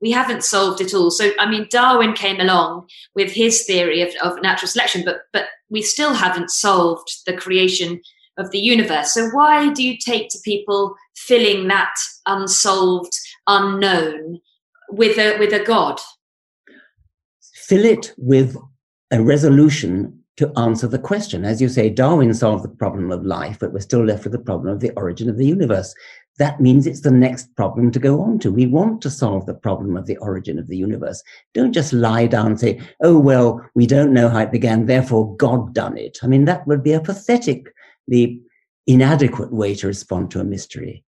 we 0.00 0.10
haven't 0.10 0.44
solved 0.44 0.80
it 0.80 0.94
all. 0.94 1.10
So 1.10 1.30
I 1.38 1.48
mean, 1.48 1.66
Darwin 1.70 2.12
came 2.12 2.40
along 2.40 2.88
with 3.14 3.32
his 3.32 3.64
theory 3.64 4.02
of, 4.02 4.10
of 4.22 4.40
natural 4.42 4.68
selection, 4.68 5.02
but 5.04 5.22
but 5.32 5.46
we 5.68 5.82
still 5.82 6.14
haven't 6.14 6.50
solved 6.50 7.08
the 7.26 7.36
creation 7.36 8.00
of 8.38 8.50
the 8.50 8.58
universe. 8.58 9.14
So 9.14 9.28
why 9.30 9.72
do 9.72 9.82
you 9.82 9.96
take 9.98 10.28
to 10.30 10.38
people 10.44 10.94
filling 11.16 11.68
that 11.68 11.94
unsolved, 12.26 13.12
unknown 13.46 14.40
with 14.90 15.18
a 15.18 15.38
with 15.38 15.52
a 15.52 15.64
god 15.64 16.00
fill 17.66 17.84
it 17.84 18.14
with 18.16 18.56
a 19.10 19.20
resolution 19.20 20.22
to 20.36 20.52
answer 20.58 20.86
the 20.86 20.98
question. 20.98 21.44
As 21.44 21.60
you 21.60 21.68
say 21.68 21.88
darwin 21.88 22.34
solved 22.34 22.64
the 22.64 22.68
problem 22.68 23.10
of 23.10 23.24
life 23.24 23.58
but 23.58 23.72
we're 23.72 23.80
still 23.80 24.04
left 24.04 24.24
with 24.24 24.32
the 24.32 24.38
problem 24.38 24.72
of 24.72 24.80
the 24.80 24.90
origin 24.90 25.28
of 25.28 25.38
the 25.38 25.46
universe. 25.46 25.94
That 26.38 26.60
means 26.60 26.86
it's 26.86 27.00
the 27.00 27.10
next 27.10 27.54
problem 27.56 27.90
to 27.92 27.98
go 27.98 28.20
on 28.20 28.38
to. 28.40 28.52
We 28.52 28.66
want 28.66 29.00
to 29.02 29.10
solve 29.10 29.46
the 29.46 29.54
problem 29.54 29.96
of 29.96 30.06
the 30.06 30.18
origin 30.18 30.58
of 30.58 30.66
the 30.66 30.76
universe. 30.76 31.22
Don't 31.54 31.72
just 31.72 31.94
lie 31.94 32.26
down 32.26 32.46
and 32.46 32.60
say 32.60 32.80
oh 33.02 33.18
well 33.18 33.64
we 33.74 33.86
don't 33.86 34.12
know 34.12 34.28
how 34.28 34.40
it 34.40 34.52
began 34.52 34.86
therefore 34.86 35.34
god 35.36 35.74
done 35.74 35.96
it. 35.96 36.18
I 36.22 36.26
mean 36.26 36.44
that 36.44 36.66
would 36.66 36.82
be 36.82 36.92
a 36.92 37.00
pathetically 37.00 38.42
inadequate 38.86 39.52
way 39.52 39.74
to 39.74 39.86
respond 39.86 40.30
to 40.30 40.40
a 40.40 40.44
mystery. 40.44 41.02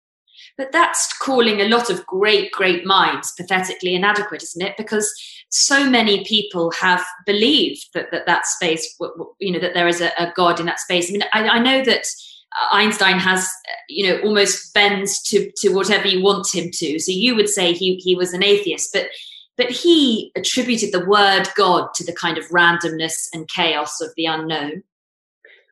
But 0.56 0.72
that's 0.72 1.16
calling 1.18 1.60
a 1.60 1.68
lot 1.68 1.90
of 1.90 2.04
great, 2.06 2.50
great 2.52 2.84
minds 2.84 3.32
pathetically 3.32 3.94
inadequate, 3.94 4.42
isn't 4.42 4.62
it? 4.62 4.76
Because 4.76 5.12
so 5.50 5.88
many 5.88 6.24
people 6.24 6.70
have 6.72 7.04
believed 7.24 7.86
that 7.94 8.10
that, 8.12 8.26
that 8.26 8.46
space, 8.46 8.96
you 9.38 9.52
know, 9.52 9.58
that 9.58 9.74
there 9.74 9.88
is 9.88 10.00
a, 10.00 10.10
a 10.18 10.32
God 10.34 10.60
in 10.60 10.66
that 10.66 10.80
space. 10.80 11.08
I 11.08 11.12
mean, 11.12 11.24
I, 11.32 11.48
I 11.48 11.58
know 11.58 11.84
that 11.84 12.02
uh, 12.02 12.76
Einstein 12.76 13.18
has, 13.18 13.40
uh, 13.40 13.72
you 13.88 14.08
know, 14.08 14.20
almost 14.22 14.74
bends 14.74 15.22
to 15.24 15.50
to 15.56 15.70
whatever 15.70 16.06
you 16.06 16.22
want 16.22 16.54
him 16.54 16.70
to. 16.72 16.98
So 16.98 17.12
you 17.12 17.34
would 17.34 17.48
say 17.48 17.72
he 17.72 17.96
he 17.96 18.14
was 18.14 18.32
an 18.32 18.42
atheist, 18.44 18.90
but 18.92 19.08
but 19.56 19.70
he 19.70 20.32
attributed 20.36 20.92
the 20.92 21.04
word 21.04 21.48
God 21.56 21.92
to 21.94 22.04
the 22.04 22.12
kind 22.12 22.38
of 22.38 22.46
randomness 22.48 23.28
and 23.32 23.48
chaos 23.48 24.00
of 24.00 24.10
the 24.16 24.26
unknown. 24.26 24.82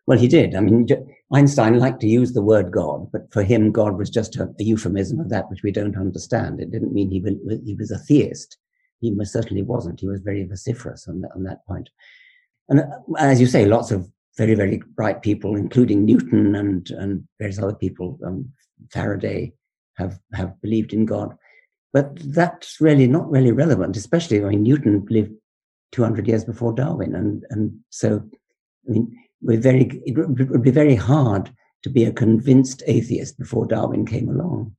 Well, 0.06 0.18
he 0.18 0.28
did. 0.28 0.54
I 0.54 0.60
mean, 0.60 0.86
Einstein 1.32 1.78
liked 1.78 2.00
to 2.00 2.08
use 2.08 2.32
the 2.32 2.42
word 2.42 2.70
God, 2.70 3.10
but 3.10 3.32
for 3.32 3.42
him, 3.42 3.72
God 3.72 3.98
was 3.98 4.08
just 4.08 4.36
a, 4.36 4.48
a 4.58 4.62
euphemism 4.62 5.18
of 5.18 5.28
that 5.30 5.50
which 5.50 5.62
we 5.62 5.72
don't 5.72 5.96
understand. 5.96 6.60
It 6.60 6.70
didn't 6.70 6.92
mean 6.92 7.10
he, 7.10 7.20
he 7.64 7.74
was 7.74 7.90
a 7.90 7.98
theist. 7.98 8.56
He 9.00 9.10
most 9.10 9.32
certainly 9.32 9.62
wasn't. 9.62 10.00
He 10.00 10.06
was 10.06 10.20
very 10.20 10.44
vociferous 10.44 11.08
on 11.08 11.20
that, 11.22 11.30
on 11.34 11.44
that 11.44 11.66
point. 11.66 11.90
And 12.68 12.80
uh, 12.80 12.84
as 13.18 13.40
you 13.40 13.46
say, 13.46 13.66
lots 13.66 13.90
of 13.90 14.10
very, 14.36 14.54
very 14.54 14.82
bright 14.94 15.22
people, 15.22 15.56
including 15.56 16.04
Newton 16.04 16.54
and, 16.54 16.90
and 16.90 17.26
various 17.38 17.58
other 17.58 17.74
people, 17.74 18.18
um, 18.24 18.50
Faraday, 18.90 19.52
have, 19.96 20.18
have 20.34 20.60
believed 20.60 20.92
in 20.92 21.06
God. 21.06 21.36
But 21.92 22.18
that's 22.34 22.80
really 22.80 23.06
not 23.06 23.30
really 23.30 23.52
relevant, 23.52 23.96
especially, 23.96 24.44
I 24.44 24.48
mean, 24.50 24.62
Newton 24.64 25.06
lived 25.08 25.32
200 25.92 26.28
years 26.28 26.44
before 26.44 26.74
Darwin. 26.74 27.14
And, 27.14 27.44
and 27.48 27.78
so, 27.88 28.22
I 28.86 28.92
mean, 28.92 29.16
we're 29.40 29.60
very, 29.60 30.02
it 30.04 30.16
would 30.16 30.62
be 30.62 30.70
very 30.70 30.94
hard 30.94 31.50
to 31.82 31.88
be 31.88 32.04
a 32.04 32.12
convinced 32.12 32.82
atheist 32.86 33.38
before 33.38 33.66
Darwin 33.66 34.04
came 34.04 34.28
along. 34.28 34.75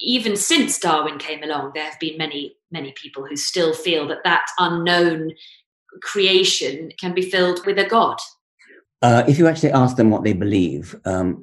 Even 0.00 0.36
since 0.36 0.78
Darwin 0.78 1.18
came 1.18 1.42
along, 1.42 1.72
there 1.74 1.84
have 1.84 2.00
been 2.00 2.16
many, 2.16 2.56
many 2.70 2.92
people 2.92 3.26
who 3.26 3.36
still 3.36 3.74
feel 3.74 4.08
that 4.08 4.24
that 4.24 4.46
unknown 4.58 5.32
creation 6.02 6.90
can 6.98 7.14
be 7.14 7.22
filled 7.22 7.64
with 7.66 7.78
a 7.78 7.84
God. 7.84 8.18
Uh, 9.02 9.24
if 9.26 9.38
you 9.38 9.48
actually 9.48 9.72
ask 9.72 9.96
them 9.96 10.10
what 10.10 10.24
they 10.24 10.34
believe, 10.34 10.94
um, 11.06 11.42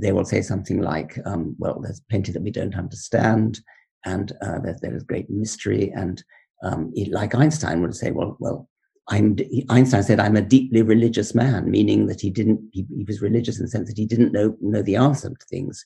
they 0.00 0.12
will 0.12 0.24
say 0.24 0.40
something 0.40 0.80
like, 0.80 1.18
um, 1.26 1.54
well, 1.58 1.78
there's 1.80 2.00
plenty 2.08 2.32
that 2.32 2.42
we 2.42 2.50
don't 2.50 2.76
understand, 2.76 3.60
and 4.06 4.32
uh, 4.42 4.58
there, 4.60 4.76
there 4.80 4.94
is 4.94 5.02
great 5.02 5.28
mystery. 5.28 5.92
And 5.94 6.22
um, 6.62 6.92
like 7.10 7.34
Einstein 7.34 7.82
would 7.82 7.94
say, 7.94 8.10
well, 8.10 8.36
well, 8.40 8.68
I'm, 9.08 9.36
Einstein 9.68 10.02
said, 10.02 10.18
I'm 10.18 10.36
a 10.36 10.42
deeply 10.42 10.80
religious 10.80 11.34
man, 11.34 11.70
meaning 11.70 12.06
that 12.06 12.22
he 12.22 12.30
didn't, 12.30 12.60
he, 12.72 12.86
he, 12.96 13.04
was 13.04 13.20
religious 13.20 13.58
in 13.58 13.66
the 13.66 13.70
sense 13.70 13.88
that 13.88 13.98
he 13.98 14.06
didn't 14.06 14.32
know, 14.32 14.56
know 14.62 14.80
the 14.80 14.96
answer 14.96 15.28
to 15.28 15.46
things, 15.46 15.84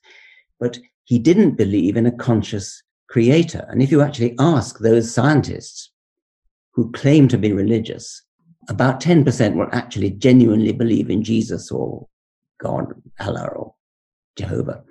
but 0.60 0.78
he 1.04 1.18
didn't 1.18 1.56
believe 1.56 1.96
in 1.96 2.06
a 2.06 2.12
conscious 2.12 2.82
creator. 3.08 3.66
And 3.68 3.82
if 3.82 3.90
you 3.90 4.02
actually 4.02 4.34
ask 4.38 4.78
those 4.78 5.12
scientists 5.12 5.90
who 6.72 6.92
claim 6.92 7.28
to 7.28 7.38
be 7.38 7.52
religious, 7.52 8.22
about 8.68 9.00
10% 9.00 9.54
will 9.54 9.68
actually 9.72 10.10
genuinely 10.10 10.72
believe 10.72 11.10
in 11.10 11.24
Jesus 11.24 11.70
or 11.70 12.06
God, 12.60 12.92
Allah 13.20 13.48
or 13.54 13.74
Jehovah. 14.36 14.82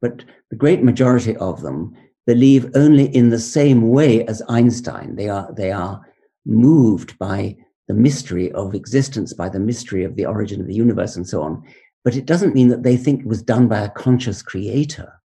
But 0.00 0.24
the 0.50 0.56
great 0.56 0.82
majority 0.82 1.36
of 1.36 1.62
them 1.62 1.96
believe 2.26 2.70
only 2.74 3.06
in 3.16 3.30
the 3.30 3.38
same 3.38 3.88
way 3.88 4.24
as 4.26 4.42
Einstein. 4.48 5.16
They 5.16 5.28
are, 5.28 5.52
they 5.56 5.72
are 5.72 6.00
moved 6.44 7.18
by 7.18 7.56
the 7.88 7.94
mystery 7.94 8.52
of 8.52 8.74
existence, 8.74 9.32
by 9.32 9.48
the 9.48 9.58
mystery 9.58 10.04
of 10.04 10.16
the 10.16 10.26
origin 10.26 10.60
of 10.60 10.66
the 10.66 10.74
universe, 10.74 11.16
and 11.16 11.28
so 11.28 11.42
on. 11.42 11.62
But 12.04 12.16
it 12.16 12.26
doesn't 12.26 12.54
mean 12.54 12.68
that 12.68 12.82
they 12.82 12.96
think 12.96 13.20
it 13.20 13.26
was 13.26 13.42
done 13.42 13.68
by 13.68 13.80
a 13.80 13.90
conscious 13.90 14.42
creator. 14.42 15.20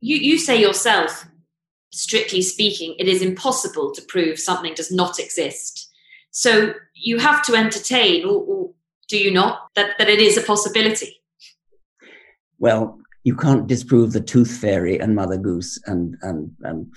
You, 0.00 0.16
you 0.16 0.38
say 0.38 0.60
yourself, 0.60 1.26
strictly 1.92 2.42
speaking, 2.42 2.94
it 2.98 3.08
is 3.08 3.22
impossible 3.22 3.92
to 3.92 4.02
prove 4.02 4.38
something 4.38 4.74
does 4.74 4.92
not 4.92 5.18
exist. 5.18 5.90
So 6.30 6.74
you 6.94 7.18
have 7.18 7.42
to 7.44 7.54
entertain, 7.54 8.24
or, 8.24 8.42
or 8.42 8.70
do 9.08 9.18
you 9.18 9.30
not, 9.30 9.68
that, 9.76 9.98
that 9.98 10.08
it 10.08 10.20
is 10.20 10.36
a 10.36 10.42
possibility? 10.42 11.20
Well, 12.58 12.98
you 13.24 13.34
can't 13.34 13.66
disprove 13.66 14.12
the 14.12 14.20
tooth 14.20 14.56
fairy 14.56 15.00
and 15.00 15.14
mother 15.14 15.38
goose 15.38 15.80
and 15.86 16.16
and, 16.22 16.50
and 16.60 16.92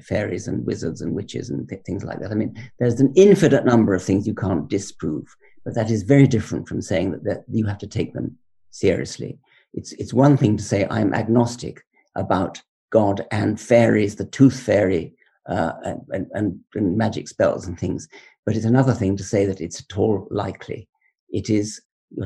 fairies 0.00 0.46
and 0.46 0.64
wizards 0.64 1.00
and 1.00 1.12
witches 1.12 1.50
and 1.50 1.68
th- 1.68 1.82
things 1.84 2.04
like 2.04 2.20
that. 2.20 2.30
I 2.30 2.34
mean, 2.34 2.54
there's 2.78 3.00
an 3.00 3.12
infinite 3.16 3.64
number 3.64 3.92
of 3.94 4.02
things 4.02 4.26
you 4.26 4.34
can't 4.34 4.68
disprove, 4.68 5.26
but 5.64 5.74
that 5.74 5.90
is 5.90 6.04
very 6.04 6.28
different 6.28 6.68
from 6.68 6.80
saying 6.80 7.10
that, 7.10 7.24
that 7.24 7.44
you 7.50 7.66
have 7.66 7.78
to 7.78 7.86
take 7.88 8.14
them 8.14 8.38
seriously. 8.78 9.38
It's 9.74 9.92
it's 9.92 10.14
one 10.14 10.36
thing 10.36 10.56
to 10.56 10.62
say 10.62 10.86
I'm 10.90 11.14
agnostic 11.14 11.82
about 12.16 12.62
God 12.90 13.26
and 13.30 13.60
fairies, 13.60 14.16
the 14.16 14.26
tooth 14.26 14.58
fairy, 14.58 15.14
uh, 15.48 15.72
and, 16.10 16.26
and, 16.32 16.60
and 16.74 16.96
magic 16.96 17.28
spells 17.28 17.66
and 17.66 17.78
things, 17.78 18.08
but 18.44 18.56
it's 18.56 18.64
another 18.64 18.94
thing 18.94 19.16
to 19.16 19.24
say 19.24 19.44
that 19.46 19.60
it's 19.60 19.80
at 19.80 19.98
all 19.98 20.26
likely. 20.30 20.88
It 21.28 21.50
is 21.50 21.80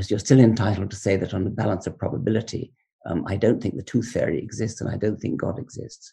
you're 0.09 0.19
still 0.19 0.41
entitled 0.41 0.91
to 0.91 0.97
say 0.97 1.17
that 1.17 1.33
on 1.33 1.45
the 1.45 1.51
balance 1.51 1.87
of 1.87 1.99
probability 1.99 2.73
um, 3.07 3.25
I 3.27 3.37
don't 3.37 3.63
think 3.63 3.77
the 3.77 3.83
tooth 3.83 4.11
fairy 4.11 4.39
exists, 4.39 4.81
and 4.81 4.91
I 4.91 4.97
don't 4.97 5.19
think 5.19 5.41
God 5.41 5.59
exists. 5.59 6.13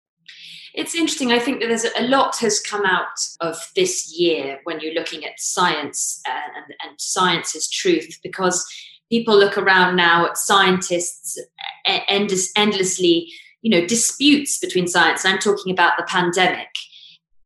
It's 0.73 0.95
interesting. 0.95 1.31
I 1.31 1.39
think 1.39 1.59
that 1.59 1.67
there's 1.67 1.85
a 1.97 2.07
lot 2.07 2.37
has 2.37 2.59
come 2.59 2.85
out 2.85 3.19
of 3.41 3.57
this 3.75 4.17
year 4.17 4.59
when 4.63 4.79
you're 4.79 4.93
looking 4.93 5.25
at 5.25 5.37
science 5.37 6.21
uh, 6.27 6.31
and, 6.55 6.73
and 6.83 7.01
science 7.01 7.69
truth 7.69 8.19
because 8.23 8.65
people 9.09 9.37
look 9.37 9.57
around 9.57 9.97
now 9.97 10.25
at 10.25 10.37
scientists 10.37 11.37
endless, 11.85 12.51
endlessly, 12.55 13.29
you 13.61 13.69
know, 13.69 13.85
disputes 13.85 14.59
between 14.59 14.87
science. 14.87 15.25
I'm 15.25 15.39
talking 15.39 15.73
about 15.73 15.97
the 15.97 16.03
pandemic. 16.03 16.69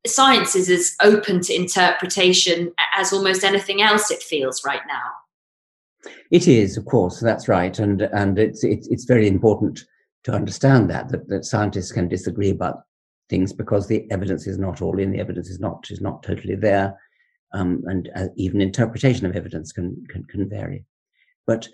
science 0.05 0.55
is 0.55 0.69
as 0.69 0.95
open 1.01 1.41
to 1.41 1.55
interpretation 1.55 2.71
as 2.95 3.11
almost 3.11 3.43
anything 3.43 3.81
else 3.81 4.11
it 4.11 4.21
feels 4.21 4.63
right 4.63 4.81
now. 4.87 6.11
It 6.29 6.47
is, 6.47 6.77
of 6.77 6.85
course, 6.85 7.19
that's 7.19 7.47
right. 7.47 7.77
And, 7.79 8.03
and 8.03 8.37
it's, 8.37 8.63
it's, 8.63 8.87
it's 8.89 9.05
very 9.05 9.27
important 9.27 9.83
to 10.25 10.33
understand 10.33 10.89
that, 10.89 11.09
that, 11.09 11.27
that 11.29 11.45
scientists 11.45 11.91
can 11.91 12.07
disagree 12.07 12.49
about 12.49 12.81
things 13.29 13.53
because 13.53 13.87
the 13.87 14.09
evidence 14.11 14.47
is 14.47 14.57
not 14.57 14.81
all 14.81 14.99
in, 14.99 15.11
the 15.11 15.19
evidence 15.19 15.49
is 15.49 15.59
not, 15.59 15.87
is 15.89 16.01
not 16.01 16.21
totally 16.23 16.55
there. 16.55 16.99
Um, 17.53 17.83
and 17.85 18.09
uh, 18.15 18.27
even 18.35 18.59
interpretation 18.59 19.25
of 19.25 19.35
evidence 19.35 19.71
can, 19.71 20.03
can, 20.09 20.25
can 20.25 20.49
vary. 20.49 20.83
But 21.47 21.67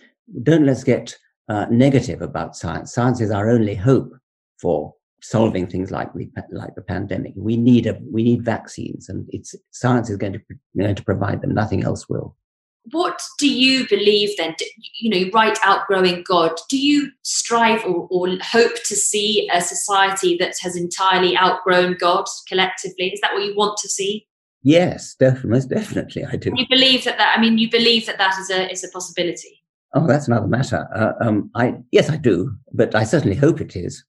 don't 0.44 0.66
let's 0.66 0.84
get 0.84 1.16
uh, 1.50 1.66
negative 1.70 2.22
about 2.22 2.56
science. 2.56 2.94
Science 2.94 3.20
is 3.20 3.32
our 3.32 3.50
only 3.50 3.76
hope 3.76 4.14
for 4.62 4.94
solving 5.22 5.68
things 5.68 5.92
like 5.92 6.14
the 6.14 6.30
like 6.52 6.76
the 6.76 6.82
pandemic. 6.82 7.34
We 7.36 7.58
need 7.58 7.88
a 7.88 7.98
we 8.12 8.24
need 8.24 8.44
vaccines, 8.44 9.10
and 9.10 9.28
it's 9.30 9.56
science 9.72 10.10
is 10.10 10.18
going 10.18 10.34
to 10.34 10.42
going 10.78 10.96
to 10.96 11.04
provide 11.04 11.42
them. 11.42 11.54
Nothing 11.54 11.84
else 11.84 12.08
will. 12.08 12.36
What 12.90 13.22
do 13.38 13.48
you 13.48 13.88
believe 13.88 14.36
then? 14.38 14.56
You 15.00 15.12
know, 15.12 15.18
you 15.18 15.32
write 15.32 15.58
outgrowing 15.64 16.24
God. 16.28 16.60
Do 16.68 16.78
you 16.80 17.12
strive 17.22 17.86
or, 17.86 18.08
or 18.10 18.28
hope 18.42 18.74
to 18.86 18.96
see 18.96 19.48
a 19.54 19.62
society 19.62 20.36
that 20.38 20.56
has 20.62 20.76
entirely 20.76 21.38
outgrown 21.38 21.98
God 22.00 22.26
collectively? 22.48 23.10
Is 23.10 23.22
that 23.22 23.34
what 23.34 23.44
you 23.44 23.56
want 23.56 23.78
to 23.84 23.90
see? 23.90 24.28
Yes, 24.64 25.16
definitely, 25.16 25.52
most 25.52 25.70
definitely, 25.70 26.26
I 26.26 26.36
do. 26.36 26.52
You 26.56 26.66
believe 26.70 27.04
that 27.06 27.18
that? 27.18 27.36
I 27.38 27.42
mean, 27.42 27.58
you 27.58 27.70
believe 27.70 28.06
that 28.06 28.18
that 28.18 28.38
is 28.40 28.50
a 28.50 28.72
is 28.72 28.84
a 28.84 28.90
possibility. 28.90 29.64
Oh, 29.94 30.08
that's 30.08 30.28
another 30.28 30.48
matter. 30.48 30.88
Uh, 30.96 31.14
um, 31.26 31.50
I 31.56 31.76
yes, 31.92 32.10
I 32.10 32.18
do, 32.18 32.56
but 32.72 32.94
I 32.96 33.04
certainly 33.04 33.36
hope 33.36 33.60
it 33.60 33.76
is. 33.76 34.04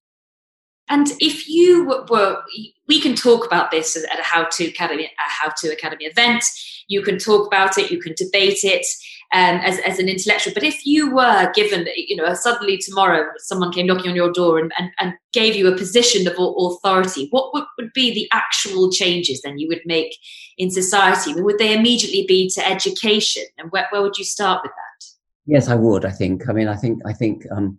And 0.89 1.09
if 1.21 1.49
you 1.49 1.87
were, 2.11 2.43
we 2.87 3.01
can 3.01 3.15
talk 3.15 3.47
about 3.47 3.71
this 3.71 3.97
at 3.97 4.19
a 4.19 4.23
How 4.23 4.45
to 4.45 4.67
Academy, 4.67 5.05
a 5.05 5.09
How 5.17 5.51
to 5.59 5.73
Academy 5.73 6.05
event. 6.05 6.45
You 6.89 7.03
can 7.03 7.19
talk 7.19 7.47
about 7.47 7.79
it. 7.79 7.91
You 7.91 8.01
can 8.01 8.15
debate 8.17 8.61
it 8.63 8.87
um, 9.33 9.57
as, 9.57 9.79
as 9.81 9.99
an 9.99 10.09
intellectual. 10.09 10.53
But 10.55 10.63
if 10.63 10.85
you 10.87 11.15
were 11.15 11.51
given, 11.55 11.87
you 11.97 12.17
know, 12.17 12.35
suddenly 12.35 12.79
tomorrow 12.79 13.31
someone 13.39 13.73
came 13.73 13.87
knocking 13.87 14.11
on 14.11 14.17
your 14.17 14.33
door 14.33 14.59
and, 14.59 14.73
and, 14.79 14.91
and 15.01 15.15
gave 15.33 15.57
you 15.57 15.69
a 15.69 15.77
position 15.77 16.27
of 16.27 16.35
authority, 16.39 17.29
what 17.31 17.53
would, 17.55 17.65
would 17.79 17.93
be 17.95 18.13
the 18.13 18.29
actual 18.33 18.91
changes 18.91 19.41
then 19.43 19.59
you 19.59 19.69
would 19.69 19.83
make 19.87 20.17
in 20.59 20.71
society? 20.71 21.35
Would 21.41 21.59
they 21.59 21.77
immediately 21.77 22.25
be 22.27 22.51
to 22.51 22.67
education? 22.67 23.45
And 23.59 23.71
where, 23.71 23.87
where 23.91 24.03
would 24.03 24.19
you 24.19 24.25
start 24.25 24.61
with 24.63 24.73
that? 24.73 25.05
Yes, 25.47 25.69
I 25.69 25.75
would. 25.75 26.05
I 26.05 26.11
think. 26.11 26.49
I 26.49 26.53
mean, 26.53 26.69
I 26.69 26.77
think. 26.77 27.03
I 27.05 27.13
think 27.13 27.47
um, 27.51 27.79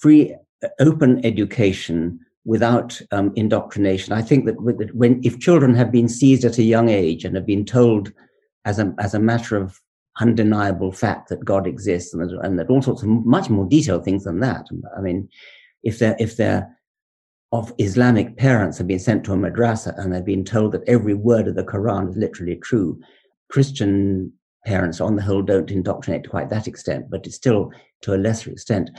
free 0.00 0.34
open 0.80 1.24
education 1.24 2.23
without 2.44 3.00
um, 3.10 3.32
indoctrination. 3.36 4.12
I 4.12 4.22
think 4.22 4.44
that 4.46 4.60
when 4.94 5.20
if 5.24 5.40
children 5.40 5.74
have 5.74 5.90
been 5.90 6.08
seized 6.08 6.44
at 6.44 6.58
a 6.58 6.62
young 6.62 6.88
age 6.88 7.24
and 7.24 7.34
have 7.36 7.46
been 7.46 7.64
told 7.64 8.12
as 8.64 8.78
a 8.78 8.94
as 8.98 9.14
a 9.14 9.20
matter 9.20 9.56
of 9.56 9.80
undeniable 10.20 10.92
fact 10.92 11.28
that 11.28 11.44
God 11.44 11.66
exists 11.66 12.14
and 12.14 12.22
that, 12.22 12.38
and 12.44 12.58
that 12.58 12.70
all 12.70 12.82
sorts 12.82 13.02
of 13.02 13.08
much 13.08 13.50
more 13.50 13.66
detailed 13.66 14.04
things 14.04 14.24
than 14.24 14.40
that. 14.40 14.66
I 14.96 15.00
mean, 15.00 15.28
if 15.82 15.98
they're 15.98 16.16
if 16.18 16.36
they're 16.36 16.70
of 17.52 17.72
Islamic 17.78 18.36
parents 18.36 18.78
have 18.78 18.88
been 18.88 18.98
sent 18.98 19.22
to 19.24 19.32
a 19.32 19.36
madrasa 19.36 19.96
and 19.96 20.12
they've 20.12 20.24
been 20.24 20.44
told 20.44 20.72
that 20.72 20.88
every 20.88 21.14
word 21.14 21.46
of 21.46 21.54
the 21.54 21.62
Quran 21.62 22.10
is 22.10 22.16
literally 22.16 22.56
true. 22.56 23.00
Christian 23.48 24.32
parents, 24.66 25.00
on 25.00 25.14
the 25.14 25.22
whole, 25.22 25.42
don't 25.42 25.70
indoctrinate 25.70 26.24
to 26.24 26.30
quite 26.30 26.50
that 26.50 26.66
extent, 26.66 27.08
but 27.10 27.24
it's 27.26 27.36
still 27.36 27.70
to 28.02 28.14
a 28.14 28.16
lesser 28.16 28.50
extent 28.50 28.90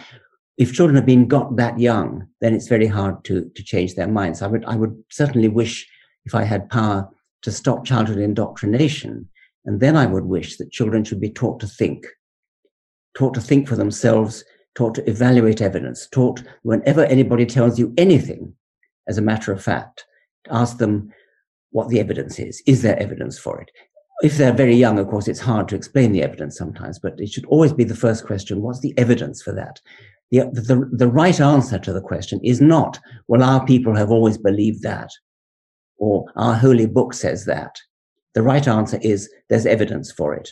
if 0.58 0.74
children 0.74 0.96
have 0.96 1.06
been 1.06 1.28
got 1.28 1.56
that 1.58 1.80
young, 1.80 2.28
then 2.42 2.54
it's 2.54 2.68
very 2.68 2.88
hard 2.88 3.24
to, 3.26 3.50
to 3.56 3.64
change 3.64 3.96
their 3.96 4.08
minds. 4.08 4.42
I 4.42 4.48
would, 4.48 4.64
I 4.66 4.76
would 4.76 5.04
certainly 5.10 5.48
wish 5.48 5.88
if 6.26 6.34
I 6.34 6.44
had 6.44 6.70
power 6.70 7.10
to 7.42 7.52
stop 7.52 7.86
childhood 7.86 8.20
indoctrination. 8.20 9.30
And 9.66 9.80
then 9.80 9.96
I 9.96 10.06
would 10.06 10.26
wish 10.26 10.58
that 10.58 10.72
children 10.72 11.04
should 11.04 11.20
be 11.20 11.30
taught 11.30 11.60
to 11.60 11.68
think, 11.68 12.06
taught 13.18 13.34
to 13.34 13.42
think 13.42 13.68
for 13.68 13.76
themselves, 13.76 14.44
taught 14.76 14.96
to 14.96 15.10
evaluate 15.10 15.62
evidence, 15.62 16.08
taught 16.12 16.44
whenever 16.64 17.06
anybody 17.06 17.46
tells 17.46 17.78
you 17.80 17.94
anything, 17.98 18.54
as 19.08 19.18
a 19.18 19.24
matter 19.24 19.52
of 19.52 19.64
fact, 19.64 20.06
ask 20.50 20.78
them 20.78 21.12
what 21.72 21.90
the 21.90 22.00
evidence 22.00 22.40
is. 22.40 22.62
Is 22.66 22.82
there 22.82 23.00
evidence 23.00 23.38
for 23.38 23.60
it? 23.60 23.72
If 24.22 24.38
they're 24.38 24.54
very 24.54 24.76
young, 24.76 24.98
of 24.98 25.08
course, 25.08 25.28
it's 25.28 25.40
hard 25.40 25.68
to 25.70 25.76
explain 25.76 26.14
the 26.14 26.24
evidence 26.24 26.58
sometimes, 26.58 27.00
but 27.00 27.20
it 27.20 27.30
should 27.30 27.46
always 27.48 27.74
be 27.74 27.84
the 27.84 27.96
first 27.96 28.26
question. 28.26 28.62
What's 28.62 28.80
the 28.80 28.94
evidence 28.98 29.42
for 29.42 29.52
that? 29.54 29.82
The, 30.32 30.50
the, 30.52 30.90
the 30.92 31.08
right 31.08 31.40
answer 31.40 31.80
to 31.80 31.94
the 31.94 32.02
question 32.02 32.40
is 32.44 32.62
not, 32.62 33.00
well, 33.28 33.44
our 33.44 33.66
people 33.66 33.96
have 33.96 34.12
always 34.12 34.38
believed 34.38 34.82
that, 34.84 35.10
or 35.98 36.26
our 36.36 36.56
holy 36.56 36.88
book 36.88 37.14
says 37.14 37.46
that. 37.46 37.76
The 38.34 38.44
right 38.44 38.68
answer 38.68 39.00
is 39.02 39.32
there's 39.50 39.66
evidence 39.66 40.12
for 40.12 40.34
it. 40.34 40.50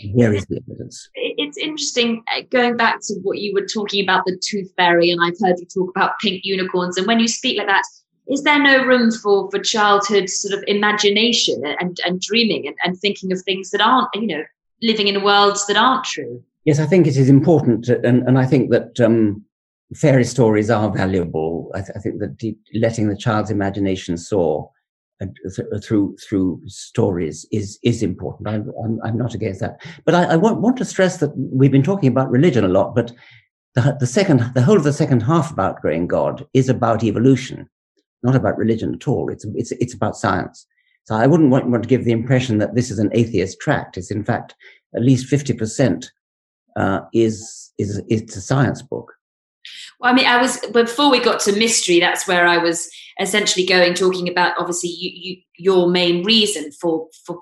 And 0.00 0.14
here 0.14 0.34
is 0.34 0.44
the 0.46 0.60
evidence. 0.68 1.08
It's 1.14 1.56
interesting 1.56 2.22
uh, 2.34 2.42
going 2.50 2.76
back 2.76 3.00
to 3.02 3.14
what 3.22 3.38
you 3.38 3.54
were 3.54 3.66
talking 3.66 4.02
about 4.02 4.24
the 4.26 4.38
tooth 4.42 4.70
fairy, 4.76 5.10
and 5.10 5.20
I've 5.22 5.38
heard 5.40 5.58
you 5.58 5.66
talk 5.66 5.90
about 5.90 6.18
pink 6.20 6.42
unicorns. 6.44 6.98
And 6.98 7.06
when 7.06 7.20
you 7.20 7.28
speak 7.28 7.56
like 7.56 7.68
that, 7.68 7.82
is 8.28 8.42
there 8.42 8.62
no 8.62 8.84
room 8.84 9.10
for 9.10 9.50
for 9.50 9.58
childhood 9.58 10.28
sort 10.28 10.56
of 10.56 10.64
imagination 10.66 11.62
and 11.80 11.98
and 12.04 12.20
dreaming 12.20 12.66
and, 12.66 12.76
and 12.84 12.98
thinking 12.98 13.32
of 13.32 13.40
things 13.42 13.70
that 13.70 13.80
aren't 13.80 14.08
you 14.14 14.26
know 14.26 14.44
living 14.82 15.08
in 15.08 15.22
worlds 15.22 15.66
that 15.66 15.76
aren't 15.76 16.04
true? 16.04 16.42
Yes, 16.64 16.78
I 16.78 16.86
think 16.86 17.06
it 17.06 17.16
is 17.16 17.28
important, 17.28 17.88
and, 17.88 18.22
and 18.28 18.38
I 18.38 18.46
think 18.46 18.70
that 18.70 19.00
um, 19.00 19.44
fairy 19.96 20.24
stories 20.24 20.70
are 20.70 20.90
valuable. 20.90 21.72
I, 21.74 21.80
th- 21.80 21.96
I 21.96 21.98
think 21.98 22.20
that 22.20 22.54
letting 22.74 23.08
the 23.08 23.16
child's 23.16 23.50
imagination 23.50 24.16
soar 24.16 24.70
uh, 25.20 25.26
th- 25.56 25.84
through 25.84 26.16
through 26.18 26.60
stories 26.66 27.46
is 27.50 27.80
is 27.82 28.02
important. 28.02 28.48
I'm, 28.48 28.70
I'm, 28.84 29.00
I'm 29.04 29.18
not 29.18 29.34
against 29.34 29.60
that, 29.60 29.82
but 30.04 30.14
I, 30.14 30.24
I 30.24 30.36
want, 30.36 30.60
want 30.60 30.76
to 30.76 30.84
stress 30.84 31.16
that 31.16 31.32
we've 31.36 31.72
been 31.72 31.82
talking 31.82 32.08
about 32.08 32.30
religion 32.30 32.64
a 32.64 32.68
lot, 32.68 32.94
but 32.94 33.12
the, 33.74 33.96
the 33.98 34.06
second 34.06 34.38
the 34.54 34.62
whole 34.62 34.76
of 34.76 34.84
the 34.84 34.92
second 34.92 35.22
half 35.22 35.50
of 35.50 35.58
outgrowing 35.58 36.06
God 36.06 36.46
is 36.54 36.68
about 36.68 37.02
evolution, 37.02 37.68
not 38.22 38.36
about 38.36 38.56
religion 38.56 38.94
at 38.94 39.08
all. 39.08 39.30
It's 39.32 39.44
it's 39.56 39.72
it's 39.72 39.94
about 39.94 40.16
science. 40.16 40.64
So 41.04 41.16
I 41.16 41.26
wouldn't 41.26 41.50
want, 41.50 41.68
want 41.68 41.82
to 41.82 41.88
give 41.88 42.04
the 42.04 42.12
impression 42.12 42.58
that 42.58 42.76
this 42.76 42.88
is 42.88 43.00
an 43.00 43.10
atheist 43.12 43.58
tract. 43.58 43.96
It's 43.96 44.12
in 44.12 44.24
fact 44.24 44.54
at 44.94 45.02
least 45.02 45.26
fifty 45.26 45.52
percent 45.52 46.12
uh, 46.76 47.00
is 47.12 47.72
is 47.78 48.02
it's 48.08 48.36
a 48.36 48.40
science 48.40 48.82
book. 48.82 49.12
Well, 50.00 50.12
I 50.12 50.14
mean, 50.14 50.26
I 50.26 50.40
was 50.40 50.58
before 50.72 51.10
we 51.10 51.20
got 51.20 51.40
to 51.40 51.52
mystery. 51.52 52.00
That's 52.00 52.26
where 52.26 52.46
I 52.46 52.58
was 52.58 52.90
essentially 53.20 53.66
going, 53.66 53.94
talking 53.94 54.28
about 54.28 54.58
obviously 54.58 54.90
you, 54.90 55.10
you, 55.14 55.36
your 55.58 55.90
main 55.90 56.24
reason 56.24 56.72
for 56.72 57.08
for 57.24 57.40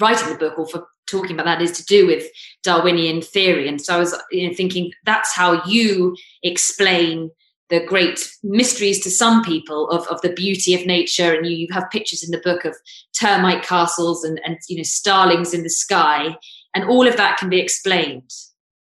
writing 0.00 0.28
the 0.28 0.38
book 0.38 0.58
or 0.58 0.68
for 0.68 0.86
talking 1.06 1.32
about 1.32 1.46
that 1.46 1.62
is 1.62 1.72
to 1.72 1.84
do 1.84 2.06
with 2.06 2.24
Darwinian 2.62 3.22
theory. 3.22 3.68
And 3.68 3.80
so 3.80 3.94
I 3.94 3.98
was 3.98 4.14
you 4.30 4.48
know, 4.48 4.54
thinking 4.54 4.92
that's 5.04 5.34
how 5.34 5.64
you 5.64 6.16
explain 6.42 7.30
the 7.68 7.84
great 7.84 8.28
mysteries 8.42 9.00
to 9.00 9.10
some 9.10 9.42
people 9.42 9.88
of, 9.90 10.06
of 10.08 10.20
the 10.20 10.32
beauty 10.32 10.74
of 10.74 10.86
nature. 10.86 11.34
And 11.34 11.46
you, 11.46 11.56
you 11.56 11.68
have 11.72 11.90
pictures 11.90 12.22
in 12.22 12.30
the 12.30 12.42
book 12.44 12.64
of 12.64 12.76
termite 13.18 13.62
castles 13.62 14.24
and, 14.24 14.40
and 14.44 14.58
you 14.68 14.76
know 14.76 14.82
starlings 14.82 15.54
in 15.54 15.62
the 15.62 15.70
sky, 15.70 16.36
and 16.74 16.84
all 16.84 17.06
of 17.06 17.16
that 17.16 17.38
can 17.38 17.48
be 17.48 17.60
explained. 17.60 18.30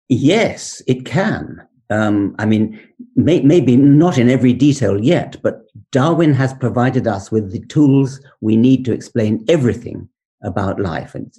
Yes, 0.10 0.82
it 0.88 1.06
can. 1.06 1.62
Um, 1.90 2.36
I 2.40 2.46
mean, 2.46 2.80
may, 3.16 3.42
maybe 3.42 3.76
not 3.76 4.18
in 4.18 4.30
every 4.30 4.54
detail 4.54 5.02
yet, 5.04 5.38
but 5.44 5.62
Darwin 5.92 6.34
has 6.34 6.54
provided 6.54 7.08
us 7.08 7.32
with 7.32 7.52
the 7.52 7.66
tools 7.68 8.20
we 8.42 8.56
need 8.56 8.86
to 8.86 8.94
explain 8.94 9.46
everything 9.48 10.10
about 10.44 10.80
life. 10.80 11.16
And 11.16 11.34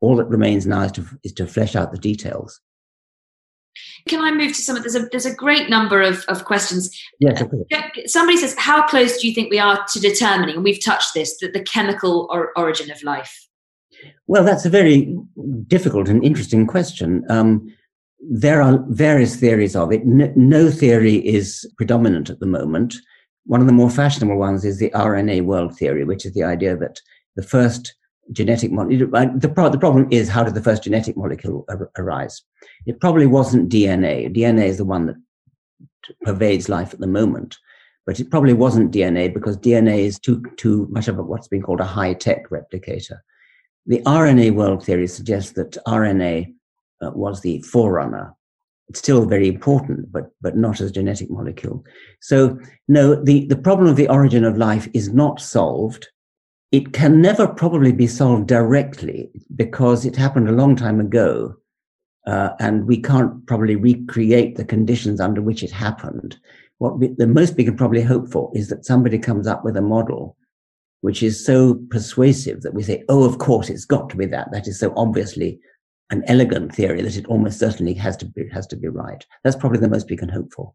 all 0.00 0.16
that 0.16 0.26
remains 0.26 0.66
now 0.66 0.82
is 0.82 0.92
to, 0.92 1.06
is 1.24 1.32
to 1.34 1.46
flesh 1.46 1.76
out 1.76 1.92
the 1.92 1.98
details. 1.98 2.60
Can 4.08 4.20
I 4.20 4.32
move 4.32 4.48
to 4.48 4.62
some 4.62 4.76
of 4.76 4.82
there's 4.82 4.96
a 4.96 5.06
there's 5.10 5.26
a 5.26 5.34
great 5.34 5.70
number 5.70 6.02
of, 6.02 6.24
of 6.28 6.44
questions. 6.44 6.90
Yes, 7.20 7.42
Somebody 8.06 8.38
says, 8.38 8.54
How 8.58 8.86
close 8.86 9.20
do 9.20 9.28
you 9.28 9.34
think 9.34 9.50
we 9.50 9.58
are 9.58 9.84
to 9.92 10.00
determining, 10.00 10.56
and 10.56 10.64
we've 10.64 10.82
touched 10.82 11.14
this, 11.14 11.38
that 11.38 11.52
the 11.52 11.62
chemical 11.62 12.26
or, 12.30 12.52
origin 12.56 12.90
of 12.90 13.02
life? 13.02 13.46
Well, 14.26 14.42
that's 14.42 14.64
a 14.64 14.70
very 14.70 15.16
difficult 15.66 16.08
and 16.08 16.24
interesting 16.24 16.66
question. 16.66 17.24
Um, 17.28 17.72
there 18.20 18.60
are 18.60 18.84
various 18.88 19.36
theories 19.36 19.74
of 19.74 19.92
it. 19.92 20.04
No, 20.04 20.32
no, 20.36 20.70
theory 20.70 21.16
is 21.26 21.70
predominant 21.76 22.30
at 22.30 22.40
the 22.40 22.46
moment. 22.46 22.94
One 23.46 23.60
of 23.60 23.66
the 23.66 23.72
more 23.72 23.90
fashionable 23.90 24.36
ones 24.36 24.64
is 24.64 24.78
the 24.78 24.90
RNA 24.90 25.44
world 25.44 25.76
theory, 25.76 26.04
which 26.04 26.26
is 26.26 26.34
the 26.34 26.44
idea 26.44 26.76
that 26.76 27.00
the 27.36 27.42
first 27.42 27.94
genetic 28.32 28.70
molecule, 28.70 29.14
uh, 29.16 29.26
the, 29.34 29.48
pro- 29.48 29.70
the 29.70 29.78
problem 29.78 30.06
is 30.10 30.28
how 30.28 30.44
did 30.44 30.54
the 30.54 30.62
first 30.62 30.84
genetic 30.84 31.16
molecule 31.16 31.64
ar- 31.68 31.90
arise? 31.96 32.42
It 32.86 33.00
probably 33.00 33.26
wasn't 33.26 33.70
DNA. 33.70 34.34
DNA 34.34 34.66
is 34.66 34.76
the 34.76 34.84
one 34.84 35.06
that 35.06 35.16
pervades 36.22 36.68
life 36.68 36.92
at 36.92 37.00
the 37.00 37.06
moment, 37.06 37.56
but 38.06 38.20
it 38.20 38.30
probably 38.30 38.52
wasn't 38.52 38.92
DNA 38.92 39.32
because 39.32 39.56
DNA 39.56 40.00
is 40.00 40.18
too, 40.18 40.42
too 40.56 40.86
much 40.90 41.08
of 41.08 41.18
a, 41.18 41.22
what's 41.22 41.48
been 41.48 41.62
called 41.62 41.80
a 41.80 41.84
high 41.84 42.14
tech 42.14 42.50
replicator. 42.50 43.18
The 43.86 44.02
RNA 44.02 44.54
world 44.54 44.84
theory 44.84 45.06
suggests 45.06 45.52
that 45.52 45.78
RNA 45.86 46.54
uh, 47.02 47.10
was 47.14 47.40
the 47.40 47.60
forerunner. 47.62 48.34
It's 48.88 48.98
still 48.98 49.24
very 49.24 49.48
important, 49.48 50.10
but 50.10 50.32
but 50.40 50.56
not 50.56 50.80
as 50.80 50.90
a 50.90 50.92
genetic 50.92 51.30
molecule. 51.30 51.84
So 52.20 52.58
no, 52.88 53.14
the, 53.14 53.46
the 53.46 53.56
problem 53.56 53.88
of 53.88 53.96
the 53.96 54.08
origin 54.08 54.44
of 54.44 54.58
life 54.58 54.88
is 54.94 55.12
not 55.12 55.40
solved. 55.40 56.08
it 56.72 56.92
can 56.92 57.20
never 57.20 57.48
probably 57.48 57.92
be 57.92 58.06
solved 58.06 58.46
directly 58.46 59.30
because 59.56 60.04
it 60.06 60.14
happened 60.16 60.48
a 60.48 60.52
long 60.52 60.76
time 60.76 61.00
ago. 61.00 61.56
Uh, 62.26 62.50
and 62.60 62.86
we 62.86 63.00
can't 63.00 63.44
probably 63.46 63.76
recreate 63.76 64.56
the 64.56 64.64
conditions 64.64 65.20
under 65.20 65.40
which 65.40 65.62
it 65.62 65.70
happened. 65.70 66.38
What 66.78 66.98
we, 66.98 67.08
the 67.08 67.26
most 67.26 67.56
we 67.56 67.64
can 67.64 67.76
probably 67.76 68.02
hope 68.02 68.30
for 68.30 68.52
is 68.54 68.68
that 68.68 68.84
somebody 68.84 69.18
comes 69.18 69.46
up 69.46 69.64
with 69.64 69.76
a 69.76 69.82
model 69.82 70.36
which 71.00 71.22
is 71.22 71.44
so 71.44 71.80
persuasive 71.90 72.60
that 72.60 72.74
we 72.74 72.82
say, 72.82 73.02
oh, 73.08 73.24
of 73.24 73.38
course, 73.38 73.70
it's 73.70 73.86
got 73.86 74.10
to 74.10 74.16
be 74.18 74.26
that. 74.26 74.52
That 74.52 74.68
is 74.68 74.78
so 74.78 74.92
obviously 74.96 75.58
an 76.10 76.24
elegant 76.26 76.74
theory 76.74 77.02
that 77.02 77.16
it 77.16 77.26
almost 77.26 77.58
certainly 77.58 77.94
has 77.94 78.16
to 78.18 78.26
be, 78.26 78.48
has 78.48 78.66
to 78.68 78.76
be 78.76 78.88
right. 78.88 79.24
That's 79.44 79.56
probably 79.56 79.78
the 79.78 79.88
most 79.88 80.10
we 80.10 80.16
can 80.16 80.28
hope 80.28 80.52
for. 80.52 80.72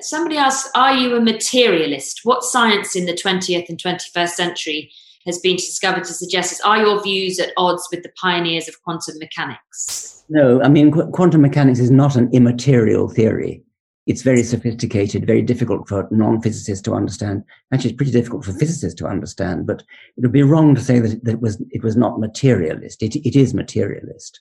Somebody 0.00 0.36
asks, 0.36 0.70
are 0.74 0.94
you 0.94 1.16
a 1.16 1.20
materialist? 1.20 2.20
What 2.22 2.44
science 2.44 2.94
in 2.94 3.06
the 3.06 3.12
20th 3.12 3.68
and 3.68 3.82
21st 3.82 4.30
century 4.30 4.92
has 5.26 5.38
been 5.38 5.56
discovered 5.56 6.04
to 6.04 6.14
suggest 6.14 6.50
this? 6.50 6.60
Are 6.60 6.78
your 6.78 7.02
views 7.02 7.40
at 7.40 7.52
odds 7.56 7.88
with 7.90 8.02
the 8.02 8.12
pioneers 8.20 8.68
of 8.68 8.80
quantum 8.82 9.18
mechanics? 9.18 10.24
No, 10.28 10.62
I 10.62 10.68
mean, 10.68 10.92
qu- 10.92 11.10
quantum 11.10 11.42
mechanics 11.42 11.80
is 11.80 11.90
not 11.90 12.14
an 12.14 12.30
immaterial 12.32 13.08
theory 13.08 13.64
it's 14.10 14.22
very 14.22 14.42
sophisticated, 14.42 15.24
very 15.24 15.40
difficult 15.40 15.88
for 15.88 16.08
non-physicists 16.10 16.82
to 16.82 16.94
understand. 16.94 17.44
Actually, 17.72 17.90
it's 17.90 17.96
pretty 17.96 18.10
difficult 18.10 18.44
for 18.44 18.52
physicists 18.52 18.98
to 18.98 19.06
understand, 19.06 19.68
but 19.68 19.82
it 20.16 20.22
would 20.22 20.32
be 20.32 20.42
wrong 20.42 20.74
to 20.74 20.80
say 20.80 20.98
that, 20.98 21.24
that 21.24 21.34
it 21.34 21.40
was 21.40 21.62
it 21.70 21.84
was 21.84 21.96
not 21.96 22.18
materialist. 22.18 23.04
It, 23.04 23.14
it 23.14 23.36
is 23.36 23.54
materialist. 23.54 24.40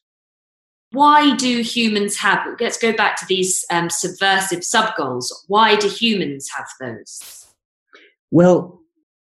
Why 0.91 1.35
do 1.35 1.61
humans 1.61 2.17
have? 2.17 2.39
Let's 2.59 2.79
go 2.79 2.93
back 2.93 3.15
to 3.19 3.25
these 3.27 3.63
um, 3.69 3.91
subversive 3.91 4.63
sub 4.63 4.95
goals. 4.97 5.45
Why 5.47 5.75
do 5.75 5.87
humans 5.87 6.49
have 6.57 6.67
those? 6.79 7.53
Well, 8.31 8.81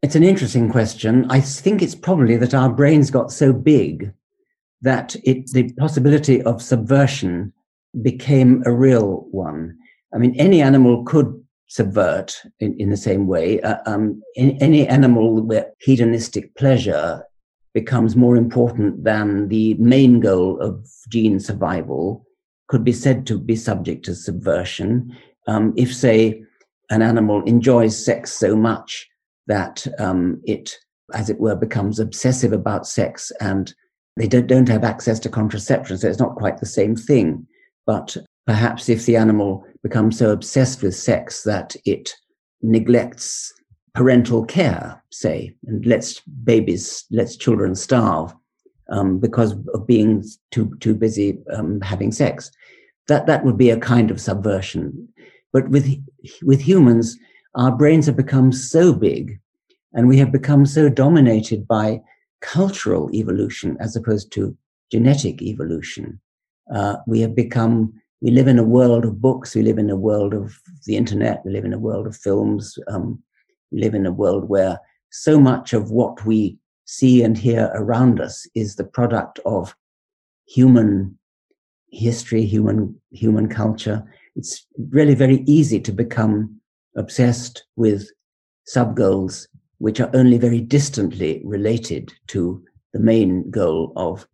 it's 0.02 0.16
an 0.16 0.24
interesting 0.24 0.72
question. 0.72 1.30
I 1.30 1.42
think 1.42 1.82
it's 1.82 1.96
probably 1.96 2.38
that 2.38 2.54
our 2.54 2.72
brains 2.72 3.12
got 3.12 3.34
so 3.34 3.52
big 3.52 4.14
that 4.82 5.16
it, 5.26 5.52
the 5.52 5.74
possibility 5.74 6.42
of 6.44 6.62
subversion 6.62 7.52
became 8.02 8.64
a 8.66 8.72
real 8.72 9.28
one. 9.32 9.78
I 10.14 10.18
mean, 10.18 10.36
any 10.36 10.62
animal 10.62 11.04
could 11.04 11.42
subvert 11.68 12.42
in, 12.60 12.78
in 12.80 12.90
the 12.90 12.98
same 12.98 13.28
way. 13.28 13.62
Uh, 13.62 13.78
um, 13.86 14.22
in, 14.36 14.58
any 14.62 14.88
animal 14.88 15.42
where 15.42 15.72
hedonistic 15.80 16.54
pleasure 16.56 17.24
becomes 17.74 18.16
more 18.16 18.36
important 18.36 19.06
than 19.06 19.48
the 19.48 19.76
main 19.76 20.20
goal 20.20 20.60
of 20.60 20.86
gene 21.10 21.40
survival 21.40 22.26
could 22.68 22.84
be 22.84 22.92
said 22.92 23.26
to 23.26 23.40
be 23.40 23.56
subject 23.56 24.04
to 24.04 24.16
subversion. 24.16 25.16
Um, 25.48 25.74
if, 25.78 25.96
say, 25.96 26.44
an 26.90 27.02
animal 27.02 27.42
enjoys 27.44 28.04
sex 28.04 28.34
so 28.34 28.56
much 28.56 29.08
that 29.48 29.88
um, 29.98 30.42
it, 30.44 30.76
as 31.14 31.30
it 31.30 31.40
were, 31.40 31.56
becomes 31.56 32.00
obsessive 32.00 32.52
about 32.52 32.86
sex 32.86 33.32
and 33.40 33.74
they 34.18 34.28
don't, 34.28 34.48
don't 34.48 34.68
have 34.68 34.84
access 34.84 35.20
to 35.20 35.30
contraception, 35.30 35.98
so 35.98 36.10
it's 36.10 36.20
not 36.20 36.36
quite 36.36 36.58
the 36.58 36.66
same 36.66 36.98
thing. 36.98 37.48
But 37.86 38.18
Perhaps 38.48 38.90
if 38.90 39.06
the 39.06 39.16
animal 39.16 39.66
becomes 39.84 40.18
so 40.18 40.32
obsessed 40.32 40.82
with 40.82 40.96
sex 40.96 41.44
that 41.44 41.76
it 41.86 42.14
neglects 42.62 43.54
parental 43.94 44.46
care, 44.46 45.04
say, 45.12 45.56
and 45.68 45.86
lets 45.86 46.20
babies, 46.22 47.06
lets 47.12 47.36
children 47.36 47.76
starve 47.76 48.34
um, 48.90 49.20
because 49.20 49.56
of 49.74 49.88
being 49.88 50.24
too 50.52 50.76
too 50.80 50.94
busy 50.94 51.40
um, 51.54 51.82
having 51.82 52.12
sex, 52.12 52.52
that 53.08 53.26
that 53.26 53.44
would 53.44 53.58
be 53.58 53.70
a 53.70 53.80
kind 53.80 54.12
of 54.12 54.22
subversion. 54.22 55.08
But 55.54 55.70
with 55.70 55.88
with 56.44 56.62
humans, 56.62 57.18
our 57.56 57.76
brains 57.76 58.06
have 58.06 58.18
become 58.18 58.52
so 58.52 58.94
big, 58.94 59.40
and 59.94 60.08
we 60.08 60.18
have 60.18 60.32
become 60.32 60.66
so 60.66 60.90
dominated 60.90 61.68
by 61.68 62.02
cultural 62.42 63.10
evolution 63.14 63.78
as 63.80 63.96
opposed 63.96 64.32
to 64.34 64.58
genetic 64.92 65.42
evolution. 65.42 66.20
Uh, 66.74 66.98
we 67.08 67.22
have 67.22 67.36
become 67.36 67.94
we 68.22 68.30
live 68.32 68.48
in 68.48 68.60
a 68.60 68.64
world 68.64 69.04
of 69.04 69.20
books. 69.20 69.56
We 69.56 69.64
live 69.64 69.80
in 69.80 69.90
a 69.90 69.96
world 69.96 70.34
of 70.34 70.56
the 70.86 70.96
internet. 70.96 71.44
We 71.44 71.52
live 71.52 71.66
in 71.66 71.74
a 71.74 71.80
world 71.80 72.06
of 72.06 72.16
films. 72.16 72.78
Um, 72.88 73.22
we 73.72 73.80
live 73.80 73.96
in 73.96 74.06
a 74.06 74.12
world 74.12 74.48
where 74.48 74.80
so 75.10 75.40
much 75.40 75.74
of 75.74 75.92
what 75.92 76.24
we 76.24 76.58
see 76.86 77.24
and 77.24 77.38
hear 77.38 77.72
around 77.74 78.22
us 78.22 78.48
is 78.54 78.76
the 78.76 78.84
product 78.84 79.40
of 79.46 79.76
human 80.46 81.18
history, 81.90 82.46
human 82.46 83.00
human 83.12 83.50
culture. 83.50 84.04
It's 84.36 84.68
really 84.90 85.16
very 85.16 85.44
easy 85.48 85.80
to 85.82 85.92
become 85.92 86.62
obsessed 86.96 87.66
with 87.76 88.10
sub 88.66 88.96
goals 88.96 89.48
which 89.80 90.00
are 90.00 90.12
only 90.14 90.38
very 90.38 90.62
distantly 90.62 91.42
related 91.44 92.14
to 92.28 92.64
the 92.94 93.00
main 93.00 93.50
goal 93.50 93.92
of 93.96 94.28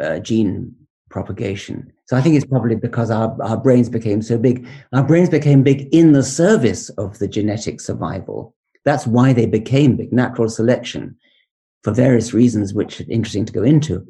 uh, 0.00 0.18
gene 0.20 0.74
propagation. 1.10 1.92
So 2.06 2.16
I 2.16 2.20
think 2.20 2.36
it's 2.36 2.44
probably 2.44 2.76
because 2.76 3.10
our, 3.10 3.36
our 3.42 3.56
brains 3.56 3.88
became 3.88 4.22
so 4.22 4.38
big. 4.38 4.66
Our 4.92 5.02
brains 5.02 5.28
became 5.28 5.62
big 5.62 5.88
in 5.92 6.12
the 6.12 6.22
service 6.22 6.88
of 6.90 7.18
the 7.18 7.26
genetic 7.26 7.80
survival. 7.80 8.54
That's 8.84 9.06
why 9.06 9.32
they 9.32 9.46
became 9.46 9.96
big. 9.96 10.12
Natural 10.12 10.48
selection, 10.48 11.16
for 11.82 11.92
various 11.92 12.32
reasons, 12.32 12.72
which 12.72 13.00
are 13.00 13.10
interesting 13.10 13.44
to 13.46 13.52
go 13.52 13.64
into, 13.64 14.06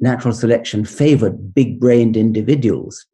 natural 0.00 0.32
selection 0.32 0.84
favored 0.84 1.52
big 1.52 1.80
brained 1.80 2.16
individuals. 2.16 3.04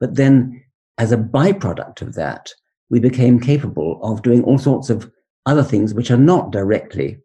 But 0.00 0.14
then, 0.14 0.64
as 0.96 1.12
a 1.12 1.18
byproduct 1.18 2.00
of 2.00 2.14
that, 2.14 2.50
we 2.88 3.00
became 3.00 3.38
capable 3.38 4.00
of 4.02 4.22
doing 4.22 4.42
all 4.44 4.58
sorts 4.58 4.88
of 4.88 5.10
other 5.44 5.62
things 5.62 5.92
which 5.92 6.10
are 6.10 6.16
not 6.16 6.52
directly 6.52 7.18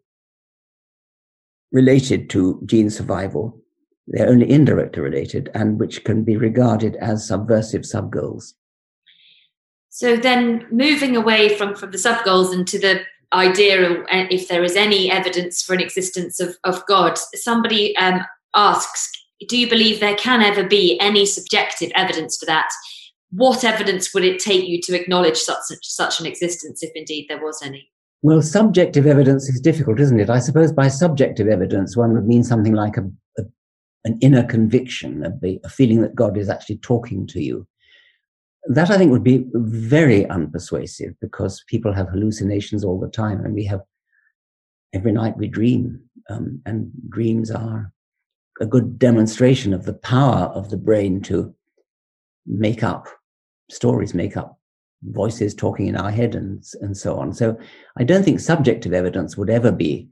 related 1.72 2.28
to 2.30 2.60
gene 2.66 2.90
survival, 2.90 3.63
they're 4.06 4.28
only 4.28 4.50
indirectly 4.50 5.02
related 5.02 5.50
and 5.54 5.78
which 5.78 6.04
can 6.04 6.24
be 6.24 6.36
regarded 6.36 6.96
as 6.96 7.26
subversive 7.26 7.86
sub 7.86 8.10
goals. 8.10 8.54
So 9.88 10.16
then 10.16 10.66
moving 10.70 11.16
away 11.16 11.56
from, 11.56 11.74
from 11.74 11.90
the 11.90 11.98
sub 11.98 12.24
goals 12.24 12.52
into 12.52 12.78
the 12.78 13.02
idea 13.32 13.90
of 13.90 13.98
uh, 14.02 14.26
if 14.30 14.48
there 14.48 14.64
is 14.64 14.76
any 14.76 15.10
evidence 15.10 15.62
for 15.62 15.74
an 15.74 15.80
existence 15.80 16.40
of, 16.40 16.56
of 16.64 16.84
God, 16.86 17.18
somebody 17.34 17.96
um, 17.96 18.20
asks, 18.54 19.10
do 19.48 19.58
you 19.58 19.68
believe 19.68 20.00
there 20.00 20.16
can 20.16 20.42
ever 20.42 20.64
be 20.64 20.98
any 21.00 21.26
subjective 21.26 21.90
evidence 21.94 22.36
for 22.36 22.46
that? 22.46 22.68
What 23.30 23.64
evidence 23.64 24.14
would 24.14 24.24
it 24.24 24.38
take 24.38 24.66
you 24.66 24.80
to 24.82 25.00
acknowledge 25.00 25.38
such, 25.38 25.58
such 25.82 26.20
an 26.20 26.26
existence, 26.26 26.82
if 26.82 26.92
indeed 26.94 27.26
there 27.28 27.42
was 27.42 27.60
any? 27.62 27.88
Well, 28.22 28.42
subjective 28.42 29.06
evidence 29.06 29.48
is 29.48 29.60
difficult, 29.60 30.00
isn't 30.00 30.20
it? 30.20 30.30
I 30.30 30.38
suppose 30.38 30.72
by 30.72 30.88
subjective 30.88 31.48
evidence, 31.48 31.96
one 31.96 32.14
would 32.14 32.26
mean 32.26 32.42
something 32.42 32.74
like 32.74 32.96
a 32.96 33.10
an 34.04 34.18
inner 34.20 34.44
conviction, 34.44 35.24
a, 35.24 35.58
a 35.64 35.68
feeling 35.68 36.02
that 36.02 36.14
God 36.14 36.36
is 36.36 36.48
actually 36.48 36.76
talking 36.78 37.26
to 37.28 37.42
you. 37.42 37.66
That 38.66 38.90
I 38.90 38.96
think 38.96 39.10
would 39.10 39.24
be 39.24 39.46
very 39.52 40.24
unpersuasive 40.24 41.14
because 41.20 41.64
people 41.68 41.92
have 41.92 42.08
hallucinations 42.08 42.84
all 42.84 42.98
the 42.98 43.08
time, 43.08 43.44
and 43.44 43.54
we 43.54 43.64
have 43.64 43.82
every 44.94 45.12
night 45.12 45.36
we 45.36 45.48
dream, 45.48 46.00
um, 46.30 46.60
and 46.64 46.90
dreams 47.08 47.50
are 47.50 47.92
a 48.60 48.66
good 48.66 48.98
demonstration 48.98 49.74
of 49.74 49.84
the 49.84 49.94
power 49.94 50.46
of 50.54 50.70
the 50.70 50.76
brain 50.76 51.20
to 51.22 51.54
make 52.46 52.82
up 52.82 53.08
stories, 53.70 54.14
make 54.14 54.36
up 54.36 54.58
voices 55.02 55.54
talking 55.54 55.86
in 55.86 55.96
our 55.96 56.10
head, 56.10 56.34
and 56.34 56.64
and 56.80 56.96
so 56.96 57.16
on. 57.16 57.34
So 57.34 57.58
I 57.98 58.04
don't 58.04 58.22
think 58.22 58.40
subjective 58.40 58.94
evidence 58.94 59.36
would 59.36 59.50
ever 59.50 59.72
be, 59.72 60.08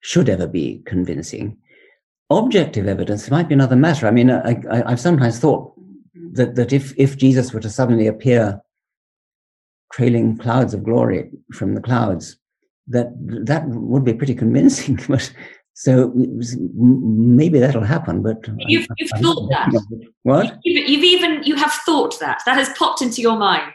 should 0.00 0.28
ever 0.28 0.46
be 0.46 0.82
convincing 0.86 1.58
objective 2.30 2.86
evidence 2.86 3.30
might 3.30 3.48
be 3.48 3.54
another 3.54 3.76
matter. 3.76 4.06
I 4.06 4.10
mean, 4.10 4.30
I, 4.30 4.88
have 4.88 5.00
sometimes 5.00 5.38
thought 5.38 5.72
that, 6.32 6.54
that 6.54 6.72
if, 6.72 6.94
if 6.96 7.16
Jesus 7.16 7.52
were 7.52 7.60
to 7.60 7.70
suddenly 7.70 8.06
appear 8.06 8.60
trailing 9.92 10.36
clouds 10.38 10.72
of 10.72 10.84
glory 10.84 11.30
from 11.52 11.74
the 11.74 11.80
clouds, 11.80 12.36
that 12.88 13.12
that 13.46 13.66
would 13.68 14.04
be 14.04 14.14
pretty 14.14 14.34
convincing. 14.34 14.98
but 15.08 15.32
so 15.74 16.12
maybe 16.14 17.58
that'll 17.58 17.84
happen. 17.84 18.22
But 18.22 18.46
you've, 18.58 18.86
you've 18.98 19.10
I, 19.14 19.20
thought 19.20 19.52
I 19.52 19.70
that. 19.70 19.82
What? 20.22 20.58
You've, 20.64 20.88
you've, 20.88 21.04
even 21.04 21.42
you 21.44 21.56
have 21.56 21.72
thought 21.86 22.18
that 22.20 22.42
that 22.46 22.56
has 22.56 22.68
popped 22.78 23.02
into 23.02 23.20
your 23.22 23.36
mind. 23.36 23.74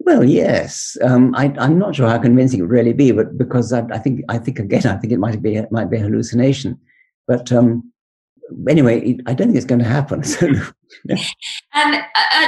Well, 0.00 0.24
yes. 0.24 0.98
Um, 1.02 1.34
I, 1.34 1.46
am 1.56 1.78
not 1.78 1.94
sure 1.94 2.08
how 2.08 2.18
convincing 2.18 2.58
it 2.58 2.62
would 2.62 2.70
really 2.70 2.92
be, 2.92 3.12
but 3.12 3.38
because 3.38 3.72
I, 3.72 3.84
I, 3.90 3.98
think 3.98 4.20
I 4.28 4.36
think 4.38 4.58
again, 4.58 4.84
I 4.86 4.96
think 4.96 5.12
it 5.12 5.18
might 5.18 5.40
be 5.40 5.56
it 5.56 5.72
might 5.72 5.90
be 5.90 5.96
a 5.96 6.00
hallucination. 6.00 6.78
But 7.26 7.50
um, 7.52 7.92
anyway, 8.68 9.18
I 9.26 9.34
don't 9.34 9.48
think 9.48 9.56
it's 9.56 9.66
going 9.66 9.80
to 9.80 9.84
happen. 9.84 10.22
So, 11.04 11.16
And 11.74 11.96
uh, 11.96 12.02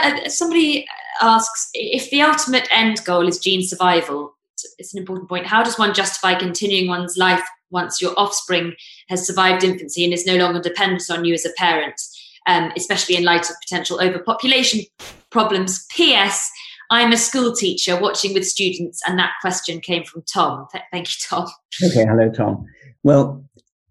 uh, 0.04 0.28
somebody 0.28 0.86
asks 1.20 1.68
if 1.74 2.10
the 2.10 2.22
ultimate 2.22 2.68
end 2.70 3.04
goal 3.04 3.26
is 3.26 3.40
gene 3.40 3.66
survival. 3.66 4.36
It's 4.78 4.94
an 4.94 5.00
important 5.00 5.28
point. 5.28 5.46
How 5.46 5.64
does 5.64 5.78
one 5.78 5.92
justify 5.92 6.34
continuing 6.34 6.88
one's 6.88 7.16
life 7.16 7.42
once 7.70 8.00
your 8.00 8.14
offspring 8.16 8.74
has 9.08 9.26
survived 9.26 9.64
infancy 9.64 10.04
and 10.04 10.12
is 10.12 10.26
no 10.26 10.36
longer 10.36 10.60
dependent 10.60 11.10
on 11.10 11.24
you 11.24 11.34
as 11.34 11.44
a 11.44 11.52
parent, 11.56 12.00
um, 12.46 12.72
especially 12.76 13.16
in 13.16 13.24
light 13.24 13.50
of 13.50 13.56
potential 13.60 14.00
overpopulation 14.00 14.82
problems? 15.30 15.84
P.S. 15.90 16.48
I'm 16.90 17.12
a 17.12 17.16
school 17.16 17.52
teacher 17.52 17.98
watching 18.00 18.32
with 18.32 18.46
students, 18.46 19.02
and 19.08 19.18
that 19.18 19.32
question 19.40 19.80
came 19.80 20.04
from 20.04 20.22
Tom. 20.32 20.68
Th- 20.70 20.84
thank 20.92 21.08
you, 21.08 21.20
Tom. 21.28 21.48
Okay, 21.82 22.06
hello, 22.06 22.30
Tom. 22.30 22.64
Well, 23.02 23.44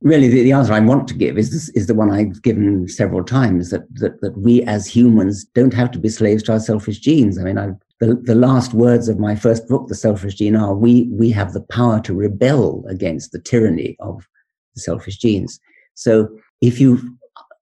really, 0.06 0.28
the, 0.30 0.44
the 0.44 0.54
answer 0.54 0.72
I 0.72 0.80
want 0.80 1.08
to 1.10 1.16
give 1.16 1.38
is 1.38 1.52
this, 1.52 1.68
is 1.70 1.88
the 1.88 1.96
one 1.96 2.12
I've 2.12 2.42
given 2.44 2.88
several 2.88 3.24
times 3.24 3.72
that, 3.72 3.84
that 3.96 4.22
that 4.22 4.38
we 4.38 4.62
as 4.64 4.88
humans 4.88 5.44
don't 5.56 5.74
have 5.74 5.92
to 5.92 6.00
be 6.00 6.10
slaves 6.10 6.44
to 6.44 6.54
our 6.54 6.60
selfish 6.60 7.00
genes. 7.00 7.38
I 7.38 7.44
mean, 7.44 7.58
I, 7.58 7.70
the 8.00 8.16
the 8.24 8.36
last 8.36 8.74
words 8.74 9.10
of 9.10 9.20
my 9.20 9.36
first 9.36 9.68
book, 9.68 9.88
The 9.88 9.96
Selfish 9.96 10.36
Gene, 10.36 10.56
are 10.56 10.76
we 10.76 11.10
we 11.12 11.32
have 11.32 11.54
the 11.54 11.64
power 11.64 12.00
to 12.02 12.14
rebel 12.14 12.86
against 12.88 13.32
the 13.32 13.42
tyranny 13.42 13.98
of 14.00 14.26
the 14.76 14.82
selfish 14.82 15.18
genes. 15.18 15.60
So 15.96 16.30
if 16.62 16.80
you 16.80 17.18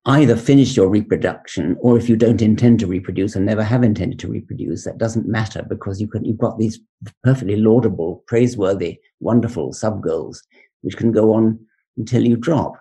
either 0.05 0.35
finish 0.35 0.75
your 0.75 0.89
reproduction 0.89 1.77
or 1.79 1.97
if 1.97 2.09
you 2.09 2.17
don't 2.17 2.41
intend 2.41 2.77
to 2.79 2.87
reproduce 2.87 3.37
and 3.37 3.45
never 3.45 3.63
have 3.63 3.83
intended 3.83 4.19
to 4.19 4.27
reproduce, 4.27 4.83
that 4.83 4.97
doesn't 4.97 5.29
matter 5.29 5.65
because 5.69 6.01
you 6.01 6.09
can, 6.09 6.25
you've 6.25 6.39
got 6.39 6.59
these 6.59 6.77
perfectly 7.23 7.55
laudable, 7.55 8.21
praiseworthy, 8.27 8.99
wonderful 9.21 9.71
sub 9.71 10.03
goals, 10.03 10.43
which 10.81 10.97
can 10.97 11.13
go 11.13 11.33
on 11.33 11.57
until 11.97 12.25
you 12.25 12.35
drop. 12.35 12.73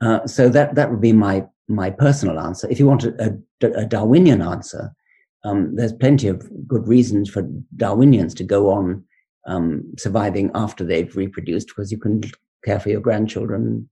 Uh, 0.00 0.26
so 0.26 0.48
that, 0.48 0.74
that 0.74 0.90
would 0.90 1.00
be 1.00 1.12
my, 1.12 1.44
my 1.68 1.90
personal 1.90 2.40
answer. 2.40 2.68
If 2.70 2.78
you 2.78 2.86
want 2.86 3.04
a, 3.04 3.38
a, 3.62 3.66
a 3.72 3.86
Darwinian 3.86 4.42
answer, 4.42 4.92
um, 5.44 5.74
there's 5.74 5.92
plenty 5.92 6.28
of 6.28 6.48
good 6.66 6.86
reasons 6.86 7.30
for 7.30 7.48
Darwinians 7.76 8.34
to 8.36 8.44
go 8.44 8.70
on 8.70 9.04
um, 9.46 9.92
surviving 9.98 10.50
after 10.54 10.84
they've 10.84 11.16
reproduced 11.16 11.68
because 11.68 11.90
you 11.90 11.98
can 11.98 12.20
care 12.64 12.78
for 12.78 12.90
your 12.90 13.00
grandchildren, 13.00 13.88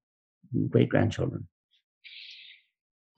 great 0.68 0.88
grandchildren. 0.88 1.46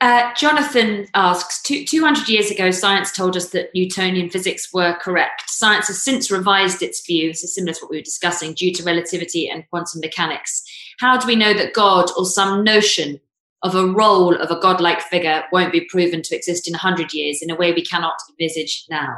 Uh, 0.02 0.34
Jonathan 0.34 1.06
asks, 1.14 1.62
200 1.62 2.28
years 2.28 2.50
ago, 2.50 2.72
science 2.72 3.12
told 3.12 3.36
us 3.36 3.50
that 3.50 3.70
Newtonian 3.72 4.30
physics 4.30 4.72
were 4.72 4.94
correct. 5.00 5.48
Science 5.48 5.86
has 5.86 6.02
since 6.02 6.28
revised 6.28 6.82
its 6.82 7.06
views, 7.06 7.54
similar 7.54 7.72
to 7.72 7.80
what 7.82 7.90
we 7.92 7.98
were 7.98 8.02
discussing, 8.02 8.52
due 8.52 8.72
to 8.72 8.82
relativity 8.82 9.48
and 9.48 9.64
quantum 9.70 10.00
mechanics. 10.00 10.64
How 11.02 11.16
do 11.16 11.26
we 11.26 11.34
know 11.34 11.52
that 11.52 11.74
God 11.74 12.12
or 12.16 12.24
some 12.24 12.62
notion 12.62 13.18
of 13.64 13.74
a 13.74 13.88
role 13.88 14.36
of 14.36 14.52
a 14.52 14.60
godlike 14.60 15.00
figure 15.00 15.42
won't 15.50 15.72
be 15.72 15.80
proven 15.90 16.22
to 16.22 16.36
exist 16.36 16.68
in 16.68 16.74
100 16.74 17.12
years 17.12 17.40
in 17.42 17.50
a 17.50 17.56
way 17.56 17.72
we 17.72 17.82
cannot 17.82 18.14
envisage 18.30 18.84
now? 18.88 19.16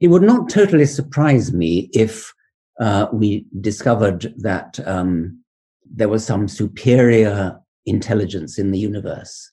It 0.00 0.08
would 0.08 0.22
not 0.22 0.48
totally 0.48 0.86
surprise 0.86 1.52
me 1.52 1.90
if 1.92 2.32
uh, 2.80 3.08
we 3.12 3.44
discovered 3.60 4.32
that 4.38 4.80
um, 4.86 5.44
there 5.84 6.08
was 6.08 6.24
some 6.24 6.48
superior 6.48 7.60
intelligence 7.84 8.58
in 8.58 8.70
the 8.70 8.78
universe 8.78 9.52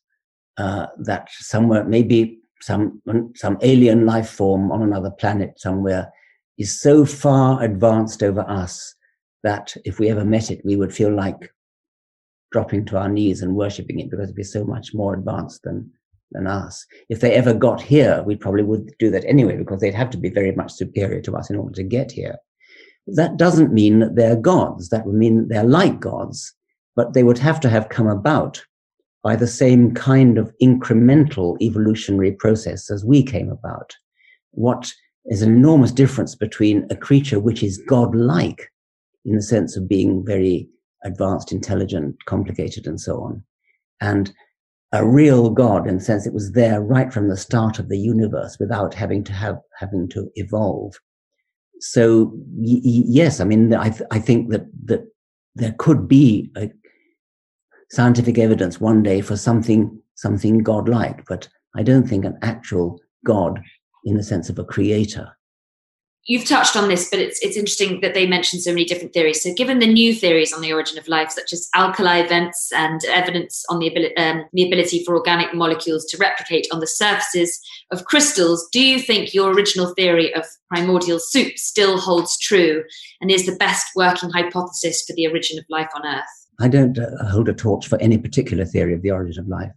uh, 0.57 0.85
that 0.99 1.27
somewhere, 1.31 1.83
maybe 1.83 2.39
some 2.61 3.01
some 3.35 3.57
alien 3.61 4.05
life 4.05 4.29
form 4.29 4.71
on 4.71 4.81
another 4.81 5.11
planet 5.11 5.59
somewhere, 5.59 6.13
is 6.57 6.79
so 6.79 7.03
far 7.03 7.61
advanced 7.61 8.23
over 8.23 8.49
us 8.49 8.95
that 9.43 9.75
if 9.85 9.99
we 9.99 10.09
ever 10.09 10.25
met 10.25 10.51
it, 10.51 10.61
we 10.63 10.75
would 10.75 10.93
feel 10.93 11.13
like 11.13 11.51
dropping 12.51 12.85
to 12.85 12.97
our 12.97 13.09
knees 13.09 13.41
and 13.41 13.55
worshipping 13.55 13.99
it 13.99 14.09
because 14.09 14.25
it'd 14.25 14.35
be 14.35 14.43
so 14.43 14.63
much 14.63 14.93
more 14.93 15.13
advanced 15.13 15.63
than 15.63 15.91
than 16.31 16.47
us. 16.47 16.85
If 17.09 17.19
they 17.19 17.33
ever 17.33 17.53
got 17.53 17.81
here, 17.81 18.23
we 18.23 18.35
probably 18.35 18.63
would 18.63 18.93
do 18.99 19.09
that 19.11 19.25
anyway 19.25 19.57
because 19.57 19.81
they'd 19.81 19.93
have 19.93 20.09
to 20.11 20.17
be 20.17 20.29
very 20.29 20.53
much 20.53 20.71
superior 20.71 21.21
to 21.21 21.35
us 21.35 21.49
in 21.49 21.57
order 21.57 21.73
to 21.73 21.83
get 21.83 22.11
here. 22.11 22.37
That 23.07 23.37
doesn't 23.37 23.73
mean 23.73 23.99
that 23.99 24.15
they're 24.15 24.35
gods. 24.35 24.89
That 24.89 25.05
would 25.05 25.15
mean 25.15 25.37
that 25.37 25.49
they're 25.49 25.63
like 25.63 25.99
gods, 25.99 26.53
but 26.95 27.13
they 27.13 27.23
would 27.23 27.37
have 27.39 27.59
to 27.61 27.69
have 27.69 27.89
come 27.89 28.07
about 28.07 28.63
by 29.23 29.35
the 29.35 29.47
same 29.47 29.93
kind 29.93 30.37
of 30.37 30.53
incremental 30.61 31.61
evolutionary 31.61 32.31
process 32.31 32.89
as 32.89 33.05
we 33.05 33.23
came 33.23 33.49
about. 33.49 33.95
What 34.51 34.91
is 35.25 35.41
an 35.41 35.53
enormous 35.53 35.91
difference 35.91 36.35
between 36.35 36.87
a 36.89 36.95
creature 36.95 37.39
which 37.39 37.61
is 37.61 37.81
godlike 37.87 38.71
in 39.25 39.35
the 39.35 39.41
sense 39.41 39.77
of 39.77 39.87
being 39.87 40.25
very 40.25 40.67
advanced, 41.03 41.51
intelligent, 41.51 42.15
complicated, 42.25 42.87
and 42.87 42.99
so 42.99 43.21
on, 43.21 43.43
and 43.99 44.31
a 44.93 45.05
real 45.05 45.49
God 45.49 45.87
in 45.87 45.97
the 45.97 46.03
sense 46.03 46.27
it 46.27 46.33
was 46.33 46.51
there 46.51 46.81
right 46.81 47.13
from 47.13 47.29
the 47.29 47.37
start 47.37 47.79
of 47.79 47.87
the 47.87 47.97
universe 47.97 48.57
without 48.59 48.93
having 48.93 49.23
to 49.25 49.33
have 49.33 49.57
having 49.79 50.09
to 50.09 50.29
evolve. 50.35 50.95
So 51.79 52.31
y- 52.57 52.81
yes, 52.83 53.39
I 53.39 53.45
mean 53.45 53.73
I 53.73 53.89
th- 53.89 54.09
I 54.11 54.19
think 54.19 54.51
that 54.51 54.65
that 54.85 55.05
there 55.55 55.75
could 55.77 56.07
be 56.07 56.51
a, 56.57 56.69
scientific 57.91 58.37
evidence 58.37 58.79
one 58.79 59.03
day 59.03 59.21
for 59.21 59.35
something 59.37 60.01
something 60.15 60.59
godlike, 60.59 61.23
but 61.27 61.47
I 61.75 61.83
don't 61.83 62.07
think 62.07 62.25
an 62.25 62.37
actual 62.41 62.99
God 63.25 63.61
in 64.05 64.15
the 64.15 64.23
sense 64.23 64.49
of 64.49 64.59
a 64.59 64.63
creator. 64.63 65.29
You've 66.27 66.45
touched 66.45 66.75
on 66.75 66.87
this, 66.87 67.09
but 67.09 67.19
it's 67.19 67.39
it's 67.43 67.57
interesting 67.57 67.99
that 68.01 68.13
they 68.13 68.27
mentioned 68.27 68.61
so 68.61 68.71
many 68.71 68.85
different 68.85 69.11
theories. 69.11 69.41
So, 69.41 69.55
given 69.55 69.79
the 69.79 69.91
new 69.91 70.13
theories 70.13 70.53
on 70.53 70.61
the 70.61 70.71
origin 70.71 70.99
of 70.99 71.07
life, 71.07 71.31
such 71.31 71.51
as 71.51 71.67
alkali 71.73 72.27
vents 72.27 72.71
and 72.75 73.03
evidence 73.05 73.65
on 73.69 73.79
the 73.79 73.87
ability, 73.87 74.15
um, 74.17 74.45
the 74.53 74.67
ability 74.67 75.03
for 75.03 75.15
organic 75.15 75.55
molecules 75.55 76.05
to 76.05 76.17
replicate 76.17 76.67
on 76.71 76.79
the 76.79 76.85
surfaces 76.85 77.59
of 77.91 78.05
crystals, 78.05 78.69
do 78.71 78.79
you 78.79 78.99
think 78.99 79.33
your 79.33 79.51
original 79.51 79.95
theory 79.95 80.31
of 80.35 80.45
primordial 80.69 81.19
soup 81.19 81.57
still 81.57 81.99
holds 81.99 82.37
true 82.37 82.83
and 83.19 83.31
is 83.31 83.47
the 83.47 83.55
best 83.55 83.87
working 83.95 84.29
hypothesis 84.29 85.03
for 85.07 85.13
the 85.13 85.27
origin 85.27 85.57
of 85.57 85.65
life 85.69 85.89
on 85.95 86.05
Earth? 86.05 86.47
I 86.59 86.67
don't 86.67 86.99
uh, 86.99 87.25
hold 87.29 87.49
a 87.49 87.53
torch 87.53 87.87
for 87.87 87.99
any 87.99 88.19
particular 88.19 88.65
theory 88.65 88.93
of 88.93 89.01
the 89.01 89.09
origin 89.09 89.41
of 89.41 89.47
life. 89.47 89.71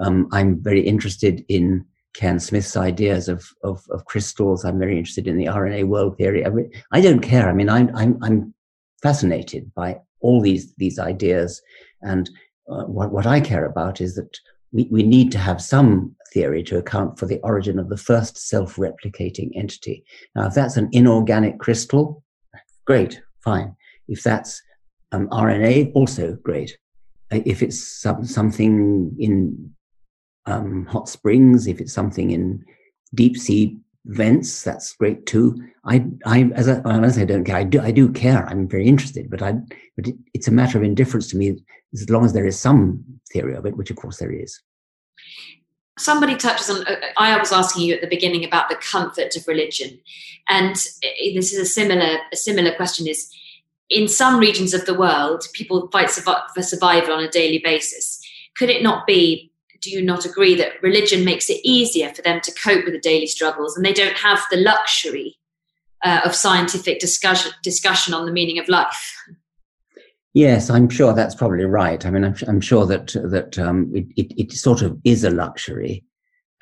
Um, 0.00 0.28
I'm 0.30 0.62
very 0.62 0.80
interested 0.80 1.44
in 1.48 1.84
Cairns-Smith's 2.14 2.76
ideas 2.76 3.28
of, 3.28 3.46
of, 3.62 3.84
of, 3.90 4.04
crystals. 4.06 4.64
I'm 4.64 4.78
very 4.78 4.98
interested 4.98 5.28
in 5.28 5.36
the 5.36 5.46
RNA 5.46 5.84
world 5.84 6.16
theory. 6.16 6.44
I, 6.44 6.50
I 6.92 7.00
don't 7.00 7.20
care. 7.20 7.48
I 7.48 7.52
mean, 7.52 7.68
I'm, 7.68 7.94
I'm, 7.94 8.18
I'm 8.22 8.54
fascinated 9.02 9.72
by 9.74 9.98
all 10.20 10.40
these, 10.40 10.74
these 10.76 10.98
ideas. 10.98 11.60
And 12.02 12.28
uh, 12.70 12.84
what, 12.84 13.12
what 13.12 13.26
I 13.26 13.40
care 13.40 13.66
about 13.66 14.00
is 14.00 14.14
that 14.16 14.36
we, 14.72 14.88
we 14.90 15.02
need 15.02 15.30
to 15.32 15.38
have 15.38 15.62
some 15.62 16.14
theory 16.32 16.62
to 16.64 16.78
account 16.78 17.18
for 17.18 17.26
the 17.26 17.40
origin 17.42 17.78
of 17.78 17.88
the 17.88 17.96
first 17.96 18.36
self-replicating 18.36 19.50
entity. 19.54 20.04
Now, 20.34 20.46
if 20.46 20.54
that's 20.54 20.76
an 20.76 20.88
inorganic 20.92 21.58
crystal, 21.58 22.22
great, 22.86 23.20
fine. 23.44 23.74
If 24.08 24.22
that's 24.22 24.60
um, 25.12 25.28
RNA, 25.28 25.92
also 25.94 26.36
great. 26.42 26.76
Uh, 27.32 27.40
if 27.44 27.62
it's 27.62 28.00
some, 28.00 28.24
something 28.24 29.14
in 29.18 29.72
um, 30.48 30.86
hot 30.86 31.08
springs, 31.08 31.66
if 31.66 31.80
it's 31.80 31.92
something 31.92 32.30
in 32.30 32.64
deep 33.14 33.36
sea 33.36 33.76
vents, 34.06 34.62
that's 34.62 34.94
great 34.94 35.26
too. 35.26 35.62
I, 35.84 36.06
I, 36.24 36.50
as 36.54 36.68
I, 36.68 36.80
as 37.04 37.18
I 37.18 37.24
don't 37.24 37.44
care, 37.44 37.56
I 37.56 37.64
do, 37.64 37.80
I 37.80 37.90
do 37.90 38.10
care. 38.10 38.46
I'm 38.48 38.68
very 38.68 38.86
interested, 38.86 39.30
but 39.30 39.42
I, 39.42 39.52
but 39.96 40.08
it, 40.08 40.16
it's 40.34 40.48
a 40.48 40.52
matter 40.52 40.78
of 40.78 40.84
indifference 40.84 41.28
to 41.28 41.36
me 41.36 41.58
as 41.92 42.08
long 42.10 42.24
as 42.24 42.32
there 42.32 42.46
is 42.46 42.58
some 42.58 43.04
theory 43.32 43.54
of 43.54 43.66
it, 43.66 43.76
which 43.76 43.90
of 43.90 43.96
course 43.96 44.18
there 44.18 44.32
is. 44.32 44.60
Somebody 45.98 46.36
touches 46.36 46.70
on. 46.70 46.86
Uh, 46.86 46.96
I 47.16 47.36
was 47.38 47.52
asking 47.52 47.82
you 47.82 47.94
at 47.94 48.00
the 48.00 48.06
beginning 48.06 48.44
about 48.44 48.68
the 48.68 48.76
comfort 48.76 49.36
of 49.36 49.48
religion, 49.48 49.98
and 50.48 50.76
this 51.34 51.52
is 51.52 51.58
a 51.58 51.66
similar, 51.66 52.18
a 52.32 52.36
similar 52.36 52.74
question. 52.76 53.08
Is 53.08 53.28
in 53.90 54.06
some 54.06 54.38
regions 54.38 54.74
of 54.74 54.86
the 54.86 54.94
world, 54.94 55.44
people 55.54 55.88
fight 55.90 56.10
for 56.10 56.62
survival 56.62 57.14
on 57.14 57.24
a 57.24 57.30
daily 57.30 57.58
basis. 57.58 58.20
Could 58.56 58.70
it 58.70 58.82
not 58.82 59.06
be, 59.06 59.47
do 59.80 59.90
you 59.90 60.02
not 60.02 60.24
agree, 60.24 60.54
that 60.56 60.82
religion 60.82 61.24
makes 61.24 61.48
it 61.50 61.60
easier 61.64 62.12
for 62.12 62.22
them 62.22 62.40
to 62.42 62.52
cope 62.52 62.84
with 62.84 62.94
the 62.94 63.00
daily 63.00 63.26
struggles 63.26 63.76
and 63.76 63.84
they 63.84 63.92
don't 63.92 64.16
have 64.16 64.40
the 64.50 64.56
luxury 64.56 65.38
uh, 66.04 66.20
of 66.24 66.34
scientific 66.34 67.00
discussion, 67.00 67.52
discussion 67.62 68.14
on 68.14 68.26
the 68.26 68.32
meaning 68.32 68.58
of 68.58 68.68
life? 68.68 69.14
Yes, 70.34 70.70
I'm 70.70 70.88
sure 70.88 71.14
that's 71.14 71.34
probably 71.34 71.64
right. 71.64 72.04
I 72.04 72.10
mean, 72.10 72.24
I'm, 72.24 72.36
I'm 72.46 72.60
sure 72.60 72.86
that 72.86 73.08
that 73.30 73.58
um, 73.58 73.90
it, 73.94 74.06
it, 74.16 74.40
it, 74.40 74.52
sort 74.52 74.82
of 74.82 74.98
is 75.02 75.24
a 75.24 75.30
luxury, 75.30 76.04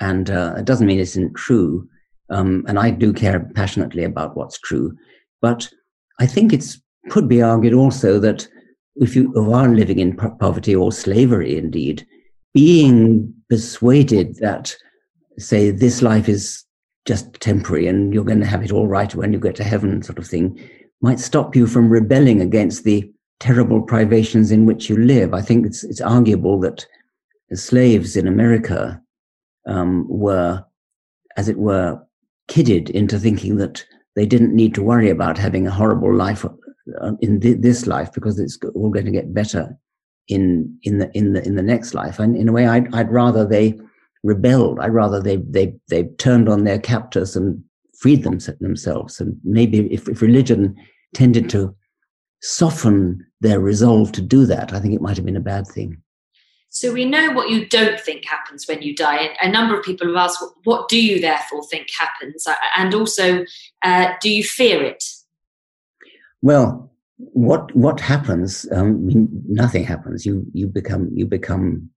and 0.00 0.30
uh, 0.30 0.54
it 0.56 0.64
doesn't 0.64 0.86
mean 0.86 0.98
it 0.98 1.02
isn't 1.02 1.34
true. 1.34 1.88
Um, 2.30 2.64
and 2.68 2.78
I 2.78 2.90
do 2.90 3.12
care 3.12 3.40
passionately 3.54 4.04
about 4.04 4.36
what's 4.36 4.58
true, 4.58 4.96
but 5.42 5.68
I 6.20 6.26
think 6.26 6.52
it 6.52 6.64
could 7.10 7.28
be 7.28 7.42
argued 7.42 7.74
also 7.74 8.18
that 8.20 8.48
if 8.96 9.14
you 9.14 9.32
are 9.52 9.68
living 9.68 9.98
in 9.98 10.16
poverty 10.16 10.74
or 10.74 10.90
slavery, 10.90 11.58
indeed, 11.58 12.06
being 12.56 13.34
persuaded 13.50 14.36
that, 14.36 14.74
say, 15.36 15.70
this 15.70 16.00
life 16.00 16.26
is 16.26 16.64
just 17.04 17.34
temporary 17.34 17.86
and 17.86 18.14
you're 18.14 18.24
going 18.24 18.40
to 18.40 18.46
have 18.46 18.64
it 18.64 18.72
all 18.72 18.88
right 18.88 19.14
when 19.14 19.30
you 19.30 19.38
get 19.38 19.54
to 19.56 19.62
heaven, 19.62 20.02
sort 20.02 20.16
of 20.16 20.26
thing, 20.26 20.58
might 21.02 21.20
stop 21.20 21.54
you 21.54 21.66
from 21.66 21.90
rebelling 21.90 22.40
against 22.40 22.84
the 22.84 23.12
terrible 23.40 23.82
privations 23.82 24.50
in 24.50 24.64
which 24.64 24.88
you 24.88 24.96
live. 24.96 25.34
I 25.34 25.42
think 25.42 25.66
it's, 25.66 25.84
it's 25.84 26.00
arguable 26.00 26.58
that 26.60 26.86
slaves 27.52 28.16
in 28.16 28.26
America 28.26 29.02
um, 29.66 30.06
were, 30.08 30.64
as 31.36 31.50
it 31.50 31.58
were, 31.58 32.00
kidded 32.48 32.88
into 32.88 33.18
thinking 33.18 33.56
that 33.56 33.84
they 34.14 34.24
didn't 34.24 34.56
need 34.56 34.74
to 34.76 34.82
worry 34.82 35.10
about 35.10 35.36
having 35.36 35.66
a 35.66 35.70
horrible 35.70 36.14
life 36.14 36.46
uh, 36.46 37.12
in 37.20 37.38
th- 37.38 37.60
this 37.60 37.86
life 37.86 38.10
because 38.14 38.38
it's 38.38 38.58
all 38.74 38.88
going 38.88 39.04
to 39.04 39.12
get 39.12 39.34
better 39.34 39.76
in 40.28 40.78
in 40.82 40.98
the 40.98 41.10
in 41.16 41.32
the 41.32 41.44
in 41.44 41.56
the 41.56 41.62
next 41.62 41.94
life. 41.94 42.18
And 42.18 42.36
in 42.36 42.48
a 42.48 42.52
way, 42.52 42.66
I'd 42.66 42.94
I'd 42.94 43.10
rather 43.10 43.46
they 43.46 43.78
rebelled. 44.22 44.80
I'd 44.80 44.94
rather 44.94 45.20
they 45.20 45.36
they 45.36 45.74
they 45.88 46.04
turned 46.18 46.48
on 46.48 46.64
their 46.64 46.78
captors 46.78 47.36
and 47.36 47.62
freed 47.98 48.22
them, 48.22 48.38
themselves. 48.60 49.20
And 49.20 49.38
maybe 49.42 49.92
if, 49.92 50.08
if 50.08 50.20
religion 50.20 50.76
tended 51.14 51.48
to 51.50 51.74
soften 52.42 53.26
their 53.40 53.60
resolve 53.60 54.12
to 54.12 54.22
do 54.22 54.46
that, 54.46 54.72
I 54.72 54.80
think 54.80 54.94
it 54.94 55.00
might 55.00 55.16
have 55.16 55.24
been 55.24 55.36
a 55.36 55.40
bad 55.40 55.66
thing. 55.66 56.02
So 56.68 56.92
we 56.92 57.06
know 57.06 57.30
what 57.30 57.48
you 57.48 57.66
don't 57.66 57.98
think 57.98 58.26
happens 58.26 58.68
when 58.68 58.82
you 58.82 58.94
die. 58.94 59.30
A 59.40 59.48
number 59.48 59.78
of 59.78 59.84
people 59.84 60.08
have 60.08 60.16
asked, 60.16 60.44
what 60.64 60.88
do 60.88 61.02
you 61.02 61.20
therefore 61.20 61.64
think 61.68 61.88
happens? 61.98 62.46
And 62.76 62.94
also, 62.94 63.46
uh, 63.82 64.12
do 64.20 64.28
you 64.28 64.44
fear 64.44 64.82
it? 64.84 65.02
Well, 66.42 66.92
what 67.18 67.74
what 67.74 68.00
happens? 68.00 68.66
Um, 68.72 69.08
nothing 69.48 69.84
happens. 69.84 70.26
You 70.26 70.44
you 70.52 70.66
become 70.66 71.10
you 71.12 71.26
become 71.26 71.90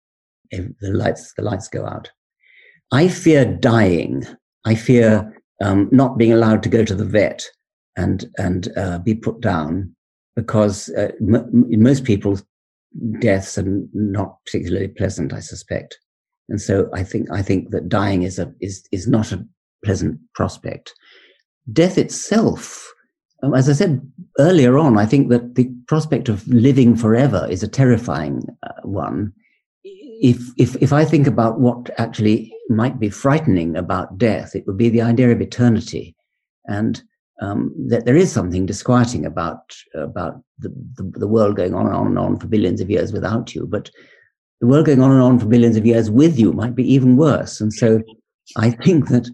the 0.52 0.92
lights 0.94 1.34
the 1.36 1.44
lights 1.44 1.68
go 1.68 1.86
out. 1.86 2.10
I 2.92 3.08
fear 3.08 3.46
dying. 3.46 4.26
I 4.66 4.76
fear 4.76 5.42
um, 5.62 5.90
not 5.92 6.18
being 6.18 6.34
allowed 6.34 6.64
to 6.64 6.70
go 6.70 6.84
to 6.86 6.96
the 6.96 7.06
vet 7.06 7.46
and 7.98 8.26
and 8.38 8.70
uh, 8.78 9.00
be 9.00 9.14
put 9.14 9.42
down 9.42 9.96
because 10.36 10.90
uh, 10.90 11.12
m- 11.22 11.50
most 11.52 12.04
people's 12.04 12.44
deaths 13.20 13.58
are 13.58 13.82
not 13.94 14.38
particularly 14.46 14.88
pleasant, 14.88 15.34
I 15.34 15.40
suspect. 15.40 16.00
And 16.48 16.62
so 16.62 16.90
I 16.94 17.04
think 17.04 17.30
I 17.32 17.42
think 17.42 17.72
that 17.72 17.90
dying 17.90 18.24
is 18.24 18.40
a 18.40 18.52
is 18.62 18.84
is 18.92 19.08
not 19.08 19.32
a 19.32 19.46
pleasant 19.84 20.20
prospect. 20.34 20.94
Death 21.72 21.98
itself, 21.98 22.92
um, 23.42 23.54
as 23.54 23.70
I 23.70 23.74
said 23.74 24.02
earlier 24.38 24.78
on, 24.78 24.98
I 24.98 25.06
think 25.06 25.30
that 25.30 25.56
the 25.56 25.70
prospect 25.88 26.30
of 26.30 26.48
living 26.48 26.96
forever 26.96 27.48
is 27.50 27.64
a 27.64 27.68
terrifying 27.68 28.44
uh, 28.64 28.82
one. 28.84 29.34
If 29.84 30.42
if 30.58 30.76
if 30.82 30.92
I 30.92 31.06
think 31.06 31.28
about 31.28 31.60
what 31.60 31.90
actually 31.98 32.54
might 32.70 33.00
be 33.00 33.10
frightening 33.10 33.76
about 33.78 34.18
death, 34.18 34.56
it 34.56 34.68
would 34.68 34.78
be 34.78 34.90
the 34.90 35.02
idea 35.02 35.32
of 35.32 35.42
eternity, 35.42 36.16
and 36.66 37.02
um, 37.42 37.74
that 37.88 38.06
there 38.06 38.18
is 38.18 38.32
something 38.32 38.66
disquieting 38.66 39.26
about 39.26 39.74
about 39.94 40.42
the, 40.58 40.70
the, 40.96 41.20
the 41.20 41.28
world 41.28 41.56
going 41.56 41.74
on 41.74 41.86
and 41.86 41.96
on 41.96 42.08
and 42.08 42.20
on 42.20 42.38
for 42.38 42.48
billions 42.48 42.82
of 42.82 42.90
years 42.90 43.14
without 43.14 43.56
you, 43.56 43.66
but 43.66 43.90
the 44.60 44.68
world 44.68 44.86
going 44.86 45.02
on 45.02 45.12
and 45.12 45.22
on 45.22 45.40
for 45.40 45.46
billions 45.46 45.78
of 45.78 45.86
years 45.86 46.12
with 46.12 46.38
you 46.38 46.52
might 46.52 46.76
be 46.76 46.94
even 46.94 47.16
worse. 47.16 47.62
And 47.62 47.74
so, 47.74 48.02
I 48.58 48.72
think 48.72 49.08
that 49.08 49.30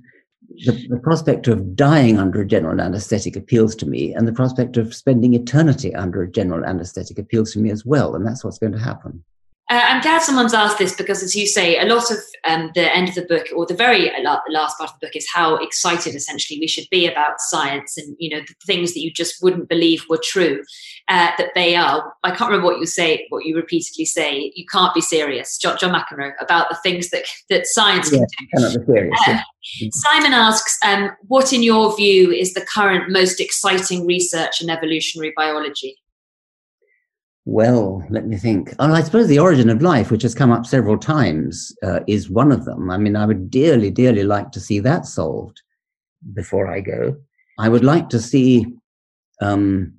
the, 0.66 0.88
the 0.90 1.00
prospect 1.00 1.48
of 1.48 1.76
dying 1.76 2.18
under 2.18 2.42
a 2.42 2.48
general 2.48 2.80
anesthetic 2.80 3.36
appeals 3.36 3.76
to 3.76 3.86
me, 3.86 4.14
and 4.14 4.28
the 4.28 4.34
prospect 4.34 4.78
of 4.78 4.94
spending 4.94 5.34
eternity 5.34 5.94
under 5.96 6.24
a 6.24 6.32
general 6.32 6.66
anesthetic 6.66 7.20
appeals 7.20 7.52
to 7.54 7.60
me 7.60 7.72
as 7.72 7.86
well. 7.86 8.16
And 8.16 8.26
that's 8.26 8.44
what's 8.44 8.60
going 8.60 8.74
to 8.74 8.80
happen. 8.80 9.24
Uh, 9.68 9.82
I'm 9.84 10.02
glad 10.02 10.22
someone's 10.22 10.54
asked 10.54 10.78
this 10.78 10.96
because, 10.96 11.24
as 11.24 11.36
you 11.36 11.48
say, 11.48 11.80
a 11.80 11.86
lot 11.86 12.12
of 12.12 12.18
um, 12.44 12.70
the 12.76 12.96
end 12.96 13.10
of 13.10 13.16
the 13.16 13.26
book, 13.26 13.48
or 13.56 13.66
the 13.66 13.74
very 13.74 14.12
last 14.50 14.78
part 14.78 14.92
of 14.92 15.00
the 15.00 15.08
book, 15.08 15.16
is 15.16 15.28
how 15.34 15.56
excited 15.56 16.14
essentially 16.14 16.60
we 16.60 16.68
should 16.68 16.86
be 16.92 17.08
about 17.08 17.42
science 17.42 17.98
and 17.98 18.16
you 18.20 18.30
know 18.30 18.42
the 18.42 18.54
things 18.68 18.94
that 18.94 19.00
you 19.00 19.12
just 19.12 19.42
wouldn't 19.42 19.68
believe 19.68 20.06
were 20.08 20.20
true, 20.24 20.62
uh, 21.08 21.32
that 21.40 21.50
they 21.56 21.76
are. 21.76 22.14
I 22.24 22.30
can't 22.30 22.52
remember 22.52 22.68
what 22.68 22.80
you 22.80 22.86
say, 22.86 23.26
what 23.30 23.46
you 23.46 23.56
repeatedly 23.56 24.06
say. 24.06 24.52
You 24.56 24.66
can't 24.72 24.94
be 24.94 25.02
serious, 25.02 25.58
John, 25.58 25.78
John 25.80 25.94
McEnroe, 25.94 26.34
about 26.40 26.70
the 26.70 26.78
things 26.84 27.10
that 27.10 27.24
that 27.50 27.66
science 27.66 28.14
yeah, 28.14 28.20
can 28.54 28.72
do. 28.72 28.86
Serious, 28.86 29.20
uh, 29.28 29.32
yeah. 29.32 29.90
Simon 29.92 30.34
asks, 30.34 30.78
um, 30.86 31.10
what 31.24 31.52
in 31.52 31.64
your 31.64 31.96
view 31.96 32.32
is 32.32 32.54
the 32.54 32.66
current 32.72 33.10
most 33.10 33.42
exciting 33.42 34.06
research 34.06 34.62
in 34.62 34.70
evolutionary 34.70 35.34
biology? 35.36 35.98
Well, 37.46 38.04
let 38.10 38.26
me 38.26 38.38
think. 38.38 38.74
And 38.80 38.92
I 38.92 39.02
suppose 39.02 39.28
the 39.28 39.38
origin 39.40 39.70
of 39.70 39.82
life, 39.82 40.10
which 40.10 40.24
has 40.24 40.34
come 40.34 40.52
up 40.52 40.66
several 40.66 40.98
times, 40.98 41.72
uh, 41.84 42.00
is 42.08 42.30
one 42.30 42.52
of 42.52 42.66
them. 42.66 42.90
I 42.90 42.98
mean, 42.98 43.16
I 43.16 43.28
would 43.28 43.52
dearly, 43.52 43.92
dearly 43.92 44.24
like 44.24 44.52
to 44.54 44.60
see 44.60 44.80
that 44.80 45.06
solved 45.06 45.62
before 46.34 46.68
I 46.68 46.82
go. 46.82 47.16
I 47.60 47.70
would 47.70 47.84
like 47.84 48.10
to 48.10 48.20
see 48.20 48.66
um, 49.42 49.94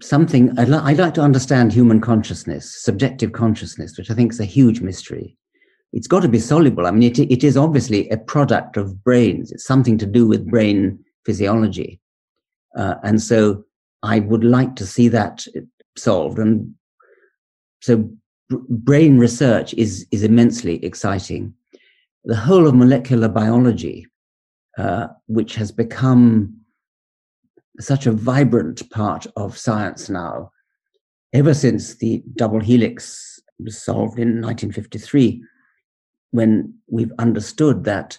something. 0.00 0.56
I'd, 0.56 0.68
li- 0.68 0.78
I'd 0.80 0.98
like 0.98 1.14
to 1.14 1.22
understand 1.22 1.72
human 1.72 2.00
consciousness, 2.00 2.82
subjective 2.84 3.32
consciousness, 3.32 3.98
which 3.98 4.10
I 4.10 4.14
think 4.14 4.32
is 4.32 4.40
a 4.40 4.44
huge 4.44 4.80
mystery. 4.80 5.36
It's 5.92 6.06
got 6.06 6.20
to 6.20 6.28
be 6.28 6.38
soluble. 6.38 6.86
I 6.86 6.92
mean, 6.92 7.10
it, 7.10 7.18
it 7.18 7.42
is 7.42 7.56
obviously 7.56 8.08
a 8.10 8.16
product 8.16 8.76
of 8.76 9.02
brains. 9.02 9.50
It's 9.50 9.66
something 9.66 9.98
to 9.98 10.06
do 10.06 10.28
with 10.28 10.48
brain 10.48 11.00
physiology. 11.24 12.00
Uh, 12.76 12.94
and 13.02 13.20
so 13.20 13.64
I 14.04 14.20
would 14.20 14.44
like 14.44 14.76
to 14.76 14.86
see 14.86 15.08
that 15.08 15.46
solved. 15.98 16.38
And 16.38 16.74
so 17.80 18.08
brain 18.50 19.18
research 19.18 19.74
is, 19.74 20.06
is 20.10 20.22
immensely 20.22 20.84
exciting. 20.84 21.54
The 22.24 22.36
whole 22.36 22.66
of 22.66 22.74
molecular 22.74 23.28
biology, 23.28 24.06
uh, 24.78 25.08
which 25.26 25.54
has 25.56 25.72
become 25.72 26.56
such 27.78 28.06
a 28.06 28.12
vibrant 28.12 28.88
part 28.90 29.26
of 29.36 29.58
science 29.58 30.08
now, 30.08 30.50
ever 31.32 31.54
since 31.54 31.96
the 31.96 32.22
double 32.36 32.60
helix 32.60 33.40
was 33.58 33.82
solved 33.82 34.18
in 34.18 34.40
1953, 34.40 35.42
when 36.30 36.74
we've 36.88 37.12
understood 37.18 37.84
that 37.84 38.18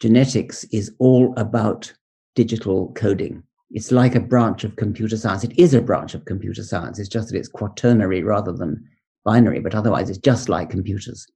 genetics 0.00 0.64
is 0.64 0.94
all 0.98 1.34
about 1.36 1.92
digital 2.34 2.92
coding. 2.94 3.42
It's 3.74 3.90
like 3.90 4.14
a 4.14 4.20
branch 4.20 4.64
of 4.64 4.76
computer 4.76 5.16
science. 5.16 5.44
It 5.44 5.58
is 5.58 5.74
a 5.74 5.80
branch 5.80 6.14
of 6.14 6.24
computer 6.24 6.62
science. 6.62 6.98
It's 6.98 7.08
just 7.08 7.28
that 7.28 7.38
it's 7.38 7.48
quaternary 7.48 8.22
rather 8.22 8.52
than 8.52 8.88
binary, 9.24 9.60
but 9.60 9.74
otherwise 9.74 10.10
it's 10.10 10.18
just 10.18 10.48
like 10.48 10.70
computers. 10.70 11.26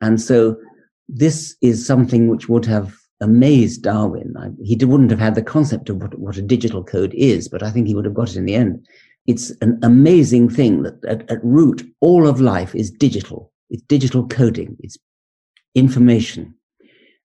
And 0.00 0.20
so 0.20 0.56
this 1.08 1.56
is 1.62 1.86
something 1.86 2.28
which 2.28 2.48
would 2.48 2.64
have 2.66 2.94
amazed 3.20 3.82
Darwin. 3.82 4.34
I, 4.38 4.48
he 4.62 4.76
wouldn't 4.84 5.10
have 5.10 5.20
had 5.20 5.34
the 5.34 5.42
concept 5.42 5.88
of 5.88 6.02
what, 6.02 6.18
what, 6.18 6.36
a 6.36 6.42
digital 6.42 6.82
code 6.82 7.14
is, 7.14 7.48
but 7.48 7.62
I 7.62 7.70
think 7.70 7.86
he 7.86 7.94
would 7.94 8.04
have 8.04 8.14
got 8.14 8.30
it 8.30 8.36
in 8.36 8.46
the 8.46 8.54
end. 8.54 8.86
It's 9.26 9.50
an 9.62 9.78
amazing 9.82 10.50
thing 10.50 10.82
that 10.82 11.02
at, 11.06 11.30
at 11.30 11.44
root, 11.44 11.82
all 12.00 12.26
of 12.26 12.40
life 12.40 12.74
is 12.74 12.90
digital. 12.90 13.52
It's 13.70 13.82
digital 13.82 14.26
coding. 14.28 14.76
It's 14.80 14.98
information. 15.74 16.54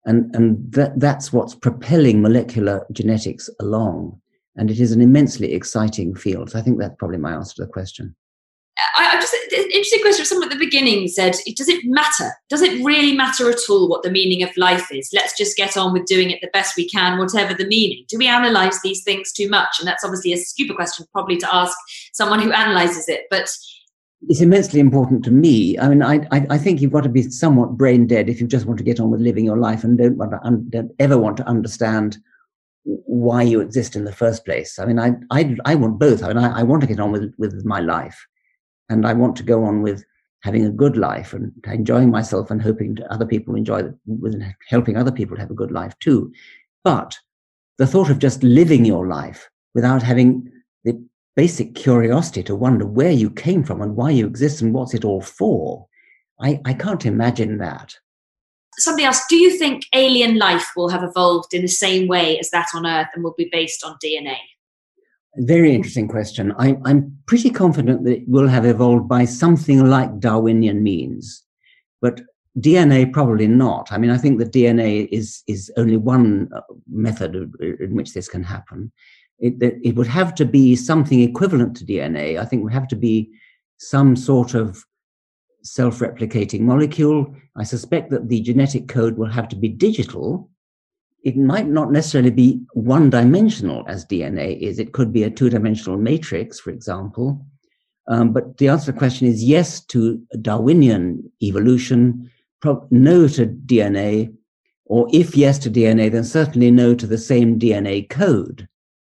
And, 0.09 0.35
and 0.35 0.71
that, 0.73 0.99
that's 0.99 1.31
what's 1.31 1.53
propelling 1.53 2.21
molecular 2.21 2.83
genetics 2.91 3.47
along. 3.59 4.19
And 4.55 4.71
it 4.71 4.79
is 4.79 4.91
an 4.91 5.01
immensely 5.01 5.53
exciting 5.53 6.15
field. 6.15 6.49
So 6.49 6.59
I 6.59 6.63
think 6.63 6.79
that's 6.79 6.95
probably 6.97 7.19
my 7.19 7.33
answer 7.33 7.55
to 7.57 7.65
the 7.65 7.71
question. 7.71 8.15
I, 8.97 9.11
I 9.13 9.15
just 9.19 9.33
an 9.33 9.65
interesting 9.65 10.01
question. 10.01 10.25
Someone 10.25 10.47
at 10.47 10.53
the 10.57 10.65
beginning 10.65 11.07
said, 11.07 11.35
"Does 11.55 11.69
it 11.69 11.83
matter? 11.85 12.31
Does 12.49 12.61
it 12.61 12.83
really 12.83 13.15
matter 13.15 13.49
at 13.49 13.59
all 13.69 13.89
what 13.89 14.03
the 14.03 14.11
meaning 14.11 14.41
of 14.41 14.55
life 14.57 14.87
is? 14.91 15.09
Let's 15.13 15.37
just 15.37 15.57
get 15.57 15.77
on 15.77 15.93
with 15.93 16.05
doing 16.05 16.31
it 16.31 16.39
the 16.41 16.49
best 16.53 16.77
we 16.77 16.87
can, 16.89 17.19
whatever 17.19 17.53
the 17.53 17.67
meaning. 17.67 18.05
Do 18.07 18.17
we 18.17 18.27
analyze 18.27 18.79
these 18.81 19.03
things 19.03 19.31
too 19.31 19.49
much?" 19.49 19.79
And 19.79 19.87
that's 19.87 20.03
obviously 20.03 20.33
a 20.33 20.37
stupid 20.37 20.75
question, 20.75 21.05
probably 21.11 21.37
to 21.37 21.55
ask 21.55 21.77
someone 22.13 22.41
who 22.41 22.51
analyzes 22.51 23.09
it. 23.09 23.25
But 23.29 23.49
it's 24.27 24.41
immensely 24.41 24.79
important 24.79 25.23
to 25.23 25.31
me. 25.31 25.77
I 25.79 25.87
mean, 25.87 26.03
I, 26.03 26.27
I, 26.31 26.57
think 26.57 26.81
you've 26.81 26.91
got 26.91 27.03
to 27.03 27.09
be 27.09 27.23
somewhat 27.23 27.77
brain 27.77 28.05
dead 28.05 28.27
if 28.27 28.41
you 28.41 28.47
just 28.47 28.65
want 28.65 28.77
to 28.79 28.83
get 28.83 28.99
on 28.99 29.09
with 29.09 29.21
living 29.21 29.45
your 29.45 29.57
life 29.57 29.83
and 29.83 29.97
don't 29.97 30.17
want 30.17 30.31
to 30.31 30.45
un, 30.45 30.65
don't 30.69 30.91
ever 30.99 31.17
want 31.17 31.37
to 31.37 31.47
understand 31.47 32.17
why 32.83 33.41
you 33.41 33.61
exist 33.61 33.95
in 33.95 34.03
the 34.03 34.11
first 34.11 34.43
place. 34.45 34.77
I 34.77 34.85
mean, 34.85 34.99
I 34.99 35.13
I, 35.31 35.55
I 35.65 35.75
want 35.75 35.99
both. 35.99 36.23
I 36.23 36.27
mean, 36.29 36.37
I, 36.37 36.59
I 36.59 36.63
want 36.63 36.81
to 36.81 36.87
get 36.87 36.99
on 36.99 37.11
with 37.11 37.33
with 37.37 37.63
my 37.65 37.79
life, 37.79 38.25
and 38.89 39.05
I 39.05 39.13
want 39.13 39.37
to 39.37 39.43
go 39.43 39.63
on 39.63 39.81
with 39.81 40.03
having 40.43 40.65
a 40.65 40.71
good 40.71 40.97
life 40.97 41.33
and 41.33 41.51
enjoying 41.65 42.09
myself 42.09 42.49
and 42.49 42.61
hoping 42.61 42.95
to 42.95 43.13
other 43.13 43.25
people 43.25 43.55
enjoy 43.55 43.83
with 44.05 44.41
helping 44.67 44.97
other 44.97 45.11
people 45.11 45.37
have 45.37 45.51
a 45.51 45.55
good 45.55 45.71
life 45.71 45.97
too. 45.99 46.31
But 46.83 47.17
the 47.77 47.87
thought 47.87 48.09
of 48.09 48.19
just 48.19 48.43
living 48.43 48.85
your 48.85 49.07
life 49.07 49.49
without 49.73 50.03
having 50.03 50.51
the 50.83 51.01
basic 51.35 51.75
curiosity 51.75 52.43
to 52.43 52.55
wonder 52.55 52.85
where 52.85 53.11
you 53.11 53.29
came 53.29 53.63
from 53.63 53.81
and 53.81 53.95
why 53.95 54.09
you 54.11 54.27
exist 54.27 54.61
and 54.61 54.73
what's 54.73 54.93
it 54.93 55.05
all 55.05 55.21
for. 55.21 55.87
I, 56.41 56.59
I 56.65 56.73
can't 56.73 57.05
imagine 57.05 57.57
that. 57.59 57.95
Somebody 58.77 59.05
asked, 59.05 59.29
do 59.29 59.35
you 59.35 59.57
think 59.57 59.83
alien 59.93 60.37
life 60.37 60.71
will 60.75 60.89
have 60.89 61.03
evolved 61.03 61.53
in 61.53 61.61
the 61.61 61.67
same 61.67 62.07
way 62.07 62.39
as 62.39 62.49
that 62.51 62.67
on 62.73 62.85
Earth 62.85 63.07
and 63.13 63.23
will 63.23 63.35
be 63.37 63.49
based 63.51 63.83
on 63.83 63.97
DNA? 64.03 64.37
Very 65.35 65.73
interesting 65.73 66.07
question. 66.07 66.53
I, 66.57 66.77
I'm 66.85 67.17
pretty 67.25 67.49
confident 67.49 68.03
that 68.03 68.17
it 68.17 68.27
will 68.27 68.47
have 68.47 68.65
evolved 68.65 69.07
by 69.07 69.25
something 69.25 69.85
like 69.85 70.19
Darwinian 70.19 70.81
means, 70.81 71.43
but 72.01 72.21
DNA 72.57 73.11
probably 73.11 73.47
not. 73.47 73.91
I 73.91 73.97
mean, 73.97 74.09
I 74.09 74.17
think 74.17 74.39
that 74.39 74.51
DNA 74.51 75.07
is 75.11 75.43
is 75.47 75.71
only 75.77 75.97
one 75.97 76.49
uh, 76.53 76.61
method 76.89 77.35
in 77.79 77.95
which 77.95 78.13
this 78.13 78.27
can 78.27 78.43
happen 78.43 78.91
it, 79.39 79.79
it 79.83 79.95
would 79.95 80.07
have 80.07 80.35
to 80.35 80.45
be 80.45 80.75
something 80.75 81.21
equivalent 81.21 81.77
to 81.77 81.85
DNA. 81.85 82.39
I 82.39 82.45
think 82.45 82.61
it 82.61 82.63
would 82.63 82.73
have 82.73 82.87
to 82.89 82.95
be 82.95 83.31
some 83.77 84.15
sort 84.15 84.53
of 84.53 84.85
self-replicating 85.63 86.61
molecule. 86.61 87.33
I 87.55 87.63
suspect 87.63 88.09
that 88.11 88.27
the 88.27 88.41
genetic 88.41 88.87
code 88.87 89.17
will 89.17 89.29
have 89.29 89.47
to 89.49 89.55
be 89.55 89.69
digital. 89.69 90.49
It 91.23 91.37
might 91.37 91.67
not 91.67 91.91
necessarily 91.91 92.31
be 92.31 92.61
one-dimensional 92.73 93.85
as 93.87 94.05
DNA 94.05 94.59
is. 94.59 94.79
It 94.79 94.93
could 94.93 95.11
be 95.11 95.23
a 95.23 95.29
two-dimensional 95.29 95.97
matrix, 95.97 96.59
for 96.59 96.69
example. 96.71 97.45
Um, 98.07 98.33
but 98.33 98.57
the 98.57 98.69
answer 98.69 98.87
to 98.87 98.91
the 98.93 98.97
question 98.97 99.27
is 99.27 99.43
yes 99.43 99.85
to 99.85 100.21
Darwinian 100.41 101.31
evolution, 101.41 102.31
pro- 102.61 102.87
no 102.89 103.27
to 103.27 103.45
DNA, 103.45 104.33
Or 104.85 105.07
if 105.13 105.37
yes 105.37 105.59
to 105.59 105.69
DNA, 105.69 106.11
then 106.11 106.23
certainly 106.23 106.71
no 106.71 106.95
to 106.95 107.05
the 107.05 107.17
same 107.17 107.59
DNA 107.59 108.09
code. 108.09 108.67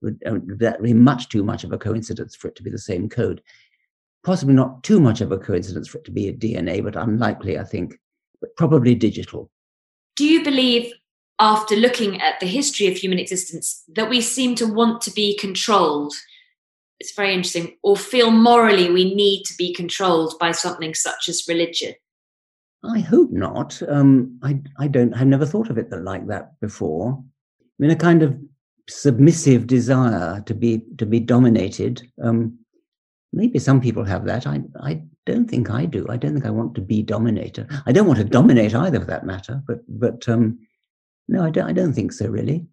Uh, 0.06 0.39
that 0.58 0.80
would 0.80 0.86
be 0.86 0.93
much 0.93 1.30
too 1.30 1.43
much 1.43 1.64
of 1.64 1.72
a 1.72 1.78
coincidence 1.78 2.36
for 2.36 2.47
it 2.47 2.56
to 2.56 2.64
be 2.64 2.70
the 2.70 2.78
same 2.78 3.10
code. 3.10 3.41
Possibly 4.24 4.54
not 4.54 4.84
too 4.84 4.99
much 4.99 5.22
of 5.22 5.32
a 5.32 5.38
coincidence 5.38 5.88
for 5.88 5.97
it 5.97 6.06
to 6.06 6.12
be 6.12 6.28
a 6.28 6.34
DNA, 6.34 6.84
but 6.84 6.95
unlikely, 6.95 7.60
I 7.60 7.64
think, 7.64 7.99
but 8.41 8.56
probably 8.56 8.95
digital. 8.95 9.49
Do 10.16 10.26
you 10.26 10.43
believe, 10.43 10.93
after 11.39 11.76
looking 11.76 12.22
at 12.22 12.39
the 12.39 12.45
history 12.45 12.88
of 12.88 12.95
human 12.95 13.20
existence, 13.20 13.84
that 13.95 14.10
we 14.10 14.22
seem 14.22 14.56
to 14.56 14.66
want 14.66 15.01
to 15.01 15.12
be 15.12 15.38
controlled? 15.38 16.14
It's 16.99 17.16
very 17.16 17.34
interesting, 17.34 17.78
or 17.84 17.97
feel 17.97 18.32
morally 18.32 18.89
we 18.89 19.14
need 19.14 19.43
to 19.45 19.54
be 19.58 19.74
controlled 19.74 20.36
by 20.39 20.51
something 20.51 20.93
such 20.93 21.28
as 21.28 21.45
religion? 21.47 21.95
I 22.84 22.99
hope 22.99 23.32
not. 23.32 23.82
Um, 23.88 24.39
I, 24.43 24.62
I 24.78 24.88
don't. 24.88 25.14
I've 25.14 25.28
never 25.28 25.45
thought 25.45 25.70
of 25.70 25.78
it 25.78 25.89
like 25.91 26.28
that 26.28 26.60
before. 26.60 27.24
I 27.62 27.66
mean, 27.80 27.91
a 27.91 27.95
kind 27.95 28.24
of 28.24 28.38
submissive 28.90 29.68
desire 29.68 30.42
to 30.46 30.54
be 30.54 30.84
to 30.98 31.06
be 31.06 31.20
dominated. 31.20 32.02
Um, 32.24 32.58
maybe 33.32 33.60
some 33.60 33.82
people 33.82 34.04
have 34.04 34.26
that. 34.26 34.46
I 34.48 34.62
I 34.82 35.04
don't 35.26 35.50
think 35.50 35.70
I 35.70 35.86
do. 35.86 36.06
I 36.10 36.18
don't 36.18 36.34
think 36.34 36.46
I 36.46 36.52
want 36.52 36.76
to 36.76 36.82
be 36.82 37.02
dominator. 37.02 37.68
I 37.86 37.92
don't 37.92 38.08
want 38.08 38.20
to 38.20 38.26
dominate 38.26 38.76
either, 38.76 39.00
for 39.00 39.06
that 39.08 39.26
matter. 39.26 39.62
But 39.68 39.80
but 39.88 40.28
um, 40.28 40.60
no, 41.28 41.44
I 41.44 41.50
don't. 41.50 41.68
I 41.68 41.74
don't 41.74 41.94
think 41.94 42.12
so. 42.12 42.28
Really. 42.28 42.66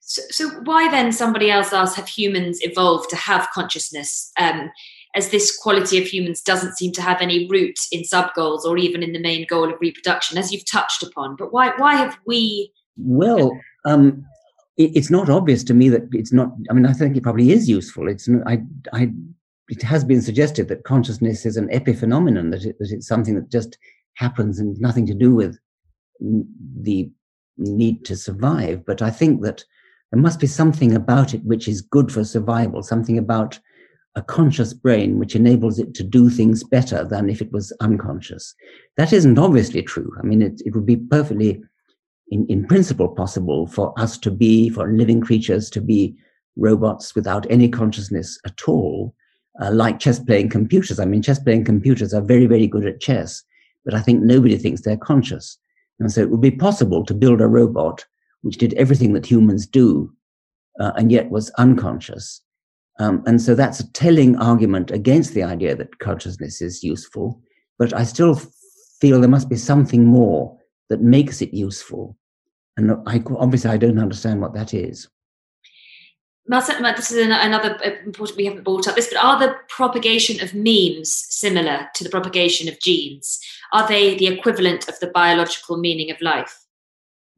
So, 0.00 0.22
so 0.30 0.48
why 0.64 0.90
then? 0.90 1.12
Somebody 1.12 1.50
else 1.50 1.72
asked: 1.72 1.96
Have 1.96 2.08
humans 2.08 2.58
evolved 2.62 3.10
to 3.10 3.16
have 3.16 3.48
consciousness? 3.54 4.30
Um, 4.38 4.70
as 5.14 5.30
this 5.30 5.54
quality 5.56 6.00
of 6.00 6.06
humans 6.06 6.40
doesn't 6.40 6.76
seem 6.76 6.90
to 6.92 7.02
have 7.02 7.20
any 7.20 7.46
root 7.48 7.78
in 7.90 8.02
sub 8.02 8.32
goals 8.34 8.64
or 8.64 8.78
even 8.78 9.02
in 9.02 9.12
the 9.12 9.20
main 9.20 9.46
goal 9.46 9.70
of 9.70 9.78
reproduction, 9.80 10.38
as 10.38 10.52
you've 10.52 10.70
touched 10.70 11.02
upon. 11.02 11.36
But 11.36 11.52
why 11.52 11.72
why 11.76 11.94
have 11.96 12.18
we? 12.26 12.72
Well, 12.96 13.58
um, 13.86 14.24
it's 14.76 15.10
not 15.10 15.28
obvious 15.28 15.62
to 15.64 15.74
me 15.74 15.88
that 15.90 16.02
it's 16.12 16.32
not. 16.32 16.52
I 16.70 16.74
mean, 16.74 16.86
I 16.86 16.92
think 16.92 17.16
it 17.16 17.22
probably 17.22 17.52
is 17.52 17.68
useful. 17.68 18.08
It's 18.08 18.28
I 18.46 18.62
I. 18.92 19.12
It 19.68 19.82
has 19.82 20.04
been 20.04 20.20
suggested 20.20 20.68
that 20.68 20.84
consciousness 20.84 21.46
is 21.46 21.56
an 21.56 21.68
epiphenomenon, 21.68 22.50
that, 22.50 22.64
it, 22.64 22.76
that 22.78 22.90
it's 22.90 23.06
something 23.06 23.36
that 23.36 23.50
just 23.50 23.78
happens 24.14 24.58
and 24.58 24.78
nothing 24.78 25.06
to 25.06 25.14
do 25.14 25.34
with 25.34 25.58
the 26.20 27.10
need 27.56 28.04
to 28.06 28.16
survive. 28.16 28.84
But 28.84 29.02
I 29.02 29.10
think 29.10 29.42
that 29.42 29.64
there 30.10 30.20
must 30.20 30.40
be 30.40 30.46
something 30.46 30.94
about 30.94 31.32
it 31.32 31.44
which 31.44 31.68
is 31.68 31.80
good 31.80 32.12
for 32.12 32.24
survival, 32.24 32.82
something 32.82 33.16
about 33.16 33.58
a 34.14 34.22
conscious 34.22 34.74
brain 34.74 35.18
which 35.18 35.34
enables 35.34 35.78
it 35.78 35.94
to 35.94 36.02
do 36.02 36.28
things 36.28 36.62
better 36.62 37.02
than 37.04 37.30
if 37.30 37.40
it 37.40 37.50
was 37.50 37.72
unconscious. 37.80 38.54
That 38.96 39.12
isn't 39.12 39.38
obviously 39.38 39.82
true. 39.82 40.12
I 40.18 40.26
mean, 40.26 40.42
it, 40.42 40.60
it 40.66 40.74
would 40.74 40.84
be 40.84 40.96
perfectly, 40.96 41.62
in, 42.32 42.46
in 42.48 42.66
principle, 42.66 43.08
possible 43.08 43.66
for 43.66 43.92
us 43.98 44.18
to 44.18 44.30
be, 44.30 44.68
for 44.68 44.92
living 44.92 45.20
creatures 45.20 45.70
to 45.70 45.80
be 45.80 46.16
robots 46.56 47.14
without 47.14 47.46
any 47.50 47.68
consciousness 47.68 48.38
at 48.46 48.68
all, 48.68 49.14
uh, 49.60 49.70
like 49.70 49.98
chess 49.98 50.18
playing 50.18 50.48
computers. 50.48 50.98
I 50.98 51.04
mean, 51.04 51.22
chess 51.22 51.38
playing 51.38 51.64
computers 51.64 52.12
are 52.12 52.22
very, 52.22 52.46
very 52.46 52.66
good 52.66 52.86
at 52.86 53.00
chess, 53.00 53.42
but 53.84 53.94
I 53.94 54.00
think 54.00 54.22
nobody 54.22 54.56
thinks 54.56 54.82
they're 54.82 54.96
conscious. 54.96 55.58
And 56.00 56.10
so 56.10 56.20
it 56.20 56.30
would 56.30 56.40
be 56.40 56.50
possible 56.50 57.04
to 57.04 57.14
build 57.14 57.40
a 57.40 57.46
robot 57.46 58.04
which 58.42 58.58
did 58.58 58.74
everything 58.74 59.12
that 59.12 59.26
humans 59.26 59.66
do 59.66 60.12
uh, 60.80 60.92
and 60.96 61.12
yet 61.12 61.30
was 61.30 61.50
unconscious 61.50 62.40
um, 62.98 63.22
and 63.26 63.40
so 63.40 63.54
that's 63.54 63.80
a 63.80 63.90
telling 63.92 64.36
argument 64.36 64.90
against 64.90 65.34
the 65.34 65.42
idea 65.42 65.74
that 65.76 65.98
consciousness 65.98 66.60
is 66.60 66.84
useful. 66.84 67.40
But 67.78 67.92
I 67.94 68.04
still 68.04 68.40
feel 69.00 69.20
there 69.20 69.28
must 69.28 69.48
be 69.48 69.56
something 69.56 70.04
more 70.04 70.56
that 70.88 71.00
makes 71.00 71.40
it 71.40 71.54
useful. 71.54 72.16
And 72.76 72.92
I, 73.06 73.22
obviously, 73.36 73.70
I 73.70 73.76
don't 73.76 73.98
understand 73.98 74.40
what 74.40 74.54
that 74.54 74.72
is. 74.72 75.08
this 76.46 77.10
is 77.10 77.26
another 77.26 77.78
important, 78.04 78.36
we 78.36 78.46
haven't 78.46 78.64
brought 78.64 78.88
up 78.88 78.96
this, 78.96 79.08
but 79.12 79.22
are 79.22 79.38
the 79.38 79.54
propagation 79.68 80.42
of 80.42 80.54
memes 80.54 81.12
similar 81.28 81.88
to 81.94 82.04
the 82.04 82.10
propagation 82.10 82.68
of 82.68 82.80
genes? 82.80 83.38
Are 83.72 83.86
they 83.86 84.16
the 84.16 84.26
equivalent 84.26 84.88
of 84.88 84.98
the 85.00 85.08
biological 85.08 85.76
meaning 85.76 86.10
of 86.10 86.20
life? 86.20 86.58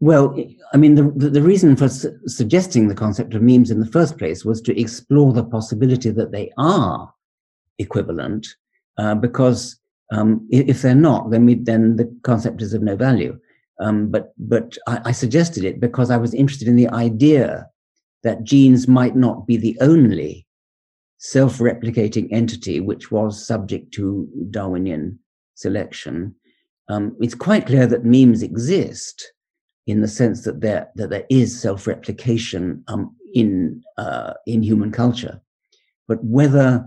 Well, 0.00 0.36
I 0.72 0.76
mean, 0.76 0.96
the, 0.96 1.30
the 1.30 1.42
reason 1.42 1.76
for 1.76 1.88
su- 1.88 2.18
suggesting 2.26 2.88
the 2.88 2.94
concept 2.94 3.34
of 3.34 3.42
memes 3.42 3.70
in 3.70 3.80
the 3.80 3.86
first 3.86 4.18
place 4.18 4.44
was 4.44 4.60
to 4.62 4.78
explore 4.78 5.32
the 5.32 5.44
possibility 5.44 6.10
that 6.10 6.32
they 6.32 6.52
are 6.58 7.12
equivalent, 7.78 8.46
uh, 8.98 9.14
because 9.14 9.80
um, 10.12 10.46
if 10.50 10.82
they're 10.82 10.94
not, 10.94 11.30
then 11.30 11.46
we, 11.46 11.54
then 11.54 11.96
the 11.96 12.14
concept 12.22 12.60
is 12.60 12.74
of 12.74 12.82
no 12.82 12.96
value. 12.96 13.38
Um, 13.80 14.10
but 14.10 14.32
but 14.38 14.76
I, 14.86 15.00
I 15.06 15.12
suggested 15.12 15.64
it 15.64 15.80
because 15.80 16.10
I 16.10 16.16
was 16.16 16.34
interested 16.34 16.68
in 16.68 16.76
the 16.76 16.88
idea 16.88 17.66
that 18.22 18.44
genes 18.44 18.86
might 18.88 19.16
not 19.16 19.46
be 19.46 19.56
the 19.56 19.76
only 19.80 20.46
self-replicating 21.18 22.28
entity 22.30 22.80
which 22.80 23.10
was 23.10 23.46
subject 23.46 23.92
to 23.94 24.28
Darwinian 24.50 25.18
selection. 25.54 26.34
Um, 26.88 27.16
it's 27.20 27.34
quite 27.34 27.66
clear 27.66 27.86
that 27.86 28.04
memes 28.04 28.42
exist 28.42 29.32
in 29.86 30.00
the 30.00 30.08
sense 30.08 30.44
that 30.44 30.60
there 30.60 30.88
that 30.96 31.10
there 31.10 31.24
is 31.30 31.60
self-replication 31.60 32.84
um, 32.88 33.14
in 33.34 33.82
uh, 33.98 34.34
in 34.46 34.62
human 34.62 34.92
culture, 34.92 35.40
but 36.08 36.22
whether 36.22 36.84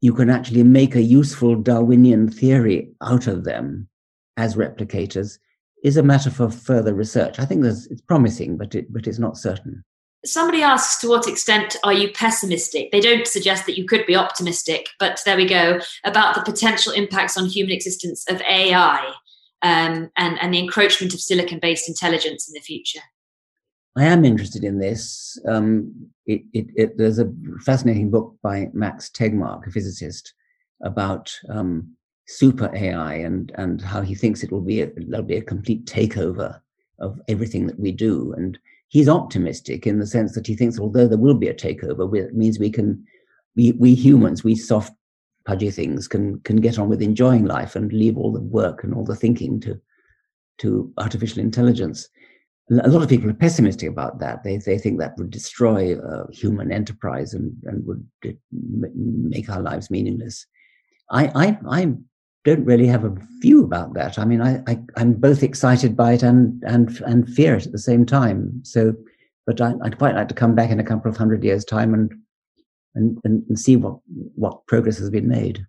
you 0.00 0.12
can 0.12 0.30
actually 0.30 0.62
make 0.62 0.94
a 0.94 1.02
useful 1.02 1.56
Darwinian 1.56 2.28
theory 2.28 2.90
out 3.02 3.26
of 3.26 3.44
them 3.44 3.88
as 4.36 4.54
replicators 4.54 5.38
is 5.86 5.96
a 5.96 6.02
matter 6.02 6.30
for 6.30 6.50
further 6.50 6.92
research. 6.92 7.38
I 7.38 7.44
think 7.44 7.64
it's 7.64 8.00
promising, 8.08 8.56
but 8.56 8.74
it 8.74 8.92
but 8.92 9.06
it's 9.06 9.20
not 9.20 9.36
certain. 9.36 9.84
Somebody 10.24 10.60
asks, 10.60 11.00
to 11.00 11.08
what 11.08 11.28
extent 11.28 11.76
are 11.84 11.92
you 11.92 12.10
pessimistic? 12.10 12.90
They 12.90 12.98
don't 12.98 13.28
suggest 13.28 13.66
that 13.66 13.78
you 13.78 13.86
could 13.86 14.04
be 14.04 14.16
optimistic, 14.16 14.88
but 14.98 15.20
there 15.24 15.36
we 15.36 15.46
go 15.46 15.78
about 16.04 16.34
the 16.34 16.42
potential 16.42 16.92
impacts 16.92 17.36
on 17.36 17.46
human 17.46 17.72
existence 17.72 18.24
of 18.28 18.42
AI 18.42 19.12
um, 19.62 20.10
and, 20.16 20.36
and 20.42 20.52
the 20.52 20.58
encroachment 20.58 21.14
of 21.14 21.20
silicon 21.20 21.60
based 21.60 21.88
intelligence 21.88 22.48
in 22.48 22.54
the 22.54 22.60
future? 22.60 23.02
I 23.96 24.06
am 24.06 24.24
interested 24.24 24.64
in 24.64 24.80
this. 24.80 25.40
Um, 25.48 26.10
it, 26.26 26.42
it, 26.52 26.66
it, 26.74 26.98
there's 26.98 27.20
a 27.20 27.32
fascinating 27.64 28.10
book 28.10 28.34
by 28.42 28.70
Max 28.72 29.08
Tegmark, 29.08 29.68
a 29.68 29.70
physicist, 29.70 30.34
about 30.82 31.32
um, 31.48 31.96
super 32.26 32.70
AI 32.74 33.14
and, 33.14 33.52
and 33.56 33.80
how 33.80 34.02
he 34.02 34.14
thinks 34.14 34.42
it 34.42 34.52
will 34.52 34.60
be 34.60 34.82
a, 34.82 34.90
there'll 34.96 35.24
be 35.24 35.36
a 35.36 35.42
complete 35.42 35.86
takeover 35.86 36.60
of 36.98 37.20
everything 37.28 37.66
that 37.66 37.78
we 37.78 37.92
do. 37.92 38.34
And 38.36 38.58
he's 38.88 39.08
optimistic 39.08 39.86
in 39.86 39.98
the 39.98 40.06
sense 40.06 40.34
that 40.34 40.46
he 40.46 40.54
thinks, 40.54 40.78
although 40.78 41.06
there 41.06 41.18
will 41.18 41.34
be 41.34 41.48
a 41.48 41.54
takeover, 41.54 42.12
it 42.16 42.34
means 42.34 42.58
we 42.58 42.70
can, 42.70 43.04
we, 43.54 43.72
we 43.72 43.94
humans, 43.94 44.44
we 44.44 44.54
soft 44.54 44.92
pudgy 45.46 45.70
things 45.70 46.06
can 46.08 46.40
can 46.40 46.56
get 46.56 46.78
on 46.78 46.88
with 46.88 47.00
enjoying 47.00 47.44
life 47.46 47.76
and 47.76 47.92
leave 47.92 48.18
all 48.18 48.32
the 48.32 48.40
work 48.40 48.84
and 48.84 48.92
all 48.92 49.04
the 49.04 49.16
thinking 49.16 49.60
to 49.60 49.80
to 50.58 50.92
artificial 50.98 51.40
intelligence. 51.40 52.08
A 52.68 52.88
lot 52.88 53.02
of 53.02 53.08
people 53.08 53.30
are 53.30 53.34
pessimistic 53.34 53.88
about 53.88 54.18
that. 54.18 54.42
They 54.42 54.58
they 54.58 54.76
think 54.76 54.98
that 54.98 55.16
would 55.16 55.30
destroy 55.30 55.96
uh, 55.96 56.26
human 56.32 56.72
enterprise 56.72 57.32
and 57.32 57.52
and 57.64 57.86
would 57.86 58.06
make 58.52 59.48
our 59.48 59.62
lives 59.62 59.90
meaningless. 59.90 60.46
I 61.10 61.30
I 61.34 61.58
I 61.70 61.94
don't 62.46 62.64
really 62.64 62.86
have 62.86 63.04
a 63.04 63.14
view 63.40 63.64
about 63.64 63.94
that. 63.94 64.18
I 64.18 64.24
mean, 64.24 64.40
I, 64.40 64.62
I 64.68 64.78
am 64.96 65.14
both 65.14 65.42
excited 65.42 65.96
by 65.96 66.12
it 66.12 66.22
and 66.22 66.62
and 66.62 66.98
and 67.00 67.28
fear 67.28 67.56
it 67.56 67.66
at 67.66 67.72
the 67.72 67.78
same 67.78 68.06
time. 68.06 68.60
So, 68.62 68.94
but 69.46 69.60
I, 69.60 69.72
would 69.72 69.98
quite 69.98 70.14
like 70.14 70.28
to 70.28 70.34
come 70.34 70.54
back 70.54 70.70
in 70.70 70.80
a 70.80 70.84
couple 70.84 71.10
of 71.10 71.16
hundred 71.16 71.42
years' 71.42 71.64
time 71.64 71.92
and 71.92 72.12
and, 72.94 73.18
and, 73.24 73.58
see 73.58 73.76
what, 73.76 73.98
what 74.36 74.66
progress 74.66 74.96
has 74.96 75.10
been 75.10 75.28
made. 75.28 75.66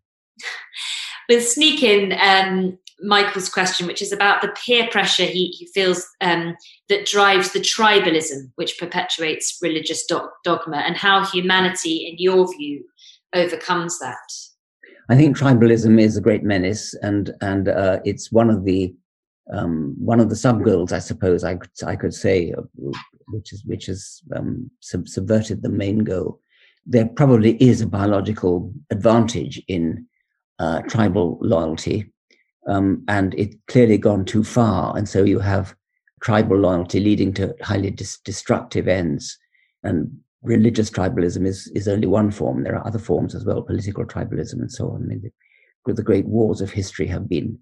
We'll 1.28 1.42
sneak 1.42 1.84
in 1.84 2.18
um, 2.22 2.78
Michael's 3.02 3.50
question, 3.50 3.86
which 3.86 4.02
is 4.02 4.14
about 4.14 4.42
the 4.42 4.56
peer 4.66 4.88
pressure 4.90 5.26
he, 5.26 5.48
he 5.48 5.68
feels 5.74 6.08
um, 6.22 6.56
that 6.88 7.06
drives 7.06 7.52
the 7.52 7.60
tribalism 7.60 8.50
which 8.56 8.80
perpetuates 8.80 9.58
religious 9.62 10.06
do- 10.06 10.30
dogma, 10.46 10.78
and 10.78 10.96
how 10.96 11.26
humanity, 11.26 12.08
in 12.08 12.16
your 12.18 12.48
view, 12.58 12.86
overcomes 13.34 14.00
that. 14.00 14.16
I 15.10 15.16
think 15.16 15.38
tribalism 15.38 16.00
is 16.00 16.18
a 16.18 16.22
great 16.22 16.44
menace, 16.44 16.94
and 17.02 17.34
and 17.42 17.70
uh, 17.70 18.00
it's 18.04 18.32
one 18.32 18.50
of 18.50 18.66
the 18.66 18.94
um, 19.54 19.96
one 19.98 20.20
of 20.20 20.30
the 20.30 20.36
sub 20.36 20.64
goals, 20.64 20.92
I 20.92 21.00
suppose 21.00 21.44
I 21.44 21.56
could 21.56 21.72
I 21.86 21.96
could 21.96 22.14
say, 22.14 22.54
uh, 22.58 22.64
which 23.28 23.54
is 23.54 23.64
which 23.66 23.86
has 23.86 24.22
um, 24.36 24.70
sub- 24.82 25.08
subverted 25.08 25.62
the 25.62 25.70
main 25.70 26.00
goal 26.00 26.42
there 26.88 27.06
probably 27.06 27.62
is 27.62 27.82
a 27.82 27.88
biological 27.88 28.74
advantage 28.90 29.62
in 29.68 30.08
uh, 30.60 30.82
tribal 30.84 31.38
loyalty, 31.42 32.12
um, 32.68 33.04
and 33.10 33.36
it's 33.38 33.56
clearly 33.68 33.98
gone 33.98 34.24
too 34.24 34.44
far. 34.44 34.98
And 34.98 35.08
so 35.08 35.24
you 35.24 35.40
have 35.40 35.76
tribal 36.22 36.58
loyalty 36.58 37.00
leading 37.00 37.34
to 37.34 37.54
highly 37.62 37.92
dis- 37.92 38.20
destructive 38.20 38.88
ends. 38.88 39.38
And 39.84 40.18
religious 40.48 40.90
tribalism 40.90 41.46
is, 41.46 41.68
is 41.76 41.88
only 41.88 42.08
one 42.08 42.32
form. 42.32 42.64
There 42.64 42.76
are 42.76 42.88
other 42.88 43.00
forms 43.00 43.36
as 43.36 43.46
well, 43.46 43.62
political 43.62 44.06
tribalism 44.06 44.54
and 44.54 44.72
so 44.72 44.90
on. 44.90 45.04
I 45.04 45.06
mean, 45.06 45.32
the, 45.86 45.94
the 45.94 46.04
great 46.04 46.26
wars 46.26 46.62
of 46.62 46.72
history 46.72 47.08
have 47.08 47.30
been 47.30 47.60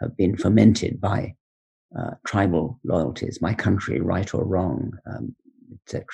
have 0.00 0.16
been 0.16 0.36
fermented 0.36 1.00
by 1.00 1.34
uh, 1.98 2.12
tribal 2.24 2.78
loyalties, 2.84 3.42
my 3.42 3.52
country, 3.52 4.00
right 4.00 4.32
or 4.32 4.44
wrong, 4.44 4.92
um, 5.10 5.34
etc. 5.84 6.04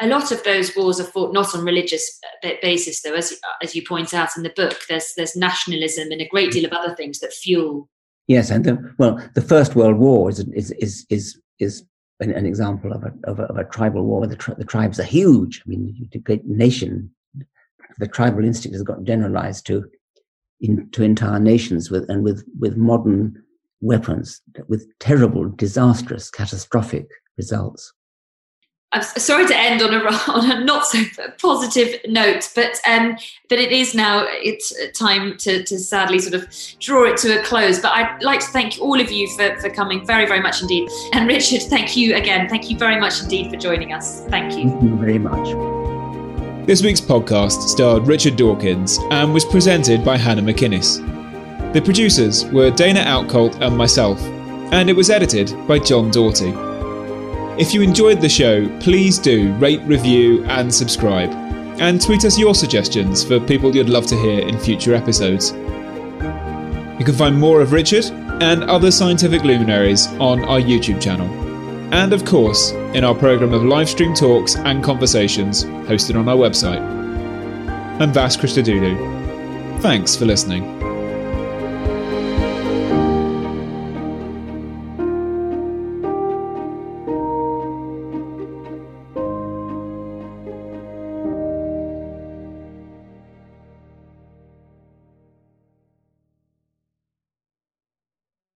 A 0.00 0.08
lot 0.08 0.32
of 0.32 0.42
those 0.42 0.74
wars 0.74 0.98
are 0.98 1.04
fought 1.04 1.32
not 1.32 1.54
on 1.54 1.64
religious 1.64 2.18
uh, 2.42 2.50
basis, 2.62 3.02
though, 3.02 3.14
as 3.14 3.32
as 3.62 3.74
you 3.74 3.84
point 3.86 4.14
out 4.14 4.30
in 4.36 4.42
the 4.42 4.52
book. 4.56 4.80
There's 4.88 5.12
there's 5.16 5.36
nationalism 5.36 6.10
and 6.10 6.20
a 6.20 6.28
great 6.28 6.50
deal 6.50 6.64
of 6.64 6.72
other 6.72 6.94
things 6.94 7.20
that 7.20 7.32
fuel. 7.32 7.88
Yes, 8.26 8.50
and 8.50 8.64
the, 8.64 8.94
well, 8.98 9.20
the 9.34 9.42
First 9.42 9.76
World 9.76 9.98
War 9.98 10.30
is 10.30 10.40
is 10.40 10.70
is 10.72 11.06
is, 11.10 11.40
is 11.58 11.84
an, 12.20 12.32
an 12.32 12.46
example 12.46 12.92
of 12.92 13.04
a, 13.04 13.12
of 13.24 13.38
a, 13.40 13.44
of 13.44 13.56
a 13.56 13.64
tribal 13.64 14.04
war 14.04 14.20
where 14.20 14.28
the, 14.28 14.36
tri- 14.36 14.54
the 14.56 14.64
tribes 14.64 15.00
are 15.00 15.04
huge. 15.04 15.62
I 15.64 15.68
mean, 15.68 16.08
the 16.12 16.18
great 16.18 16.44
nation, 16.46 17.10
the 17.98 18.08
tribal 18.08 18.44
instinct 18.44 18.74
has 18.74 18.82
got 18.82 19.04
generalized 19.04 19.66
to 19.66 19.84
into 20.60 21.02
entire 21.02 21.38
nations 21.38 21.90
with 21.90 22.08
and 22.10 22.22
with 22.22 22.44
with 22.58 22.76
modern 22.76 23.42
weapons 23.80 24.42
with 24.68 24.86
terrible, 24.98 25.48
disastrous, 25.48 26.30
catastrophic 26.30 27.08
results. 27.38 27.92
I'm 28.92 29.02
sorry 29.02 29.46
to 29.46 29.56
end 29.56 29.82
on 29.82 29.94
a 29.94 29.98
on 30.32 30.50
a 30.50 30.64
not 30.64 30.84
so 30.84 30.98
positive 31.40 32.00
note, 32.08 32.50
but 32.56 32.80
um, 32.88 33.16
but 33.48 33.58
it 33.60 33.70
is 33.70 33.94
now 33.94 34.26
it's 34.28 34.74
time 34.98 35.36
to, 35.38 35.62
to 35.62 35.78
sadly 35.78 36.18
sort 36.18 36.34
of 36.34 36.48
draw 36.80 37.04
it 37.04 37.16
to 37.18 37.38
a 37.38 37.42
close. 37.44 37.78
But 37.78 37.92
I'd 37.92 38.22
like 38.22 38.40
to 38.40 38.46
thank 38.46 38.80
all 38.80 39.00
of 39.00 39.12
you 39.12 39.28
for, 39.36 39.56
for 39.60 39.70
coming 39.70 40.04
very 40.04 40.26
very 40.26 40.40
much 40.40 40.60
indeed, 40.60 40.88
and 41.12 41.28
Richard, 41.28 41.62
thank 41.62 41.96
you 41.96 42.16
again. 42.16 42.48
Thank 42.48 42.68
you 42.68 42.76
very 42.76 42.98
much 42.98 43.22
indeed 43.22 43.50
for 43.50 43.56
joining 43.56 43.92
us. 43.92 44.24
Thank 44.26 44.56
you. 44.56 44.70
Thank 44.70 44.82
you 44.82 44.96
very 44.96 45.18
much. 45.18 46.66
This 46.66 46.82
week's 46.82 47.00
podcast 47.00 47.68
starred 47.68 48.06
Richard 48.08 48.36
Dawkins 48.36 48.98
and 49.10 49.32
was 49.32 49.44
presented 49.44 50.04
by 50.04 50.16
Hannah 50.16 50.42
McInnes. 50.42 51.00
The 51.72 51.80
producers 51.80 52.44
were 52.46 52.70
Dana 52.70 53.00
Outcolt 53.00 53.60
and 53.60 53.76
myself, 53.76 54.20
and 54.72 54.90
it 54.90 54.96
was 54.96 55.10
edited 55.10 55.54
by 55.68 55.78
John 55.78 56.10
Doughty. 56.10 56.69
If 57.58 57.74
you 57.74 57.82
enjoyed 57.82 58.20
the 58.20 58.28
show, 58.28 58.68
please 58.78 59.18
do 59.18 59.52
rate, 59.54 59.82
review, 59.82 60.44
and 60.44 60.72
subscribe. 60.72 61.30
And 61.80 62.00
tweet 62.00 62.24
us 62.24 62.38
your 62.38 62.54
suggestions 62.54 63.24
for 63.24 63.40
people 63.40 63.74
you'd 63.74 63.88
love 63.88 64.06
to 64.06 64.16
hear 64.16 64.46
in 64.46 64.58
future 64.58 64.94
episodes. 64.94 65.52
You 65.52 67.04
can 67.04 67.14
find 67.14 67.38
more 67.38 67.60
of 67.60 67.72
Richard 67.72 68.04
and 68.42 68.64
other 68.64 68.90
scientific 68.90 69.42
luminaries 69.42 70.06
on 70.18 70.44
our 70.44 70.60
YouTube 70.60 71.00
channel. 71.00 71.28
And 71.92 72.12
of 72.12 72.24
course, 72.24 72.70
in 72.94 73.04
our 73.04 73.14
programme 73.14 73.52
of 73.52 73.64
live 73.64 73.88
stream 73.88 74.14
talks 74.14 74.56
and 74.56 74.82
conversations 74.84 75.64
hosted 75.64 76.18
on 76.18 76.28
our 76.28 76.36
website. 76.36 76.80
I'm 78.00 78.12
Vas 78.12 78.36
Christodoulou. 78.36 79.80
Thanks 79.80 80.16
for 80.16 80.24
listening. 80.24 80.89